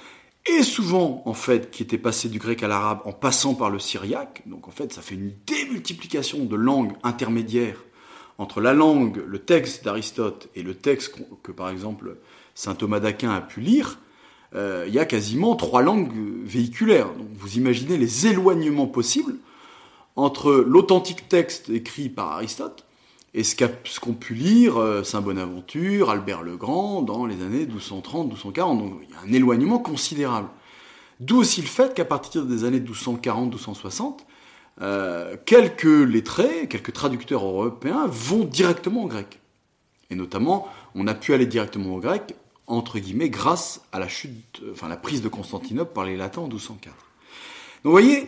et 0.46 0.62
souvent, 0.62 1.22
en 1.26 1.34
fait, 1.34 1.70
qui 1.70 1.82
était 1.82 1.98
passé 1.98 2.28
du 2.28 2.38
grec 2.38 2.62
à 2.62 2.68
l'arabe 2.68 3.00
en 3.04 3.12
passant 3.12 3.54
par 3.54 3.70
le 3.70 3.78
syriaque. 3.78 4.42
Donc, 4.46 4.68
en 4.68 4.70
fait, 4.70 4.92
ça 4.92 5.02
fait 5.02 5.14
une 5.14 5.32
démultiplication 5.46 6.44
de 6.44 6.56
langues 6.56 6.92
intermédiaires 7.02 7.84
entre 8.38 8.62
la 8.62 8.72
langue, 8.72 9.22
le 9.26 9.38
texte 9.38 9.84
d'Aristote 9.84 10.48
et 10.54 10.62
le 10.62 10.74
texte 10.74 11.14
que, 11.42 11.52
par 11.52 11.68
exemple, 11.68 12.16
saint 12.54 12.74
Thomas 12.74 13.00
d'Aquin 13.00 13.32
a 13.32 13.42
pu 13.42 13.60
lire. 13.60 13.98
Euh, 14.54 14.84
il 14.88 14.94
y 14.94 14.98
a 14.98 15.04
quasiment 15.04 15.56
trois 15.56 15.82
langues 15.82 16.10
véhiculaires. 16.42 17.12
Donc, 17.12 17.28
vous 17.34 17.58
imaginez 17.58 17.98
les 17.98 18.26
éloignements 18.26 18.86
possibles 18.86 19.34
entre 20.16 20.52
l'authentique 20.52 21.28
texte 21.28 21.68
écrit 21.68 22.08
par 22.08 22.32
Aristote 22.32 22.86
et 23.32 23.44
ce 23.44 23.54
qu'ont 24.00 24.14
pu 24.14 24.34
lire 24.34 24.78
euh, 24.78 25.04
Saint 25.04 25.20
Bonaventure, 25.20 26.10
Albert 26.10 26.42
le 26.42 26.56
Grand 26.56 27.02
dans 27.02 27.26
les 27.26 27.42
années 27.42 27.64
1230-1240. 27.66 28.54
Donc 28.78 28.94
il 29.02 29.10
y 29.10 29.14
a 29.14 29.20
un 29.28 29.32
éloignement 29.32 29.78
considérable. 29.78 30.48
D'où 31.20 31.38
aussi 31.38 31.60
le 31.60 31.68
fait 31.68 31.94
qu'à 31.94 32.04
partir 32.04 32.44
des 32.44 32.64
années 32.64 32.80
1240-1260, 32.80 34.18
euh, 34.82 35.36
quelques 35.44 35.84
lettrés, 35.84 36.66
quelques 36.68 36.92
traducteurs 36.92 37.44
européens 37.44 38.06
vont 38.08 38.44
directement 38.44 39.04
au 39.04 39.06
grec. 39.06 39.38
Et 40.10 40.16
notamment, 40.16 40.66
on 40.94 41.06
a 41.06 41.14
pu 41.14 41.34
aller 41.34 41.46
directement 41.46 41.94
au 41.94 42.00
grec, 42.00 42.34
entre 42.66 42.98
guillemets, 42.98 43.28
grâce 43.28 43.82
à 43.92 44.00
la 44.00 44.08
chute, 44.08 44.60
la 44.88 44.96
prise 44.96 45.22
de 45.22 45.28
Constantinople 45.28 45.92
par 45.92 46.04
les 46.04 46.16
latins 46.16 46.40
en 46.40 46.48
1204. 46.48 46.94
Donc 46.94 46.96
vous 47.84 47.90
voyez, 47.90 48.26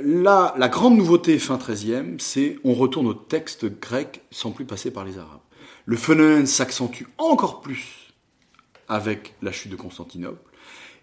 la, 0.00 0.68
grande 0.68 0.96
nouveauté 0.96 1.38
fin 1.38 1.56
13e, 1.56 2.18
c'est 2.18 2.58
on 2.64 2.74
retourne 2.74 3.06
au 3.06 3.14
texte 3.14 3.66
grec 3.80 4.22
sans 4.30 4.50
plus 4.50 4.64
passer 4.64 4.90
par 4.90 5.04
les 5.04 5.18
Arabes. 5.18 5.40
Le 5.84 5.96
phénomène 5.96 6.46
s'accentue 6.46 7.04
encore 7.18 7.60
plus 7.60 8.12
avec 8.88 9.34
la 9.42 9.52
chute 9.52 9.70
de 9.70 9.76
Constantinople. 9.76 10.50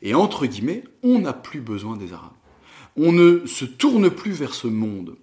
Et 0.02 0.16
entre 0.16 0.46
guillemets, 0.46 0.84
on 1.04 1.20
n'a 1.20 1.34
plus 1.34 1.62
besoin 1.62 1.98
des 1.98 2.14
Arabes. 2.14 2.32
On 2.96 3.12
ne 3.12 3.46
se 3.46 3.66
tourne 3.66 4.10
plus 4.10 4.32
vers 4.32 4.54
ce 4.54 4.68
monde. 4.68 5.16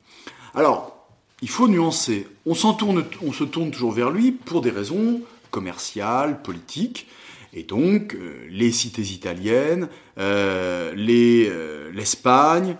Alors, 0.54 1.08
il 1.42 1.48
faut 1.48 1.68
nuancer. 1.68 2.26
On 2.44 2.54
se 2.54 3.44
tourne 3.44 3.70
toujours 3.70 3.92
vers 3.92 4.10
lui 4.10 4.32
pour 4.32 4.60
des 4.60 4.70
raisons 4.70 5.22
commerciales, 5.50 6.42
politiques. 6.42 7.08
Et 7.56 7.62
donc, 7.62 8.14
euh, 8.14 8.46
les 8.50 8.70
cités 8.70 9.00
italiennes, 9.00 9.88
euh, 10.18 10.92
euh, 10.94 11.90
l'Espagne, 11.92 12.76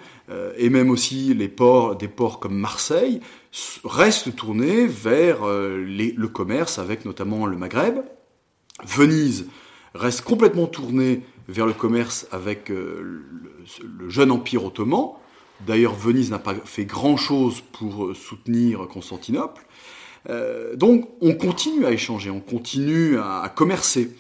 et 0.59 0.71
même 0.71 0.91
aussi 0.91 1.35
les 1.35 1.47
ports, 1.47 1.95
des 1.95 2.09
ports 2.09 2.41
comme 2.41 2.57
Marseille, 2.57 3.21
restent 3.85 4.35
tournés 4.35 4.89
vers 4.89 5.47
le 5.47 6.27
commerce 6.27 6.81
avec 6.81 7.05
notamment 7.05 7.47
le 7.47 7.57
Maghreb. 7.57 8.01
Venise 8.85 9.47
reste 9.95 10.23
complètement 10.23 10.67
tournée 10.67 11.23
vers 11.47 11.65
le 11.65 11.75
commerce 11.75 12.27
avec 12.33 12.71
le, 12.71 13.23
jeune 14.09 14.33
empire 14.33 14.65
ottoman. 14.65 15.11
D'ailleurs, 15.65 15.95
Venise 15.95 16.33
n'a 16.33 16.41
pas 16.41 16.57
fait 16.65 16.87
grand-chose 16.87 17.63
pour 17.71 18.11
soutenir 18.17 18.89
Constantinople. 18.89 19.65
donc, 20.75 21.09
on 21.21 21.35
continue 21.35 21.87
à 21.87 21.93
échanger, 21.93 22.31
on 22.31 22.41
continue 22.41 23.17
à 23.17 23.49
commercer. 23.55 24.11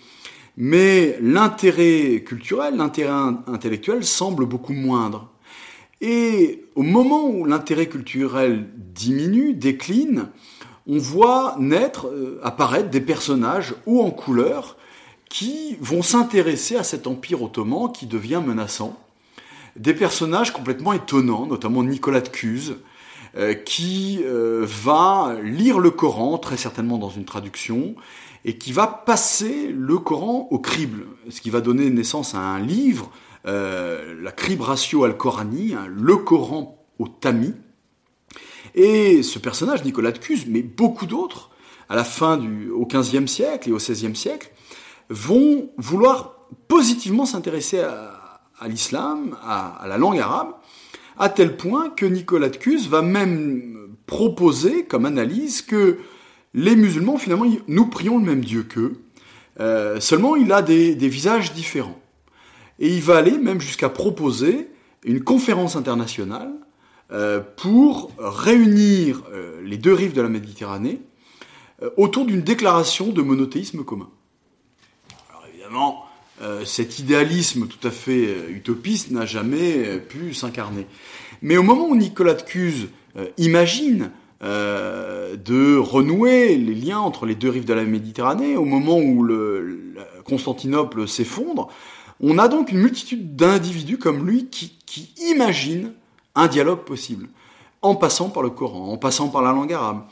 Mais 0.56 1.18
l'intérêt 1.20 2.22
culturel, 2.24 2.76
l'intérêt 2.76 3.12
intellectuel 3.46 4.04
semble 4.04 4.46
beaucoup 4.46 4.72
moindre. 4.72 5.30
Et 6.00 6.64
au 6.74 6.82
moment 6.82 7.28
où 7.28 7.44
l'intérêt 7.44 7.86
culturel 7.86 8.68
diminue, 8.76 9.54
décline, 9.54 10.28
on 10.86 10.98
voit 10.98 11.56
naître, 11.58 12.06
euh, 12.06 12.40
apparaître 12.42 12.90
des 12.90 13.00
personnages 13.00 13.74
hauts 13.86 14.02
en 14.02 14.10
couleur 14.10 14.76
qui 15.28 15.76
vont 15.80 16.02
s'intéresser 16.02 16.76
à 16.76 16.84
cet 16.84 17.06
empire 17.06 17.42
ottoman 17.42 17.90
qui 17.92 18.06
devient 18.06 18.42
menaçant. 18.46 18.98
Des 19.74 19.94
personnages 19.94 20.52
complètement 20.52 20.92
étonnants, 20.92 21.46
notamment 21.46 21.82
Nicolas 21.82 22.20
de 22.20 22.28
Cuse, 22.28 22.76
euh, 23.36 23.54
qui 23.54 24.20
euh, 24.24 24.64
va 24.64 25.36
lire 25.42 25.78
le 25.78 25.90
Coran, 25.90 26.38
très 26.38 26.56
certainement 26.56 26.96
dans 26.96 27.10
une 27.10 27.24
traduction, 27.24 27.94
et 28.46 28.56
qui 28.56 28.72
va 28.72 28.86
passer 28.86 29.68
le 29.68 29.98
Coran 29.98 30.48
au 30.50 30.58
crible, 30.58 31.04
ce 31.28 31.42
qui 31.42 31.50
va 31.50 31.60
donner 31.60 31.90
naissance 31.90 32.34
à 32.34 32.38
un 32.38 32.60
livre 32.60 33.10
la 33.44 34.32
Crib 34.32 34.60
Ratio 34.60 35.04
al-Korani, 35.04 35.74
hein, 35.74 35.86
le 35.88 36.16
Coran 36.16 36.84
au 36.98 37.06
tamis. 37.06 37.54
Et 38.74 39.22
ce 39.22 39.38
personnage, 39.38 39.84
Nicolas 39.84 40.12
de 40.12 40.18
Cuse, 40.18 40.46
mais 40.46 40.62
beaucoup 40.62 41.06
d'autres, 41.06 41.50
à 41.88 41.94
la 41.94 42.04
fin 42.04 42.36
du, 42.36 42.70
au 42.70 42.86
XVe 42.86 43.26
siècle 43.26 43.68
et 43.68 43.72
au 43.72 43.76
XVIe 43.76 44.16
siècle, 44.16 44.50
vont 45.08 45.70
vouloir 45.78 46.48
positivement 46.68 47.26
s'intéresser 47.26 47.80
à, 47.80 48.68
l'islam, 48.68 49.36
à, 49.42 49.84
la 49.88 49.98
langue 49.98 50.18
arabe, 50.18 50.54
à 51.18 51.28
tel 51.28 51.56
point 51.56 51.90
que 51.90 52.04
Nicolas 52.04 52.48
de 52.48 52.56
Cuse 52.56 52.88
va 52.88 53.02
même 53.02 53.94
proposer 54.06 54.84
comme 54.84 55.06
analyse 55.06 55.62
que 55.62 55.98
les 56.56 56.74
musulmans, 56.74 57.18
finalement, 57.18 57.44
nous 57.68 57.86
prions 57.86 58.18
le 58.18 58.24
même 58.24 58.42
Dieu 58.42 58.62
qu'eux, 58.62 58.94
euh, 59.60 60.00
seulement 60.00 60.36
il 60.36 60.50
a 60.52 60.62
des, 60.62 60.94
visages 60.94 61.52
différents. 61.52 62.00
Et 62.78 62.88
il 62.88 63.02
va 63.02 63.18
aller 63.18 63.36
même 63.38 63.60
jusqu'à 63.60 63.90
proposer 63.90 64.68
une 65.04 65.22
conférence 65.22 65.76
internationale 65.76 66.50
euh, 67.12 67.40
pour 67.58 68.10
réunir 68.18 69.22
euh, 69.32 69.60
les 69.64 69.76
deux 69.76 69.92
rives 69.92 70.14
de 70.14 70.22
la 70.22 70.28
Méditerranée 70.28 71.00
autour 71.98 72.24
d'une 72.24 72.40
déclaration 72.40 73.12
de 73.12 73.20
monothéisme 73.20 73.84
commun. 73.84 74.08
Alors 75.28 75.44
évidemment, 75.52 76.06
cet 76.64 76.98
idéalisme 76.98 77.66
tout 77.66 77.86
à 77.86 77.90
fait 77.90 78.48
utopiste 78.48 79.10
n'a 79.10 79.26
jamais 79.26 79.98
pu 79.98 80.32
s'incarner. 80.32 80.86
Mais 81.42 81.58
au 81.58 81.62
moment 81.62 81.86
où 81.86 81.94
Nicolas 81.94 82.32
de 82.32 82.40
Cuse 82.40 82.88
imagine 83.36 84.10
euh, 84.42 85.36
de 85.36 85.78
renouer 85.78 86.56
les 86.56 86.74
liens 86.74 86.98
entre 86.98 87.24
les 87.24 87.34
deux 87.34 87.48
rives 87.48 87.64
de 87.64 87.72
la 87.72 87.84
Méditerranée 87.84 88.56
au 88.56 88.66
moment 88.66 88.98
où 88.98 89.22
le, 89.22 89.94
Constantinople 90.24 91.08
s'effondre. 91.08 91.68
On 92.20 92.36
a 92.38 92.48
donc 92.48 92.70
une 92.70 92.78
multitude 92.78 93.34
d'individus 93.34 93.96
comme 93.96 94.26
lui 94.26 94.48
qui, 94.48 94.72
imaginent 95.30 95.92
un 96.34 96.48
dialogue 96.48 96.80
possible, 96.80 97.28
en 97.82 97.94
passant 97.94 98.28
par 98.30 98.42
le 98.42 98.50
Coran, 98.50 98.92
en 98.92 98.96
passant 98.96 99.28
par 99.28 99.42
la 99.42 99.52
langue 99.52 99.72
arabe. 99.72 100.02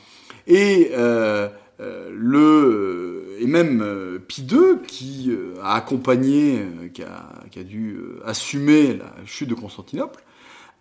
Et 0.47 0.91
euh, 0.93 1.49
euh 1.81 2.11
le 2.13 3.37
et 3.41 3.47
même 3.47 3.83
euh, 3.83 4.19
Pie 4.19 4.47
II 4.51 4.87
qui 4.87 5.31
a 5.63 5.75
accompagné, 5.75 6.61
qui 6.93 7.03
a 7.03 7.65
dû 7.65 7.99
assumer 8.25 8.97
la 8.97 9.15
chute 9.27 9.49
de 9.49 9.55
Constantinople, 9.55 10.23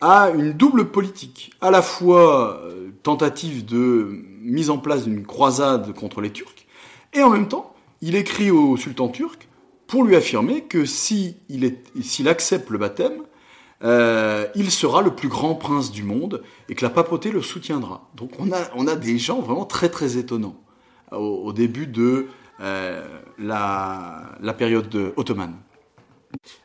a 0.01 0.29
une 0.31 0.53
double 0.53 0.91
politique, 0.91 1.53
à 1.61 1.71
la 1.71 1.81
fois 1.81 2.61
euh, 2.63 2.89
tentative 3.03 3.65
de 3.65 4.09
mise 4.41 4.69
en 4.69 4.77
place 4.77 5.05
d'une 5.05 5.25
croisade 5.25 5.93
contre 5.93 6.21
les 6.21 6.31
Turcs, 6.31 6.65
et 7.13 7.21
en 7.21 7.29
même 7.29 7.47
temps, 7.47 7.73
il 8.01 8.15
écrit 8.15 8.51
au 8.51 8.75
sultan 8.75 9.07
turc 9.07 9.47
pour 9.87 10.03
lui 10.03 10.15
affirmer 10.15 10.61
que 10.61 10.85
s'il 10.85 11.35
si 12.01 12.27
accepte 12.27 12.69
le 12.69 12.77
baptême, 12.77 13.23
euh, 13.83 14.47
il 14.55 14.71
sera 14.71 15.01
le 15.01 15.13
plus 15.13 15.27
grand 15.27 15.55
prince 15.55 15.91
du 15.91 16.03
monde 16.03 16.41
et 16.69 16.75
que 16.75 16.83
la 16.83 16.89
papauté 16.89 17.31
le 17.31 17.41
soutiendra. 17.41 18.09
Donc 18.15 18.31
on 18.39 18.51
a, 18.51 18.57
on 18.75 18.87
a 18.87 18.95
des 18.95 19.17
gens 19.17 19.41
vraiment 19.41 19.65
très 19.65 19.89
très 19.89 20.17
étonnants 20.17 20.55
au, 21.11 21.53
début 21.53 21.85
de 21.85 22.27
euh, 22.61 23.05
la, 23.37 24.23
la 24.41 24.53
période 24.53 25.13
ottomane. 25.15 25.55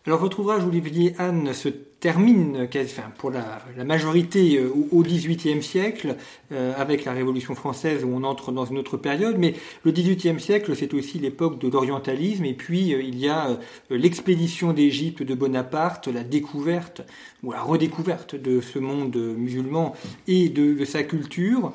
Alors 0.06 0.20
votre 0.20 0.40
ouvrage, 0.40 0.64
Olivier 0.64 1.14
Anne, 1.18 1.52
se 1.52 1.68
termine 2.00 2.68
enfin, 2.76 3.10
pour 3.18 3.30
la, 3.30 3.60
majorité 3.84 4.58
euh, 4.58 4.72
au 4.92 5.02
XVIIIe 5.02 5.62
siècle, 5.62 6.16
euh, 6.52 6.72
avec 6.76 7.04
la 7.04 7.12
Révolution 7.12 7.54
française 7.54 8.04
où 8.04 8.10
on 8.12 8.22
entre 8.22 8.52
dans 8.52 8.64
une 8.66 8.78
autre 8.78 8.96
période, 8.96 9.36
mais 9.38 9.54
le 9.84 9.90
XVIIIe 9.90 10.38
siècle, 10.38 10.76
c'est 10.76 10.94
aussi 10.94 11.18
l'époque 11.18 11.58
de 11.58 11.68
l'orientalisme, 11.68 12.44
et 12.44 12.54
puis 12.54 12.94
euh, 12.94 13.02
il 13.02 13.18
y 13.18 13.28
a 13.28 13.58
l'expédition 13.90 14.72
d'Égypte 14.72 15.22
de 15.22 15.34
Bonaparte, 15.34 16.06
la 16.06 16.22
découverte 16.22 17.02
ou 17.42 17.52
la 17.52 17.62
redécouverte 17.62 18.34
de 18.34 18.60
ce 18.60 18.78
monde 18.78 19.16
musulman 19.16 19.94
et 20.26 20.48
de, 20.48 20.84
sa 20.84 21.02
culture. 21.04 21.72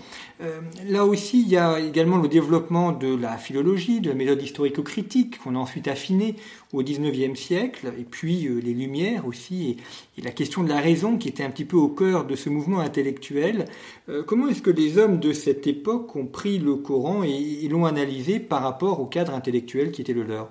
là 0.89 1.05
aussi, 1.05 1.41
il 1.41 1.47
y 1.47 1.55
a 1.55 1.79
également 1.79 2.17
le 2.17 2.27
développement 2.27 2.91
de 2.91 3.15
la 3.15 3.37
philologie, 3.37 4.01
de 4.01 4.09
la 4.09 4.15
méthode 4.15 4.41
historico-critique 4.41 5.39
qu'on 5.39 5.55
a 5.55 5.59
ensuite 5.59 5.87
affinée 5.87 6.35
au 6.73 6.83
XIXe 6.83 7.39
siècle, 7.39 7.93
et 7.97 8.03
puis 8.03 8.49
les 8.61 8.73
Lumières 8.73 9.25
aussi, 9.25 9.77
la 10.21 10.31
question 10.31 10.63
de 10.63 10.69
la 10.69 10.79
raison 10.79 11.17
qui 11.17 11.27
était 11.27 11.43
un 11.43 11.49
petit 11.49 11.65
peu 11.65 11.77
au 11.77 11.87
cœur 11.87 12.25
de 12.25 12.35
ce 12.35 12.49
mouvement 12.49 12.79
intellectuel. 12.79 13.65
Euh, 14.09 14.23
comment 14.23 14.47
est-ce 14.47 14.61
que 14.61 14.69
les 14.69 14.97
hommes 14.97 15.19
de 15.19 15.33
cette 15.33 15.65
époque 15.65 16.15
ont 16.15 16.27
pris 16.27 16.59
le 16.59 16.75
Coran 16.75 17.23
et, 17.23 17.67
l'ont 17.67 17.85
analysé 17.85 18.39
par 18.39 18.61
rapport 18.61 18.99
au 18.99 19.05
cadre 19.05 19.33
intellectuel 19.33 19.91
qui 19.91 20.01
était 20.01 20.13
le 20.13 20.23
leur? 20.23 20.49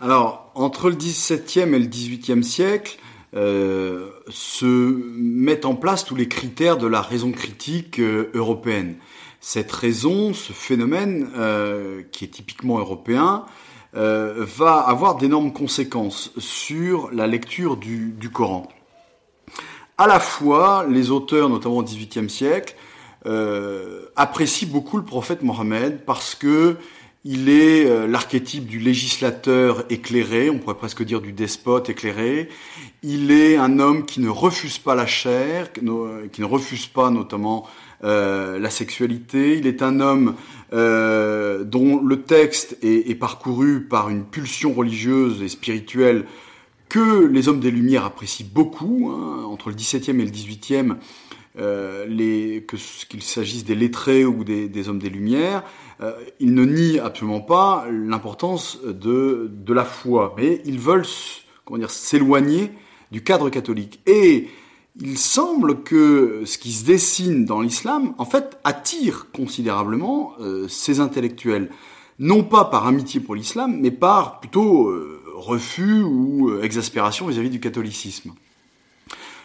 Alors, 0.00 0.50
entre 0.54 0.90
le 0.90 0.96
XVIIe 0.96 1.74
et 1.74 1.78
le 1.78 1.86
XVIIIe 1.86 2.44
siècle, 2.44 2.98
euh, 3.34 4.10
se 4.28 4.66
mettent 4.66 5.64
en 5.64 5.74
place 5.74 6.04
tous 6.04 6.16
les 6.16 6.28
critères 6.28 6.76
de 6.76 6.86
la 6.86 7.00
raison 7.00 7.32
critique 7.32 7.98
euh, 7.98 8.30
européenne. 8.34 8.96
Cette 9.40 9.72
raison, 9.72 10.34
ce 10.34 10.52
phénomène 10.52 11.28
qui 12.12 12.26
est 12.26 12.28
typiquement 12.28 12.78
européen, 12.78 13.44
euh, 13.94 14.46
va 14.56 14.76
avoir 14.76 15.16
d'énormes 15.16 15.52
conséquences 15.52 16.32
sur 16.38 17.10
la 17.12 17.26
lecture 17.26 17.76
du, 17.76 18.14
du, 18.18 18.30
Coran. 18.30 18.68
À 19.98 20.06
la 20.06 20.18
fois, 20.18 20.86
les 20.88 21.10
auteurs, 21.10 21.50
notamment 21.50 21.76
au 21.76 21.82
XVIIIe 21.82 22.30
siècle, 22.30 22.74
euh, 23.26 24.06
apprécient 24.16 24.68
beaucoup 24.68 24.96
le 24.96 25.04
prophète 25.04 25.42
Mohammed 25.42 26.04
parce 26.06 26.34
que 26.34 26.76
il 27.24 27.48
est 27.48 27.86
euh, 27.86 28.08
l'archétype 28.08 28.66
du 28.66 28.80
législateur 28.80 29.84
éclairé, 29.90 30.50
on 30.50 30.58
pourrait 30.58 30.74
presque 30.74 31.04
dire 31.04 31.20
du 31.20 31.32
despote 31.32 31.88
éclairé. 31.88 32.48
Il 33.04 33.30
est 33.30 33.56
un 33.56 33.78
homme 33.78 34.06
qui 34.06 34.20
ne 34.20 34.28
refuse 34.28 34.78
pas 34.78 34.96
la 34.96 35.06
chair, 35.06 35.70
qui 35.72 35.84
ne 35.84 36.44
refuse 36.44 36.86
pas 36.86 37.10
notamment 37.10 37.68
euh, 38.04 38.58
la 38.58 38.70
sexualité. 38.70 39.58
Il 39.58 39.66
est 39.66 39.82
un 39.82 40.00
homme 40.00 40.34
euh, 40.72 41.64
dont 41.64 42.00
le 42.02 42.22
texte 42.22 42.78
est, 42.82 43.14
parcouru 43.14 43.82
par 43.82 44.08
une 44.08 44.24
pulsion 44.24 44.72
religieuse 44.72 45.42
et 45.42 45.48
spirituelle 45.48 46.24
que 46.88 47.26
les 47.26 47.48
hommes 47.48 47.60
des 47.60 47.70
Lumières 47.70 48.04
apprécient 48.04 48.46
beaucoup. 48.52 49.12
Hein, 49.12 49.44
entre 49.44 49.68
le 49.68 49.74
XVIIe 49.74 50.18
et 50.20 50.24
le 50.24 50.30
XVIIIe, 50.30 50.94
euh, 51.58 52.60
qu'il 53.10 53.22
s'agisse 53.22 53.64
des 53.64 53.74
lettrés 53.74 54.24
ou 54.24 54.44
des, 54.44 54.88
hommes 54.88 54.98
des 54.98 55.10
Lumières, 55.10 55.62
euh, 56.00 56.12
ils 56.40 56.54
ne 56.54 56.64
nient 56.64 56.98
absolument 56.98 57.42
pas 57.42 57.86
l'importance 57.90 58.80
de, 58.82 59.50
de 59.52 59.72
la 59.74 59.84
foi, 59.84 60.34
mais 60.38 60.62
ils 60.64 60.78
veulent 60.78 61.06
s'éloigner 61.88 62.70
du 63.10 63.22
cadre 63.22 63.50
catholique. 63.50 64.00
Et 64.06 64.48
il 65.00 65.18
semble 65.18 65.82
que 65.82 66.42
ce 66.44 66.58
qui 66.58 66.72
se 66.72 66.84
dessine 66.84 67.44
dans 67.44 67.60
l'islam, 67.60 68.14
en 68.18 68.24
fait, 68.24 68.58
attire 68.64 69.28
considérablement 69.32 70.34
euh, 70.40 70.68
ces 70.68 71.00
intellectuels, 71.00 71.70
non 72.18 72.44
pas 72.44 72.66
par 72.66 72.86
amitié 72.86 73.20
pour 73.20 73.34
l'islam, 73.34 73.78
mais 73.80 73.90
par 73.90 74.40
plutôt 74.40 74.88
euh, 74.88 75.22
refus 75.34 76.02
ou 76.02 76.50
euh, 76.50 76.62
exaspération 76.62 77.26
vis-à-vis 77.26 77.50
du 77.50 77.60
catholicisme. 77.60 78.32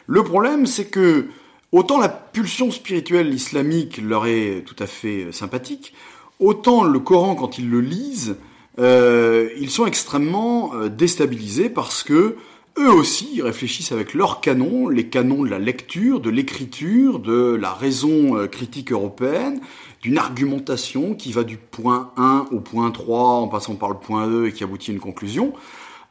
Le 0.05 0.23
problème, 0.23 0.65
c'est 0.65 0.89
que 0.89 1.27
autant 1.71 1.99
la 1.99 2.09
pulsion 2.09 2.69
spirituelle 2.69 3.33
islamique 3.33 4.01
leur 4.01 4.25
est 4.27 4.63
tout 4.65 4.75
à 4.79 4.87
fait 4.87 5.31
sympathique, 5.31 5.93
autant 6.39 6.83
le 6.83 6.99
Coran, 6.99 7.35
quand 7.35 7.57
ils 7.57 7.69
le 7.69 7.81
lisent, 7.81 8.37
ils 8.79 9.71
sont 9.71 9.87
extrêmement 9.87 10.71
déstabilisés 10.87 11.67
parce 11.67 12.03
que 12.03 12.37
eux 12.79 12.91
aussi 12.91 13.41
réfléchissent 13.41 13.91
avec 13.91 14.13
leurs 14.13 14.41
canons, 14.41 14.89
les 14.89 15.07
canons 15.07 15.43
de 15.43 15.49
la 15.49 15.59
lecture, 15.59 16.19
de 16.19 16.29
l'écriture, 16.29 17.19
de 17.19 17.55
la 17.55 17.73
raison 17.73 18.37
euh, 18.37 18.47
critique 18.47 18.91
européenne, 18.91 19.59
d'une 20.01 20.17
argumentation 20.17 21.15
qui 21.15 21.31
va 21.31 21.43
du 21.43 21.57
point 21.57 22.11
1 22.17 22.47
au 22.51 22.59
point 22.59 22.91
3 22.91 23.19
en 23.19 23.47
passant 23.47 23.75
par 23.75 23.89
le 23.89 23.97
point 23.97 24.27
2 24.27 24.47
et 24.47 24.53
qui 24.53 24.63
aboutit 24.63 24.91
à 24.91 24.93
une 24.93 24.99
conclusion. 24.99 25.53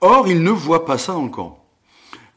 Or, 0.01 0.29
ils 0.29 0.43
ne 0.43 0.51
voient 0.51 0.85
pas 0.85 0.99
ça 0.99 1.13
dans 1.13 1.25
le 1.25 1.31
Coran. 1.31 1.65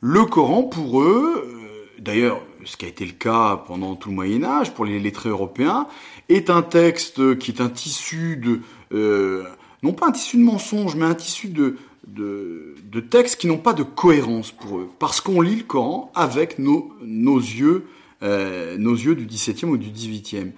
Le 0.02 0.26
Coran, 0.26 0.64
pour 0.64 1.02
eux, 1.02 1.44
euh, 1.46 2.02
d'ailleurs, 2.02 2.42
ce 2.66 2.78
qui 2.78 2.86
a 2.86 2.88
été 2.88 3.06
le 3.06 3.12
cas 3.14 3.64
pendant 3.68 3.96
tout 3.96 4.10
le 4.10 4.16
Moyen 4.16 4.44
Âge 4.44 4.74
pour 4.74 4.86
les 4.86 5.00
lettrés 5.00 5.30
européens, 5.30 5.88
est 6.30 6.50
un 6.50 6.62
texte 6.62 7.38
qui 7.38 7.52
est 7.52 7.62
un 7.62 7.70
tissu 7.70 8.38
de... 8.38 8.62
Euh, 8.94 9.44
non 9.82 9.94
pas 9.94 10.08
un 10.08 10.12
tissu 10.12 10.38
de 10.38 10.44
mensonges, 10.44 10.96
mais 10.96 11.06
un 11.06 11.16
tissu 11.16 11.48
de, 11.48 11.78
de, 12.14 13.00
textes 13.00 13.40
qui 13.40 13.48
n'ont 13.48 13.58
pas 13.58 13.74
de 13.74 13.84
cohérence 13.84 14.52
pour 14.52 14.80
eux, 14.80 14.90
parce 15.00 15.22
qu'on 15.22 15.42
lit 15.42 15.58
le 15.58 15.64
Coran 15.64 16.12
avec 16.16 16.60
nos, 16.60 16.94
nos 17.02 17.40
yeux, 17.40 17.88
euh, 18.24 18.78
nos 18.78 18.94
yeux 18.94 19.16
du 19.16 19.26
XVIIe 19.26 19.70
ou 19.70 19.78
du 19.78 19.90
XVIIIe. 19.90 20.52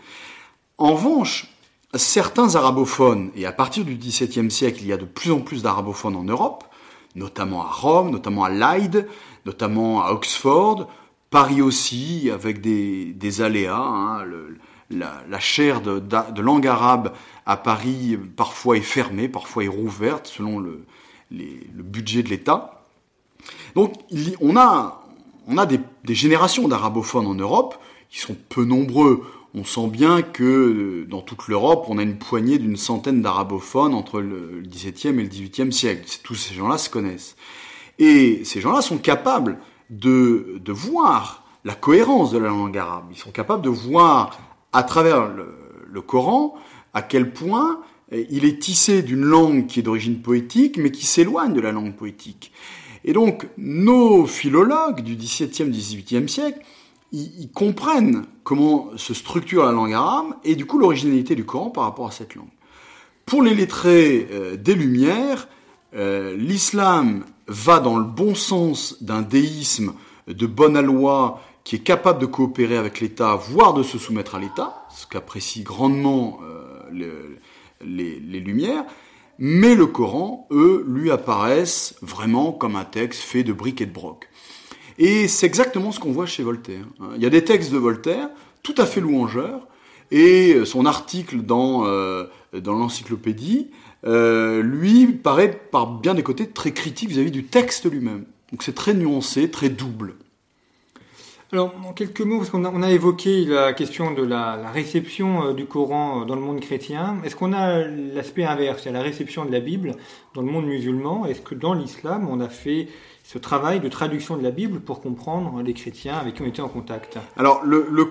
En 0.77 0.95
revanche, 0.95 1.47
certains 1.93 2.55
arabophones, 2.55 3.31
et 3.35 3.45
à 3.45 3.51
partir 3.51 3.85
du 3.85 3.95
XVIIe 3.95 4.49
siècle, 4.49 4.79
il 4.81 4.87
y 4.87 4.93
a 4.93 4.97
de 4.97 5.05
plus 5.05 5.31
en 5.31 5.39
plus 5.39 5.63
d'arabophones 5.63 6.15
en 6.15 6.23
Europe, 6.23 6.63
notamment 7.15 7.63
à 7.63 7.69
Rome, 7.69 8.09
notamment 8.11 8.43
à 8.43 8.49
Leyde, 8.49 9.07
notamment 9.45 10.03
à 10.03 10.11
Oxford, 10.11 10.87
Paris 11.29 11.61
aussi, 11.61 12.29
avec 12.31 12.61
des, 12.61 13.13
des 13.13 13.41
aléas. 13.41 13.77
Hein, 13.77 14.25
la, 14.89 15.39
chaire 15.39 15.81
de, 15.81 15.99
de, 15.99 16.41
langue 16.41 16.67
arabe 16.67 17.13
à 17.45 17.55
Paris 17.57 18.17
parfois 18.35 18.77
est 18.77 18.81
fermée, 18.81 19.29
parfois 19.29 19.63
est 19.63 19.69
rouverte, 19.69 20.27
selon 20.27 20.59
le, 20.59 20.85
le 21.31 21.83
budget 21.83 22.23
de 22.23 22.29
l'État. 22.29 22.85
Donc 23.75 23.93
on 24.41 24.57
a, 24.57 25.05
on 25.47 25.57
a 25.57 25.65
des, 25.65 25.79
générations 26.09 26.67
d'arabophones 26.67 27.27
en 27.27 27.35
Europe, 27.35 27.75
qui 28.09 28.19
sont 28.19 28.35
peu 28.49 28.65
nombreux. 28.65 29.23
On 29.53 29.63
sent 29.63 29.87
bien 29.87 30.21
que 30.21 30.43
euh, 30.43 31.05
dans 31.09 31.21
toute 31.21 31.47
l'Europe, 31.47 31.85
on 31.89 31.97
a 31.97 32.03
une 32.03 32.17
poignée 32.17 32.57
d'une 32.57 32.77
centaine 32.77 33.21
d'arabophones 33.21 33.93
entre 33.93 34.21
le 34.21 34.63
XVIIe 34.65 35.19
et 35.19 35.23
le 35.23 35.27
XVIIIe 35.27 35.73
siècle. 35.73 36.19
Tous 36.23 36.35
ces 36.35 36.53
gens-là 36.53 36.77
se 36.77 36.89
connaissent. 36.89 37.35
Et 37.99 38.43
ces 38.45 38.61
gens-là 38.61 38.81
sont 38.81 38.97
capables 38.97 39.57
de, 39.89 40.59
de 40.63 40.71
voir 40.71 41.43
la 41.65 41.75
cohérence 41.75 42.31
de 42.31 42.37
la 42.37 42.47
langue 42.49 42.77
arabe. 42.77 43.05
Ils 43.11 43.17
sont 43.17 43.31
capables 43.31 43.61
de 43.61 43.69
voir 43.69 44.39
à 44.73 44.83
travers 44.83 45.27
le, 45.27 46.01
Coran 46.01 46.55
à 46.93 47.01
quel 47.01 47.31
point 47.31 47.81
il 48.11 48.45
est 48.45 48.59
tissé 48.59 49.03
d'une 49.03 49.23
langue 49.23 49.67
qui 49.67 49.79
est 49.79 49.83
d'origine 49.83 50.21
poétique, 50.21 50.77
mais 50.77 50.91
qui 50.91 51.05
s'éloigne 51.05 51.53
de 51.53 51.61
la 51.61 51.71
langue 51.71 51.95
poétique. 51.95 52.51
Et 53.03 53.13
donc, 53.13 53.47
nos 53.57 54.25
philologues 54.25 55.01
du 55.01 55.15
XVIIe, 55.15 55.69
XVIIIe 55.69 56.29
siècle, 56.29 56.59
ils, 57.11 57.49
comprennent 57.53 58.25
comment 58.43 58.89
se 58.95 59.13
structure 59.13 59.65
la 59.65 59.71
langue 59.71 59.93
arabe 59.93 60.33
et 60.45 60.55
du 60.55 60.65
coup 60.65 60.79
l'originalité 60.79 61.35
du 61.35 61.43
Coran 61.43 61.69
par 61.69 61.83
rapport 61.83 62.07
à 62.07 62.11
cette 62.11 62.35
langue. 62.35 62.47
Pour 63.25 63.43
les 63.43 63.53
lettrés 63.53 64.27
euh, 64.31 64.55
des 64.55 64.75
Lumières, 64.75 65.47
euh, 65.93 66.35
l'islam 66.37 67.25
va 67.47 67.79
dans 67.79 67.97
le 67.97 68.05
bon 68.05 68.33
sens 68.33 69.01
d'un 69.01 69.21
déisme 69.21 69.93
de 70.27 70.45
bonne 70.45 70.79
loi 70.79 71.41
qui 71.63 71.75
est 71.75 71.79
capable 71.79 72.19
de 72.19 72.25
coopérer 72.25 72.77
avec 72.77 73.01
l'État, 73.01 73.35
voire 73.35 73.73
de 73.73 73.83
se 73.83 73.97
soumettre 73.97 74.35
à 74.35 74.39
l'État, 74.39 74.85
ce 74.95 75.05
qu'apprécient 75.05 75.63
grandement 75.63 76.39
euh, 76.43 77.30
les, 77.85 78.39
Lumières, 78.39 78.85
mais 79.39 79.75
le 79.75 79.87
Coran, 79.87 80.47
eux, 80.51 80.85
lui 80.87 81.11
apparaissent 81.11 81.95
vraiment 82.01 82.51
comme 82.51 82.75
un 82.75 82.85
texte 82.85 83.21
fait 83.21 83.43
de 83.43 83.53
briques 83.53 83.81
et 83.81 83.85
de 83.85 83.93
broc. 83.93 84.29
Et 84.97 85.27
c'est 85.27 85.45
exactement 85.45 85.91
ce 85.91 85.99
qu'on 85.99 86.11
voit 86.11 86.25
chez 86.25 86.43
Voltaire. 86.43 86.85
Il 87.15 87.21
y 87.21 87.25
a 87.25 87.29
des 87.29 87.43
textes 87.43 87.71
de 87.71 87.77
Voltaire 87.77 88.29
tout 88.63 88.75
à 88.77 88.85
fait 88.85 89.01
louangeurs, 89.01 89.67
et 90.11 90.65
son 90.65 90.85
article 90.85 91.41
dans, 91.41 91.85
euh, 91.85 92.25
dans 92.53 92.75
l'encyclopédie, 92.75 93.69
euh, 94.05 94.61
lui, 94.61 95.07
paraît 95.07 95.51
par 95.71 95.99
bien 95.99 96.13
des 96.13 96.23
côtés 96.23 96.47
très 96.47 96.71
critique 96.71 97.09
vis-à-vis 97.09 97.31
du 97.31 97.45
texte 97.45 97.89
lui-même. 97.89 98.25
Donc 98.51 98.63
c'est 98.63 98.75
très 98.75 98.93
nuancé, 98.93 99.49
très 99.49 99.69
double. 99.69 100.15
Alors, 101.53 101.73
en 101.85 101.91
quelques 101.91 102.21
mots, 102.21 102.37
parce 102.37 102.49
qu'on 102.49 102.63
a, 102.63 102.71
on 102.73 102.81
a 102.81 102.91
évoqué 102.91 103.43
la 103.43 103.73
question 103.73 104.13
de 104.13 104.23
la, 104.23 104.57
la 104.61 104.71
réception 104.71 105.47
euh, 105.47 105.53
du 105.53 105.65
Coran 105.65 106.21
euh, 106.21 106.25
dans 106.25 106.35
le 106.35 106.41
monde 106.41 106.61
chrétien, 106.61 107.17
est-ce 107.25 107.35
qu'on 107.35 107.51
a 107.51 107.79
l'aspect 107.79 108.45
inverse, 108.45 108.85
la 108.85 109.01
réception 109.01 109.43
de 109.43 109.51
la 109.51 109.59
Bible 109.59 109.95
dans 110.33 110.41
le 110.41 110.47
monde 110.47 110.65
musulman? 110.65 111.25
Est-ce 111.25 111.41
que 111.41 111.53
dans 111.53 111.73
l'islam, 111.73 112.29
on 112.31 112.39
a 112.39 112.47
fait 112.47 112.87
ce 113.23 113.37
travail 113.37 113.81
de 113.81 113.89
traduction 113.89 114.37
de 114.37 114.43
la 114.43 114.51
Bible 114.51 114.79
pour 114.79 115.01
comprendre 115.01 115.61
les 115.61 115.73
chrétiens 115.73 116.15
avec 116.15 116.35
qui 116.35 116.41
on 116.41 116.45
était 116.45 116.61
en 116.61 116.69
contact? 116.69 117.17
Alors, 117.35 117.63
le, 117.65 117.85
le, 117.91 118.09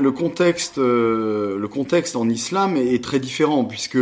le 0.00 0.10
contexte, 0.12 0.78
euh, 0.78 1.58
le 1.58 1.68
contexte 1.68 2.14
en 2.14 2.28
islam 2.28 2.76
est, 2.76 2.94
est 2.94 3.02
très 3.02 3.18
différent, 3.18 3.64
puisque 3.64 3.98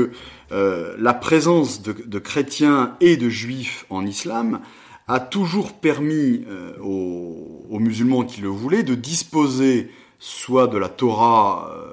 euh, 0.52 0.94
la 0.98 1.14
présence 1.14 1.82
de, 1.82 1.92
de, 1.92 2.18
chrétiens 2.18 2.94
et 3.00 3.16
de 3.16 3.30
juifs 3.30 3.86
en 3.88 4.04
islam 4.04 4.60
a 5.08 5.20
toujours 5.20 5.72
permis 5.74 6.44
euh, 6.48 6.76
aux, 6.80 7.78
musulmans 7.78 8.24
qui 8.24 8.40
le 8.40 8.48
voulaient 8.48 8.82
de 8.82 8.94
disposer 8.94 9.90
soit 10.18 10.66
de 10.66 10.78
la 10.78 10.88
Torah, 10.88 11.70
euh, 11.70 11.92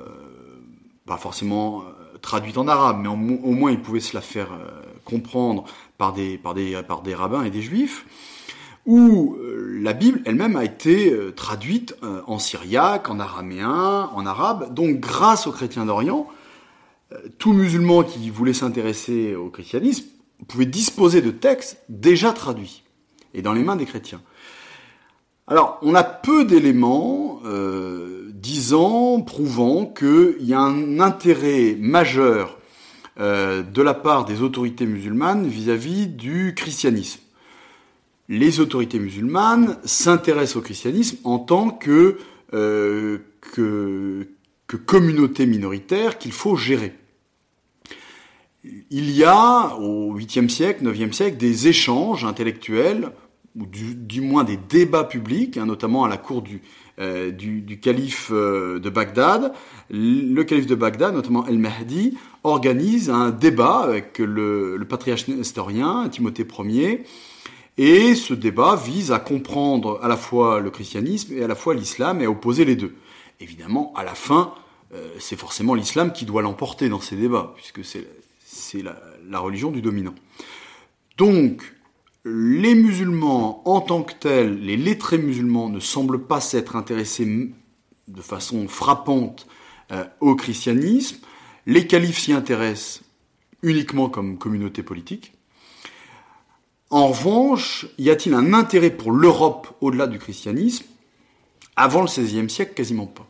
pas 1.05 1.17
forcément 1.17 1.81
euh, 1.81 2.17
traduite 2.21 2.57
en 2.57 2.67
arabe, 2.67 2.99
mais 3.01 3.09
au 3.09 3.15
moins 3.15 3.71
ils 3.71 3.81
pouvaient 3.81 3.99
se 3.99 4.15
la 4.15 4.21
faire 4.21 4.49
comprendre 5.03 5.65
par 5.97 6.13
des, 6.13 6.37
par, 6.37 6.53
des, 6.53 6.81
par 6.87 7.01
des 7.01 7.13
rabbins 7.13 7.43
et 7.43 7.49
des 7.49 7.61
juifs, 7.61 8.05
ou 8.85 9.35
euh, 9.35 9.77
la 9.81 9.93
Bible 9.93 10.21
elle-même 10.25 10.55
a 10.55 10.63
été 10.63 11.15
traduite 11.35 11.95
en 12.27 12.39
syriaque, 12.39 13.09
en 13.09 13.19
araméen, 13.19 14.09
en 14.13 14.25
arabe. 14.25 14.73
Donc 14.73 14.99
grâce 14.99 15.47
aux 15.47 15.51
chrétiens 15.51 15.85
d'Orient, 15.85 16.27
tout 17.37 17.53
musulman 17.53 18.03
qui 18.03 18.29
voulait 18.29 18.53
s'intéresser 18.53 19.35
au 19.35 19.49
christianisme 19.49 20.05
pouvait 20.47 20.65
disposer 20.65 21.21
de 21.21 21.31
textes 21.31 21.77
déjà 21.89 22.33
traduits 22.33 22.82
et 23.33 23.41
dans 23.41 23.53
les 23.53 23.63
mains 23.63 23.75
des 23.75 23.85
chrétiens. 23.85 24.21
Alors, 25.47 25.77
on 25.81 25.93
a 25.93 26.03
peu 26.03 26.45
d'éléments 26.45 27.41
euh, 27.45 28.29
disant, 28.33 29.21
prouvant 29.21 29.85
qu'il 29.85 30.37
y 30.39 30.53
a 30.53 30.59
un 30.59 30.99
intérêt 30.99 31.75
majeur 31.77 32.57
euh, 33.19 33.61
de 33.61 33.81
la 33.81 33.93
part 33.93 34.25
des 34.25 34.41
autorités 34.41 34.85
musulmanes 34.85 35.45
vis-à-vis 35.47 36.05
-vis 36.05 36.15
du 36.15 36.53
christianisme. 36.55 37.19
Les 38.29 38.61
autorités 38.61 38.99
musulmanes 38.99 39.77
s'intéressent 39.83 40.57
au 40.57 40.61
christianisme 40.61 41.17
en 41.25 41.39
tant 41.39 41.69
que, 41.69 42.17
euh, 42.53 43.17
que 43.41 44.27
communauté 44.85 45.45
minoritaire 45.45 46.17
qu'il 46.17 46.31
faut 46.31 46.55
gérer. 46.55 46.93
Il 48.89 49.11
y 49.11 49.23
a, 49.25 49.75
au 49.77 50.17
8e 50.17 50.47
siècle, 50.47 50.85
9e 50.85 51.11
siècle, 51.11 51.37
des 51.37 51.67
échanges 51.67 52.23
intellectuels 52.23 53.11
ou 53.59 53.65
du, 53.67 54.21
moins 54.21 54.43
des 54.43 54.57
débats 54.57 55.03
publics, 55.03 55.57
hein, 55.57 55.65
notamment 55.65 56.03
à 56.03 56.09
la 56.09 56.17
cour 56.17 56.41
du, 56.41 56.61
euh, 56.99 57.31
calife 57.81 58.29
euh, 58.31 58.79
de 58.79 58.89
Bagdad. 58.89 59.53
Le 59.91 60.41
calife 60.43 60.65
de 60.65 60.75
Bagdad, 60.75 61.13
notamment 61.13 61.45
El 61.45 61.59
Mahdi, 61.59 62.17
organise 62.43 63.09
un 63.09 63.29
débat 63.29 63.79
avec 63.79 64.17
le, 64.17 64.77
le 64.77 64.85
patriarche 64.85 65.27
nestorien, 65.27 66.09
Timothée 66.09 66.47
Ier, 66.59 67.03
et 67.77 68.15
ce 68.15 68.33
débat 68.33 68.75
vise 68.75 69.11
à 69.11 69.19
comprendre 69.19 69.99
à 70.03 70.07
la 70.07 70.17
fois 70.17 70.59
le 70.59 70.69
christianisme 70.69 71.33
et 71.33 71.43
à 71.43 71.47
la 71.47 71.55
fois 71.55 71.73
l'islam 71.73 72.21
et 72.21 72.25
à 72.25 72.29
opposer 72.29 72.65
les 72.65 72.75
deux. 72.75 72.95
Évidemment, 73.39 73.93
à 73.95 74.03
la 74.03 74.13
fin, 74.13 74.53
euh, 74.93 75.07
c'est 75.19 75.37
forcément 75.37 75.73
l'islam 75.73 76.11
qui 76.11 76.25
doit 76.25 76.41
l'emporter 76.41 76.89
dans 76.89 77.01
ces 77.01 77.15
débats, 77.15 77.53
puisque 77.55 77.83
c'est 77.83 78.81
la, 78.81 78.99
la 79.27 79.39
religion 79.39 79.71
du 79.71 79.81
dominant. 79.81 80.15
Donc, 81.17 81.63
les 82.25 82.75
musulmans 82.75 83.61
en 83.65 83.81
tant 83.81 84.03
que 84.03 84.13
tels, 84.13 84.59
les 84.59 84.77
lettrés 84.77 85.17
musulmans 85.17 85.69
ne 85.69 85.79
semblent 85.79 86.25
pas 86.25 86.39
s'être 86.39 86.75
intéressés 86.75 87.51
de 88.07 88.21
façon 88.21 88.67
frappante 88.67 89.47
euh, 89.91 90.05
au 90.21 90.35
christianisme. 90.35 91.17
Les 91.65 91.87
califes 91.87 92.19
s'y 92.19 92.33
intéressent 92.33 93.01
uniquement 93.61 94.09
comme 94.09 94.37
communauté 94.37 94.83
politique. 94.83 95.33
En 96.89 97.07
revanche, 97.07 97.87
y 97.97 98.09
a-t-il 98.09 98.35
un 98.35 98.53
intérêt 98.53 98.91
pour 98.91 99.11
l'Europe 99.11 99.75
au-delà 99.81 100.07
du 100.07 100.19
christianisme? 100.19 100.85
Avant 101.75 102.01
le 102.01 102.07
XVIe 102.07 102.49
siècle, 102.49 102.73
quasiment 102.75 103.07
pas. 103.07 103.27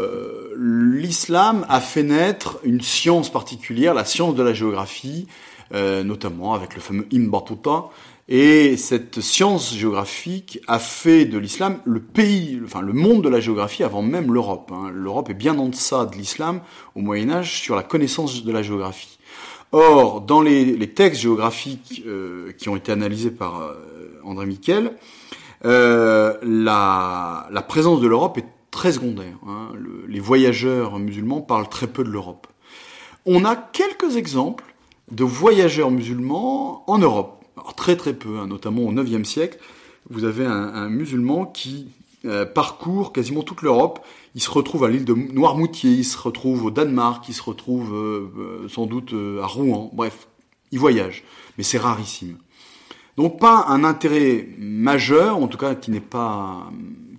Euh, 0.00 0.52
L'islam 0.56 1.64
a 1.68 1.80
fait 1.80 2.02
naître 2.02 2.58
une 2.64 2.80
science 2.80 3.30
particulière, 3.30 3.94
la 3.94 4.04
science 4.04 4.34
de 4.34 4.42
la 4.42 4.52
géographie, 4.52 5.28
notamment 5.72 6.54
avec 6.54 6.74
le 6.74 6.80
fameux 6.80 7.06
Ibn 7.10 7.30
Battuta. 7.30 7.90
Et 8.26 8.78
cette 8.78 9.20
science 9.20 9.74
géographique 9.74 10.58
a 10.66 10.78
fait 10.78 11.26
de 11.26 11.36
l'islam 11.36 11.80
le 11.84 12.00
pays, 12.00 12.58
enfin 12.64 12.80
le 12.80 12.94
monde 12.94 13.22
de 13.22 13.28
la 13.28 13.38
géographie 13.38 13.84
avant 13.84 14.00
même 14.00 14.32
l'Europe. 14.32 14.72
Hein. 14.72 14.90
L'Europe 14.94 15.28
est 15.28 15.34
bien 15.34 15.58
en 15.58 15.68
deçà 15.68 16.06
de 16.06 16.16
l'islam 16.16 16.60
au 16.94 17.00
Moyen 17.00 17.28
Âge 17.30 17.60
sur 17.60 17.76
la 17.76 17.82
connaissance 17.82 18.42
de 18.42 18.52
la 18.52 18.62
géographie. 18.62 19.18
Or, 19.72 20.22
dans 20.22 20.40
les, 20.40 20.64
les 20.64 20.90
textes 20.90 21.20
géographiques 21.20 22.02
euh, 22.06 22.52
qui 22.52 22.70
ont 22.70 22.76
été 22.76 22.92
analysés 22.92 23.30
par 23.30 23.60
euh, 23.60 23.74
André 24.24 24.46
Miquel, 24.46 24.96
euh, 25.66 26.34
la, 26.42 27.48
la, 27.50 27.62
présence 27.62 28.00
de 28.00 28.06
l'Europe 28.06 28.38
est 28.38 28.46
très 28.70 28.92
secondaire. 28.92 29.36
Hein. 29.46 29.70
Le, 29.74 30.04
les 30.08 30.20
voyageurs 30.20 30.98
musulmans 30.98 31.42
parlent 31.42 31.68
très 31.68 31.88
peu 31.88 32.04
de 32.04 32.08
l'Europe. 32.08 32.46
On 33.26 33.44
a 33.44 33.56
quelques 33.56 34.16
exemples 34.16 34.73
de 35.10 35.24
voyageurs 35.24 35.90
musulmans 35.90 36.84
en 36.86 36.98
Europe. 36.98 37.44
Alors, 37.56 37.74
très 37.74 37.96
très 37.96 38.14
peu, 38.14 38.38
hein, 38.38 38.46
notamment 38.46 38.82
au 38.82 38.92
IXe 38.92 39.28
siècle. 39.28 39.58
Vous 40.10 40.24
avez 40.24 40.44
un, 40.44 40.88
musulman 40.88 41.46
qui 41.46 41.88
euh, 42.24 42.44
parcourt 42.44 43.12
quasiment 43.12 43.42
toute 43.42 43.62
l'Europe. 43.62 44.04
Il 44.34 44.42
se 44.42 44.50
retrouve 44.50 44.84
à 44.84 44.88
l'île 44.88 45.04
de 45.04 45.14
Noirmoutier, 45.14 45.92
il 45.92 46.04
se 46.04 46.18
retrouve 46.18 46.64
au 46.64 46.70
Danemark, 46.70 47.26
il 47.28 47.34
se 47.34 47.42
retrouve 47.42 47.94
euh, 47.94 48.30
euh 48.36 48.68
sans 48.68 48.86
doute 48.86 49.14
à 49.40 49.46
Rouen. 49.46 49.90
Bref, 49.94 50.28
il 50.72 50.78
voyage, 50.78 51.24
mais 51.56 51.64
c'est 51.64 51.78
rarissime. 51.78 52.36
Donc 53.16 53.38
pas 53.38 53.66
un 53.68 53.84
intérêt 53.84 54.48
majeur, 54.58 55.36
en 55.36 55.46
tout 55.46 55.58
cas 55.58 55.74
qui 55.74 55.90
n'est 55.90 56.00
pas, 56.00 56.70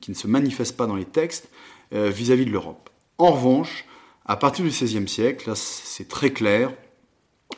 qui 0.01 0.11
ne 0.11 0.15
se 0.15 0.27
manifeste 0.27 0.75
pas 0.75 0.87
dans 0.87 0.95
les 0.95 1.05
textes 1.05 1.49
vis-à-vis 1.91 2.43
-vis 2.43 2.47
de 2.47 2.51
l'Europe. 2.51 2.89
En 3.17 3.31
revanche, 3.31 3.85
à 4.25 4.35
partir 4.35 4.65
du 4.65 4.71
XVIe 4.71 5.07
siècle, 5.07 5.49
là 5.49 5.55
c'est 5.55 6.09
très 6.09 6.31
clair, 6.31 6.73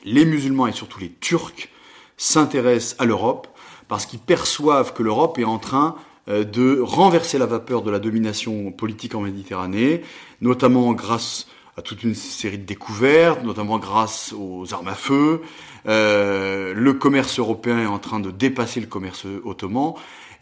les 0.08 0.26
musulmans 0.26 0.68
et 0.68 0.72
surtout 0.72 1.00
les 1.00 1.12
Turcs 1.12 1.70
s'intéressent 2.18 2.96
à 3.00 3.06
l'Europe 3.06 3.48
parce 3.88 4.06
qu'ils 4.06 4.20
perçoivent 4.20 4.94
que 4.94 5.04
l'Europe 5.04 5.38
est 5.40 5.44
en 5.46 5.60
train 5.60 5.96
euh, 6.30 6.44
de 6.44 6.80
renverser 6.82 7.38
la 7.38 7.46
vapeur 7.46 7.82
de 7.84 7.92
la 7.92 8.00
domination 8.00 8.72
politique 8.72 9.16
en 9.16 9.22
Méditerranée, 9.22 10.02
notamment 10.42 10.94
grâce 10.94 11.48
à 11.78 11.82
toute 11.82 12.04
une 12.04 12.16
série 12.16 12.58
de 12.58 12.66
découvertes, 12.66 13.44
notamment 13.44 13.78
grâce 13.78 14.34
aux 14.38 14.74
armes 14.74 14.88
à 14.88 14.96
feu. 14.96 15.42
Euh, 15.88 16.74
le 16.74 16.94
commerce 16.94 17.40
européen 17.40 17.80
est 17.80 17.86
en 17.86 18.00
train 18.00 18.20
de 18.20 18.32
dépasser 18.32 18.80
le 18.80 18.88
commerce 18.88 19.26
ottoman. 19.46 19.94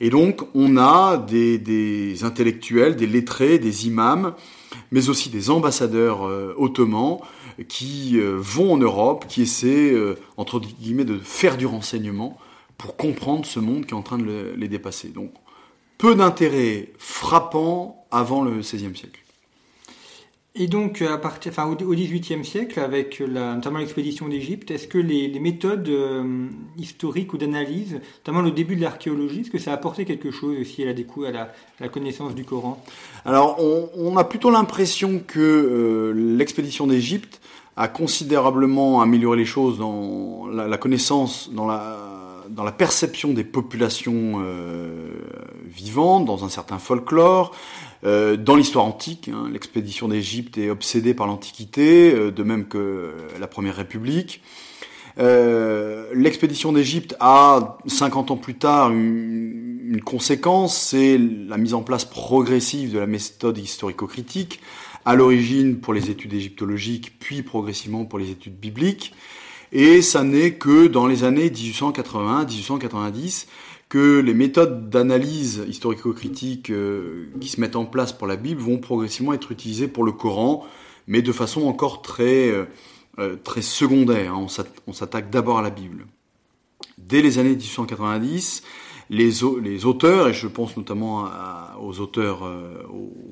Et 0.02 0.10
donc, 0.10 0.42
on 0.54 0.78
a 0.78 1.18
des, 1.18 2.24
intellectuels, 2.24 2.96
des 2.96 3.08
lettrés, 3.08 3.60
des 3.60 3.88
imams, 3.88 4.34
mais 4.92 5.10
aussi 5.10 5.30
des 5.30 5.50
ambassadeurs 5.50 6.26
euh, 6.26 6.54
ottomans 6.58 7.20
qui 7.68 8.18
euh, 8.18 8.36
vont 8.38 8.74
en 8.74 8.78
Europe, 8.78 9.26
qui 9.28 9.42
essaient, 9.42 9.92
euh, 9.92 10.16
entre 10.38 10.60
guillemets, 10.60 11.06
de 11.06 11.18
faire 11.18 11.58
du 11.58 11.66
renseignement 11.66 12.38
pour 12.78 12.98
comprendre 12.98 13.46
ce 13.46 13.60
monde 13.60 13.86
qui 13.86 13.92
est 13.92 13.98
en 13.98 14.02
train 14.02 14.18
de 14.18 14.54
les 14.56 14.68
dépasser. 14.68 15.10
Donc, 15.10 15.32
peu 15.98 16.16
d'intérêt 16.16 16.90
frappant 16.98 18.06
avant 18.12 18.44
le 18.44 18.60
XVIe 18.60 18.96
siècle. 18.96 19.26
Et 20.58 20.68
donc, 20.68 21.02
à 21.02 21.18
partir, 21.18 21.52
enfin, 21.52 21.66
au 21.70 21.94
XVIIIe 21.94 22.46
siècle, 22.46 22.80
avec 22.80 23.20
la, 23.20 23.56
notamment 23.56 23.80
l'expédition 23.80 24.30
d'Égypte, 24.30 24.72
est-ce 24.72 24.88
que 24.88 24.98
les, 24.98 25.28
les 25.28 25.40
méthodes 25.42 25.90
euh, 25.90 26.48
historiques 26.78 27.34
ou 27.34 27.38
d'analyse, 27.38 28.00
notamment 28.20 28.42
le 28.42 28.52
début 28.52 28.78
de 28.78 28.82
l'archéologie, 28.82 29.42
est-ce 29.42 29.52
que 29.52 29.60
ça 29.60 29.72
a 29.72 29.74
apporté 29.74 30.06
quelque 30.06 30.32
chose 30.32 30.58
aussi 30.58 30.82
à 30.84 30.86
la 30.86 30.94
découverte, 30.94 31.36
à 31.36 31.38
la, 31.38 31.54
la, 31.82 31.90
connaissance 31.90 32.36
du 32.36 32.46
Coran? 32.46 32.82
Alors, 33.26 33.58
on, 33.60 33.90
on, 33.98 34.16
a 34.16 34.24
plutôt 34.24 34.50
l'impression 34.50 35.22
que 35.28 35.40
euh, 35.40 36.14
l'expédition 36.38 36.88
d'Égypte 36.88 37.42
a 37.78 37.88
considérablement 37.88 39.02
amélioré 39.02 39.38
les 39.38 39.46
choses 39.46 39.78
dans 39.78 40.48
la, 40.48 40.78
connaissance, 40.78 41.50
dans 41.52 41.66
la, 41.66 42.72
perception 42.78 43.34
des 43.34 43.44
populations 43.44 44.42
euh, 44.42 45.10
vivantes, 45.66 46.26
dans 46.26 46.46
un 46.46 46.50
certain 46.50 46.80
folklore, 46.80 47.52
euh, 48.06 48.38
dans 48.38 48.56
l'histoire 48.56 48.86
antique, 48.86 49.30
hein, 49.30 49.50
l'expédition 49.52 50.08
d'Égypte 50.08 50.58
est 50.58 50.70
obsédée 50.70 51.14
par 51.14 51.28
l'Antiquité, 51.28 52.14
euh, 52.14 52.32
de 52.32 52.44
même 52.44 52.66
que 52.66 53.14
la 53.40 53.48
Première 53.48 53.76
République. 53.76 54.42
Euh, 55.18 56.10
l'expédition 56.14 56.74
d'Égypte 56.74 57.16
a, 57.20 57.78
50 57.88 58.32
ans 58.32 58.38
plus 58.38 58.56
tard, 58.56 58.92
une 58.92 60.02
conséquence, 60.04 60.78
c'est 60.78 61.18
la 61.18 61.58
mise 61.58 61.74
en 61.74 61.82
place 61.82 62.06
progressive 62.06 62.94
de 62.94 63.00
la 63.00 63.08
méthode 63.08 63.58
historico-critique, 63.58 64.60
à 65.06 65.16
l'origine 65.16 65.80
pour 65.80 65.94
les 65.94 66.10
études 66.10 66.34
égyptologiques, 66.34 67.14
puis 67.20 67.44
progressivement 67.44 68.06
pour 68.06 68.20
les 68.20 68.32
études 68.32 68.60
bibliques. 68.60 69.14
Et 69.72 70.02
ça 70.02 70.24
n'est 70.24 70.56
que 70.56 70.88
dans 70.88 71.08
les 71.08 71.24
années 71.24 71.50
1880-1890 71.50 73.48
que 73.88 74.20
les 74.20 74.34
méthodes 74.34 74.90
d'analyse 74.90 75.64
historico-critique 75.68 76.72
euh, 76.72 77.30
qui 77.40 77.48
se 77.50 77.62
mettent 77.62 77.76
en 77.76 77.86
place 77.86 78.14
pour 78.14 78.26
la 78.26 78.36
Bible 78.36 78.60
vont 78.62 78.80
progressivement 78.80 79.34
être 79.34 79.52
utilisées 79.52 79.88
pour 79.88 80.04
le 80.04 80.12
Coran, 80.12 80.66
mais 81.08 81.22
de 81.22 81.32
façon 81.32 81.68
encore 81.68 82.02
très, 82.02 82.50
euh, 82.50 82.66
euh 83.20 83.36
très 83.44 83.62
secondaire. 83.62 84.34
Hein. 84.34 84.48
On 84.88 84.94
s'attaque 84.94 85.30
d'abord 85.30 85.60
à 85.60 85.62
la 85.62 85.70
Bible. 85.70 86.08
Dès 86.98 87.22
les 87.22 87.38
années 87.38 87.56
1890, 87.56 88.64
les, 89.10 89.86
auteurs, 89.86 90.28
et 90.28 90.34
je 90.34 90.48
pense 90.48 90.78
notamment 90.78 91.26
aux 91.82 92.00
auteurs, 92.00 92.46
euh, 92.46 92.84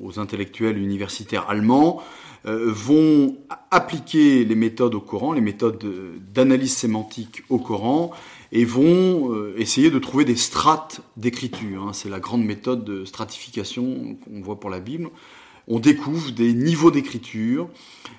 aux 0.02 0.18
intellectuels 0.20 0.78
universitaires 0.78 1.48
allemands, 1.48 2.02
euh, 2.46 2.70
vont 2.70 3.36
appliquer 3.70 4.44
les 4.44 4.54
méthodes 4.54 4.94
au 4.94 5.00
Coran, 5.00 5.32
les 5.32 5.40
méthodes 5.40 5.84
d'analyse 6.32 6.74
sémantique 6.76 7.42
au 7.48 7.58
Coran, 7.58 8.12
et 8.52 8.64
vont 8.64 9.32
euh, 9.32 9.54
essayer 9.56 9.90
de 9.90 9.98
trouver 9.98 10.24
des 10.24 10.36
strates 10.36 11.00
d'écriture. 11.16 11.82
Hein. 11.82 11.92
C'est 11.92 12.10
la 12.10 12.20
grande 12.20 12.44
méthode 12.44 12.84
de 12.84 13.04
stratification 13.04 14.16
qu'on 14.24 14.40
voit 14.42 14.60
pour 14.60 14.70
la 14.70 14.80
Bible. 14.80 15.08
On 15.66 15.80
découvre 15.80 16.30
des 16.30 16.52
niveaux 16.52 16.90
d'écriture, 16.90 17.70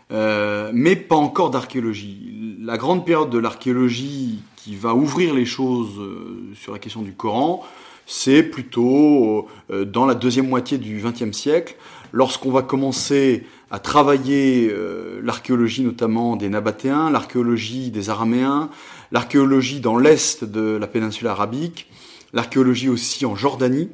mais 0.10 0.96
pas 0.96 1.16
encore 1.16 1.52
d'archéologie. 1.52 2.58
La 2.60 2.76
grande 2.78 3.06
période 3.06 3.30
de 3.30 3.38
l'archéologie 3.38 4.40
qui 4.66 4.76
va 4.76 4.96
ouvrir 4.96 5.36
les 5.36 5.46
choses 5.46 6.00
euh, 6.00 6.52
sur 6.60 6.74
la 6.74 6.80
question 6.80 7.04
du 7.04 7.14
Coran, 7.14 7.64
c'est 8.08 8.42
plutôt 8.42 9.48
euh, 9.70 9.86
dans 9.86 10.08
la 10.08 10.16
deuxième 10.16 10.50
moitié 10.50 10.80
du 10.80 11.04
XXe 11.04 11.38
siècle, 11.38 11.76
lorsqu'on 12.12 12.50
va 12.50 12.64
commencer 12.64 13.44
à 13.70 13.78
travailler 13.78 14.68
euh, 14.72 15.22
l'archéologie 15.24 15.84
notamment 15.84 16.36
des 16.36 16.50
Nabatéens, 16.50 17.12
l'archéologie 17.12 17.92
des 17.92 18.10
Araméens, 18.10 18.72
l'archéologie 19.12 19.82
dans 19.82 20.00
l'est 20.00 20.44
de 20.44 20.78
la 20.82 20.88
péninsule 20.88 21.28
arabique, 21.28 21.88
l'archéologie 22.34 22.90
aussi 22.90 23.24
en 23.28 23.36
Jordanie. 23.36 23.90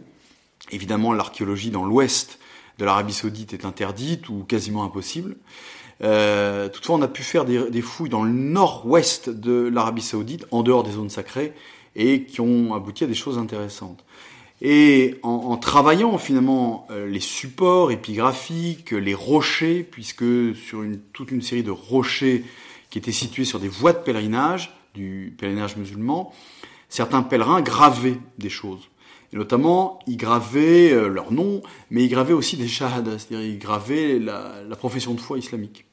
Évidemment, 0.72 1.12
l'archéologie 1.12 1.72
dans 1.72 1.84
l'ouest 1.84 2.40
de 2.80 2.86
l'Arabie 2.86 3.12
saoudite 3.12 3.54
est 3.54 3.66
interdite 3.66 4.30
ou 4.30 4.46
quasiment 4.48 4.86
impossible. 4.86 5.36
Euh, 6.04 6.70
toutefois, 6.70 6.96
on 6.96 7.02
a 7.02 7.08
pu 7.08 7.24
faire 7.24 7.46
des, 7.46 7.70
des 7.70 7.82
fouilles 7.82 8.10
dans 8.10 8.24
le 8.24 8.32
nord-ouest 8.32 9.30
de 9.30 9.70
l'Arabie 9.74 10.02
saoudite, 10.02 10.46
en 10.52 10.64
dehors 10.64 10.84
des 10.84 10.92
zones 10.92 11.10
sacrées, 11.10 11.54
et 11.96 12.24
qui 12.24 12.42
ont 12.42 12.74
abouti 12.74 13.04
à 13.04 13.08
des 13.08 13.14
choses 13.14 13.38
intéressantes. 13.38 14.04
Et 14.62 15.16
en, 15.24 15.30
en 15.30 15.58
travaillant 15.58 16.18
finalement 16.18 16.88
euh, 16.92 17.08
les 17.08 17.20
supports 17.20 17.92
épigraphiques, 17.92 18.92
les 18.92 19.16
rochers, 19.16 19.84
puisque 19.84 20.56
sur 20.56 20.84
une, 20.84 21.00
toute 21.14 21.32
une 21.32 21.42
série 21.42 21.64
de 21.64 21.72
rochers 21.72 22.44
qui 22.90 23.00
étaient 23.00 23.12
situés 23.12 23.46
sur 23.46 23.60
des 23.60 23.68
voies 23.68 23.94
de 23.94 23.98
pèlerinage, 23.98 24.72
du 24.94 25.34
pèlerinage 25.38 25.78
musulman, 25.78 26.32
certains 26.90 27.24
pèlerins 27.24 27.62
gravaient 27.62 28.18
des 28.38 28.50
choses. 28.50 28.90
Et 29.34 29.38
notamment, 29.38 30.00
ils 30.08 30.18
gravaient 30.18 30.92
euh, 30.92 31.08
leur 31.08 31.32
nom, 31.32 31.62
mais 31.90 32.04
ils 32.04 32.10
gravaient 32.10 32.34
aussi 32.34 32.58
des 32.58 32.68
shahadas, 32.68 33.20
c'est-à-dire 33.20 33.42
ils 33.42 33.58
gravaient 33.58 34.20
la, 34.20 34.62
la, 34.68 34.76
profession 34.76 35.14
de 35.14 35.22
foi 35.22 35.38
islamique. 35.38 35.86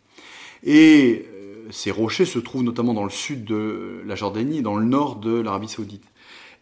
Et 0.71 1.25
euh, 1.33 1.66
ces 1.71 1.91
rochers 1.91 2.27
se 2.27 2.39
trouvent 2.39 2.62
notamment 2.62 2.93
dans 2.93 3.05
le 3.05 3.11
sud 3.11 3.47
de 3.47 4.03
la 4.07 4.14
Jordanie 4.16 4.59
et 4.59 4.62
dans 4.62 4.77
le 4.77 4.85
nord 4.85 5.16
de 5.16 5.41
l'Arabie 5.41 5.66
saoudite. 5.66 6.05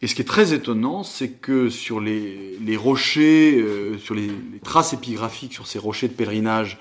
Et 0.01 0.07
ce 0.07 0.15
qui 0.15 0.23
est 0.23 0.27
très 0.27 0.55
étonnant, 0.55 1.03
c'est 1.03 1.31
que 1.31 1.69
sur 1.71 1.99
les, 1.99 2.77
rochers, 2.77 3.61
euh, 3.61 3.99
sur 3.99 4.15
les, 4.15 4.31
traces 4.63 4.93
épigraphiques 4.93 5.55
sur 5.55 5.67
ces 5.67 5.81
rochers 5.81 6.07
de 6.07 6.13
pèlerinage 6.13 6.79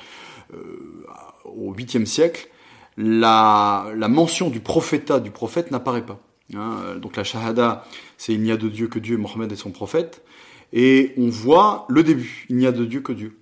euh, 0.54 1.08
au 1.46 1.74
8e 1.74 2.06
siècle, 2.06 2.48
la, 2.96 3.88
la, 3.96 4.08
mention 4.08 4.52
du 4.52 4.60
prophétat 4.60 5.20
du 5.20 5.32
prophète 5.32 5.72
n'apparaît 5.72 6.06
pas. 6.06 6.22
Hein. 6.54 6.96
Donc 7.02 7.16
la 7.16 7.24
shahada, 7.24 7.88
c'est 8.20 8.34
il 8.34 8.42
n'y 8.42 8.52
a 8.52 8.58
de 8.58 8.70
Dieu 8.70 8.88
que 8.88 9.00
Dieu, 9.00 9.18
Mohammed 9.18 9.52
est 9.52 9.56
son 9.56 9.72
prophète. 9.72 10.22
Et 10.74 11.14
on 11.18 11.30
voit 11.30 11.88
le 11.90 12.04
début, 12.04 12.46
il 12.50 12.58
n'y 12.58 12.68
a 12.68 12.72
de 12.72 12.86
Dieu 12.86 13.02
que 13.02 13.14
Dieu. 13.14 13.40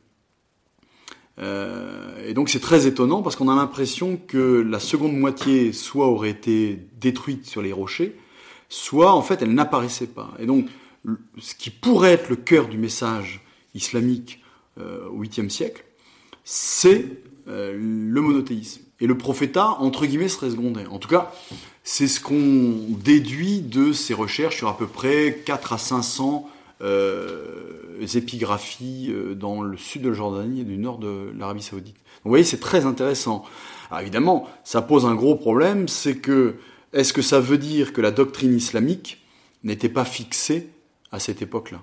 Euh, 1.40 2.28
et 2.28 2.34
donc 2.34 2.50
c'est 2.50 2.60
très 2.60 2.86
étonnant 2.86 3.24
parce 3.24 3.36
qu'on 3.36 3.50
a 3.50 3.56
l'impression 3.56 4.20
que 4.28 4.62
la 4.62 4.80
seconde 4.80 5.18
moitié 5.18 5.74
soit 5.74 6.08
aurait 6.08 6.30
été 6.30 6.80
détruite 7.00 7.48
sur 7.48 7.62
les 7.62 7.72
rochers, 7.72 8.16
soit 8.70 9.14
en 9.14 9.22
fait 9.22 9.42
elle 9.42 9.54
n'apparaissait 9.54 10.08
pas. 10.08 10.32
Et 10.40 10.46
donc 10.46 10.68
ce 11.40 11.56
qui 11.56 11.70
pourrait 11.70 12.14
être 12.14 12.30
le 12.30 12.36
cœur 12.36 12.68
du 12.68 12.78
message 12.78 13.42
islamique 13.74 14.42
euh, 14.80 15.08
au 15.10 15.24
8e 15.24 15.50
siècle, 15.50 15.84
c'est 16.44 17.06
euh, 17.48 17.74
le 17.74 18.22
monothéisme. 18.22 18.82
Et 19.00 19.08
le 19.08 19.18
prophétat, 19.18 19.72
entre 19.80 20.06
guillemets, 20.06 20.30
serait 20.30 20.52
secondaire. 20.52 20.94
En 20.94 21.00
tout 21.00 21.10
cas, 21.10 21.34
c'est 21.84 22.08
ce 22.08 22.22
qu'on 22.22 22.76
déduit 22.90 23.60
de 23.60 23.92
ces 23.92 24.14
recherches 24.14 24.58
sur 24.58 24.70
à 24.70 24.78
peu 24.78 24.88
près 24.88 25.42
4 25.46 25.74
à 25.74 25.78
500 25.78 26.50
euh, 26.82 27.83
épigraphies 28.06 29.08
euh, 29.10 29.36
dans 29.36 29.62
le 29.62 29.78
sud 29.78 30.04
de 30.04 30.10
la 30.10 30.16
Jordanie 30.16 30.62
et 30.62 30.66
du 30.66 30.78
nord 30.78 30.98
de 30.98 31.32
l'Arabie 31.38 31.62
saoudite. 31.62 31.96
Donc, 31.96 32.26
vous 32.26 32.30
voyez, 32.30 32.44
c'est 32.44 32.60
très 32.60 32.86
intéressant. 32.86 33.44
Alors 33.90 34.02
évidemment, 34.02 34.48
ça 34.64 34.82
pose 34.82 35.06
un 35.06 35.16
gros 35.16 35.36
problème, 35.36 35.88
c'est 35.88 36.18
que 36.18 36.56
est-ce 36.94 37.14
que 37.14 37.22
ça 37.22 37.40
veut 37.40 37.58
dire 37.58 37.94
que 37.94 38.02
la 38.02 38.12
doctrine 38.12 38.56
islamique 38.56 39.24
n'était 39.64 39.90
pas 39.90 40.06
fixée 40.06 40.70
à 41.12 41.20
cette 41.20 41.42
époque-là? 41.42 41.80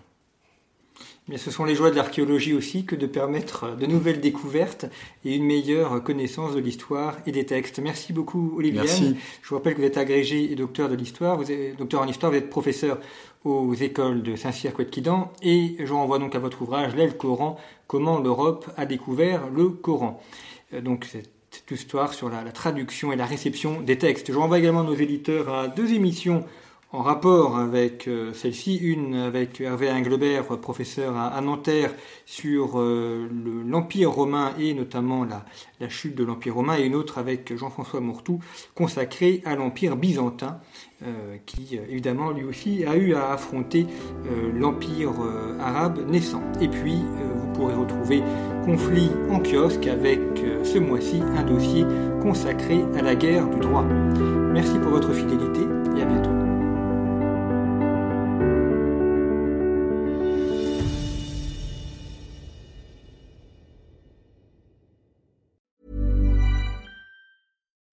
Mais 1.30 1.38
ce 1.38 1.52
sont 1.52 1.64
les 1.64 1.76
joies 1.76 1.92
de 1.92 1.96
l'archéologie 1.96 2.54
aussi 2.54 2.84
que 2.84 2.96
de 2.96 3.06
permettre 3.06 3.76
de 3.76 3.86
nouvelles 3.86 4.20
découvertes 4.20 4.86
et 5.24 5.36
une 5.36 5.44
meilleure 5.44 6.02
connaissance 6.02 6.56
de 6.56 6.58
l'histoire 6.58 7.18
et 7.24 7.30
des 7.30 7.46
textes. 7.46 7.78
Merci 7.78 8.12
beaucoup 8.12 8.54
Olivier. 8.56 8.80
Merci. 8.80 9.16
Je 9.40 9.48
vous 9.48 9.54
rappelle 9.54 9.74
que 9.74 9.78
vous 9.78 9.86
êtes 9.86 9.96
agrégé 9.96 10.50
et 10.50 10.56
docteur 10.56 10.88
de 10.88 10.96
l'histoire, 10.96 11.36
vous 11.36 11.52
êtes 11.52 11.76
docteur 11.76 12.00
en 12.00 12.08
histoire, 12.08 12.32
vous 12.32 12.38
êtes 12.38 12.50
professeur 12.50 12.98
aux 13.44 13.74
écoles 13.74 14.22
de 14.22 14.36
Saint-Cyr 14.36 14.72
Kidan 14.90 15.32
et 15.42 15.76
je 15.78 15.92
renvoie 15.92 16.18
donc 16.18 16.34
à 16.34 16.38
votre 16.38 16.62
ouvrage 16.62 16.94
L'aile 16.94 17.16
Coran, 17.16 17.56
comment 17.86 18.18
l'Europe 18.18 18.70
a 18.76 18.86
découvert 18.86 19.48
le 19.48 19.70
Coran. 19.70 20.20
Euh, 20.74 20.80
donc 20.80 21.06
cette 21.06 21.30
histoire 21.70 22.14
sur 22.14 22.28
la, 22.28 22.44
la, 22.44 22.52
traduction 22.52 23.12
et 23.12 23.16
la 23.16 23.26
réception 23.26 23.80
des 23.80 23.98
textes. 23.98 24.32
Je 24.32 24.38
renvoie 24.38 24.58
également 24.58 24.84
nos 24.84 24.94
éditeurs 24.94 25.52
à 25.52 25.68
deux 25.68 25.92
émissions 25.92 26.44
en 26.92 27.02
rapport 27.02 27.56
avec 27.56 28.08
euh, 28.08 28.32
celle-ci, 28.32 28.76
une 28.76 29.14
avec 29.14 29.60
Hervé 29.60 29.90
Englebert, 29.90 30.44
professeur 30.58 31.16
à, 31.16 31.40
Nanterre, 31.40 31.94
sur 32.26 32.80
euh, 32.80 33.28
l'Empire 33.66 34.10
romain 34.10 34.52
et 34.58 34.74
notamment 34.74 35.24
la, 35.24 35.44
la 35.78 35.88
chute 35.88 36.16
de 36.16 36.24
l'Empire 36.24 36.56
romain, 36.56 36.76
et 36.78 36.84
une 36.84 36.96
autre 36.96 37.18
avec 37.18 37.56
Jean-François 37.56 38.00
Mortou, 38.00 38.40
consacrée 38.74 39.40
à 39.44 39.54
l'Empire 39.54 39.94
byzantin, 39.94 40.60
euh, 41.02 41.36
qui 41.46 41.78
évidemment 41.88 42.32
lui 42.32 42.44
aussi 42.44 42.84
a 42.84 42.96
eu 42.96 43.14
à 43.14 43.32
affronter 43.32 43.86
l'Empire 44.54 45.12
arabe 45.60 46.10
naissant. 46.10 46.42
Et 46.60 46.68
puis, 46.68 46.96
vous 47.34 47.52
pourrez 47.52 47.74
retrouver 47.74 48.22
Conflit 48.64 49.10
en 49.30 49.38
kiosque 49.40 49.86
avec 49.86 50.20
ce 50.64 50.78
mois-ci 50.78 51.22
un 51.36 51.42
dossier 51.44 51.84
consacré 52.20 52.84
à 52.98 53.02
la 53.02 53.14
guerre 53.14 53.48
du 53.48 53.60
droit. 53.60 53.84
Merci 54.52 54.78
pour 54.78 54.90
votre 54.90 55.12
fidélité 55.12 55.62
et 55.96 56.02
à 56.02 56.04
bientôt. 56.04 56.29